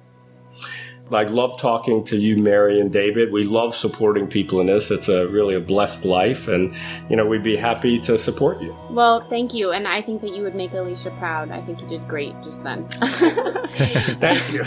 I 1.12 1.22
love 1.22 1.60
talking 1.60 2.02
to 2.04 2.16
you, 2.16 2.36
Mary 2.36 2.80
and 2.80 2.92
David. 2.92 3.30
We 3.30 3.44
love 3.44 3.76
supporting 3.76 4.26
people 4.26 4.60
in 4.60 4.66
this. 4.66 4.90
It's 4.90 5.08
a 5.08 5.28
really 5.28 5.54
a 5.54 5.60
blessed 5.60 6.04
life, 6.04 6.48
and 6.48 6.74
you 7.08 7.14
know 7.14 7.24
we'd 7.24 7.44
be 7.44 7.56
happy 7.56 8.00
to 8.00 8.18
support 8.18 8.60
you. 8.60 8.76
Well, 8.90 9.20
thank 9.20 9.54
you, 9.54 9.70
and 9.70 9.86
I 9.86 10.02
think 10.02 10.20
that 10.22 10.34
you 10.34 10.42
would 10.42 10.56
make 10.56 10.72
Alicia 10.72 11.12
proud. 11.12 11.50
I 11.52 11.60
think 11.60 11.80
you 11.80 11.86
did 11.86 12.08
great 12.08 12.34
just 12.42 12.64
then. 12.64 12.88
thank 12.90 14.52
you. 14.52 14.60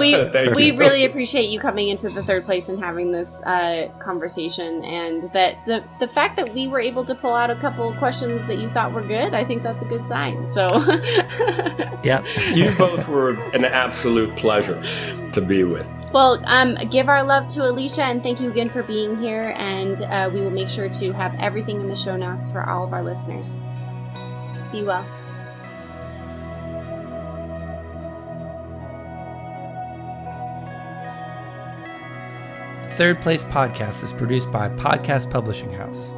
we 0.00 0.10
Thank 0.30 0.54
we 0.54 0.72
you. 0.72 0.78
really 0.78 1.04
appreciate 1.04 1.50
you 1.50 1.60
coming 1.60 1.88
into 1.88 2.10
the 2.10 2.22
third 2.24 2.44
place 2.44 2.68
and 2.68 2.78
having 2.78 3.12
this 3.12 3.42
uh, 3.44 3.90
conversation, 4.00 4.84
and 4.84 5.30
that 5.32 5.64
the 5.66 5.84
the 6.00 6.08
fact 6.08 6.36
that 6.36 6.52
we 6.52 6.66
were 6.66 6.80
able 6.80 7.04
to 7.04 7.14
pull 7.14 7.34
out 7.34 7.50
a 7.50 7.56
couple 7.56 7.88
of 7.88 7.96
questions 7.98 8.46
that 8.48 8.58
you 8.58 8.68
thought 8.68 8.92
were 8.92 9.02
good. 9.02 9.34
I 9.34 9.44
think 9.44 9.62
that's 9.62 9.82
a 9.82 9.86
good 9.86 10.04
sign. 10.04 10.48
So. 10.48 10.66
Yeah. 12.02 12.24
you 12.54 12.74
both 12.78 13.06
were 13.08 13.32
an 13.52 13.62
absolute 13.66 14.34
pleasure 14.34 14.82
to 15.32 15.40
be 15.40 15.64
with. 15.64 15.88
Well, 16.12 16.42
um, 16.46 16.76
give 16.90 17.08
our 17.08 17.22
love 17.22 17.48
to 17.48 17.68
Alicia 17.68 18.04
and 18.04 18.22
thank 18.22 18.40
you 18.40 18.50
again 18.50 18.70
for 18.70 18.82
being 18.82 19.16
here. 19.18 19.54
And 19.56 20.02
uh, 20.02 20.30
we 20.32 20.40
will 20.40 20.50
make 20.50 20.68
sure 20.68 20.88
to 20.88 21.12
have 21.12 21.34
everything 21.38 21.80
in 21.80 21.88
the 21.88 21.96
show 21.96 22.16
notes 22.16 22.50
for 22.50 22.68
all 22.68 22.84
of 22.84 22.92
our 22.92 23.02
listeners. 23.02 23.58
Be 24.72 24.82
well. 24.82 25.06
Third 32.90 33.22
Place 33.22 33.44
Podcast 33.44 34.02
is 34.02 34.12
produced 34.12 34.50
by 34.50 34.68
Podcast 34.68 35.30
Publishing 35.30 35.72
House. 35.72 36.12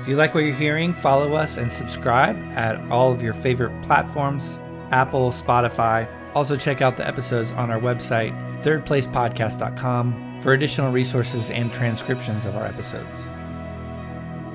If 0.00 0.08
you 0.08 0.16
like 0.16 0.34
what 0.34 0.44
you're 0.44 0.54
hearing, 0.54 0.92
follow 0.92 1.34
us 1.34 1.56
and 1.58 1.72
subscribe 1.72 2.36
at 2.56 2.80
all 2.90 3.12
of 3.12 3.22
your 3.22 3.32
favorite 3.32 3.82
platforms 3.82 4.58
Apple, 4.90 5.30
Spotify. 5.30 6.08
Also, 6.34 6.56
check 6.56 6.80
out 6.80 6.96
the 6.96 7.06
episodes 7.06 7.52
on 7.52 7.70
our 7.70 7.80
website, 7.80 8.32
thirdplacepodcast.com, 8.62 10.40
for 10.40 10.52
additional 10.52 10.90
resources 10.90 11.50
and 11.50 11.72
transcriptions 11.72 12.44
of 12.44 12.56
our 12.56 12.66
episodes. 12.66 13.26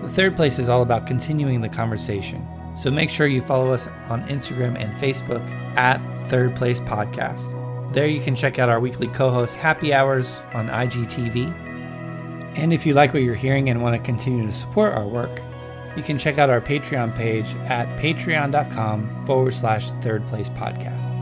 The 0.01 0.09
third 0.09 0.35
place 0.35 0.59
is 0.59 0.69
all 0.69 0.81
about 0.81 1.07
continuing 1.07 1.61
the 1.61 1.69
conversation. 1.69 2.47
So 2.75 2.89
make 2.89 3.09
sure 3.09 3.27
you 3.27 3.41
follow 3.41 3.71
us 3.71 3.87
on 4.07 4.27
Instagram 4.27 4.79
and 4.79 4.93
Facebook 4.93 5.47
at 5.77 5.97
Third 6.29 6.55
Place 6.55 6.79
Podcast. 6.79 7.55
There 7.93 8.07
you 8.07 8.21
can 8.21 8.35
check 8.35 8.59
out 8.59 8.69
our 8.69 8.79
weekly 8.79 9.07
co 9.07 9.31
host 9.31 9.55
happy 9.55 9.93
hours 9.93 10.43
on 10.53 10.67
IGTV. 10.67 11.51
And 12.55 12.73
if 12.73 12.85
you 12.85 12.93
like 12.93 13.13
what 13.13 13.23
you're 13.23 13.35
hearing 13.35 13.69
and 13.69 13.81
want 13.81 13.95
to 13.95 14.05
continue 14.05 14.45
to 14.45 14.51
support 14.51 14.93
our 14.93 15.07
work, 15.07 15.41
you 15.95 16.03
can 16.03 16.17
check 16.17 16.37
out 16.37 16.49
our 16.49 16.61
Patreon 16.61 17.15
page 17.15 17.55
at 17.65 17.87
patreon.com 17.99 19.25
forward 19.25 19.53
slash 19.53 19.91
third 19.93 20.25
place 20.27 20.49
podcast. 20.49 21.18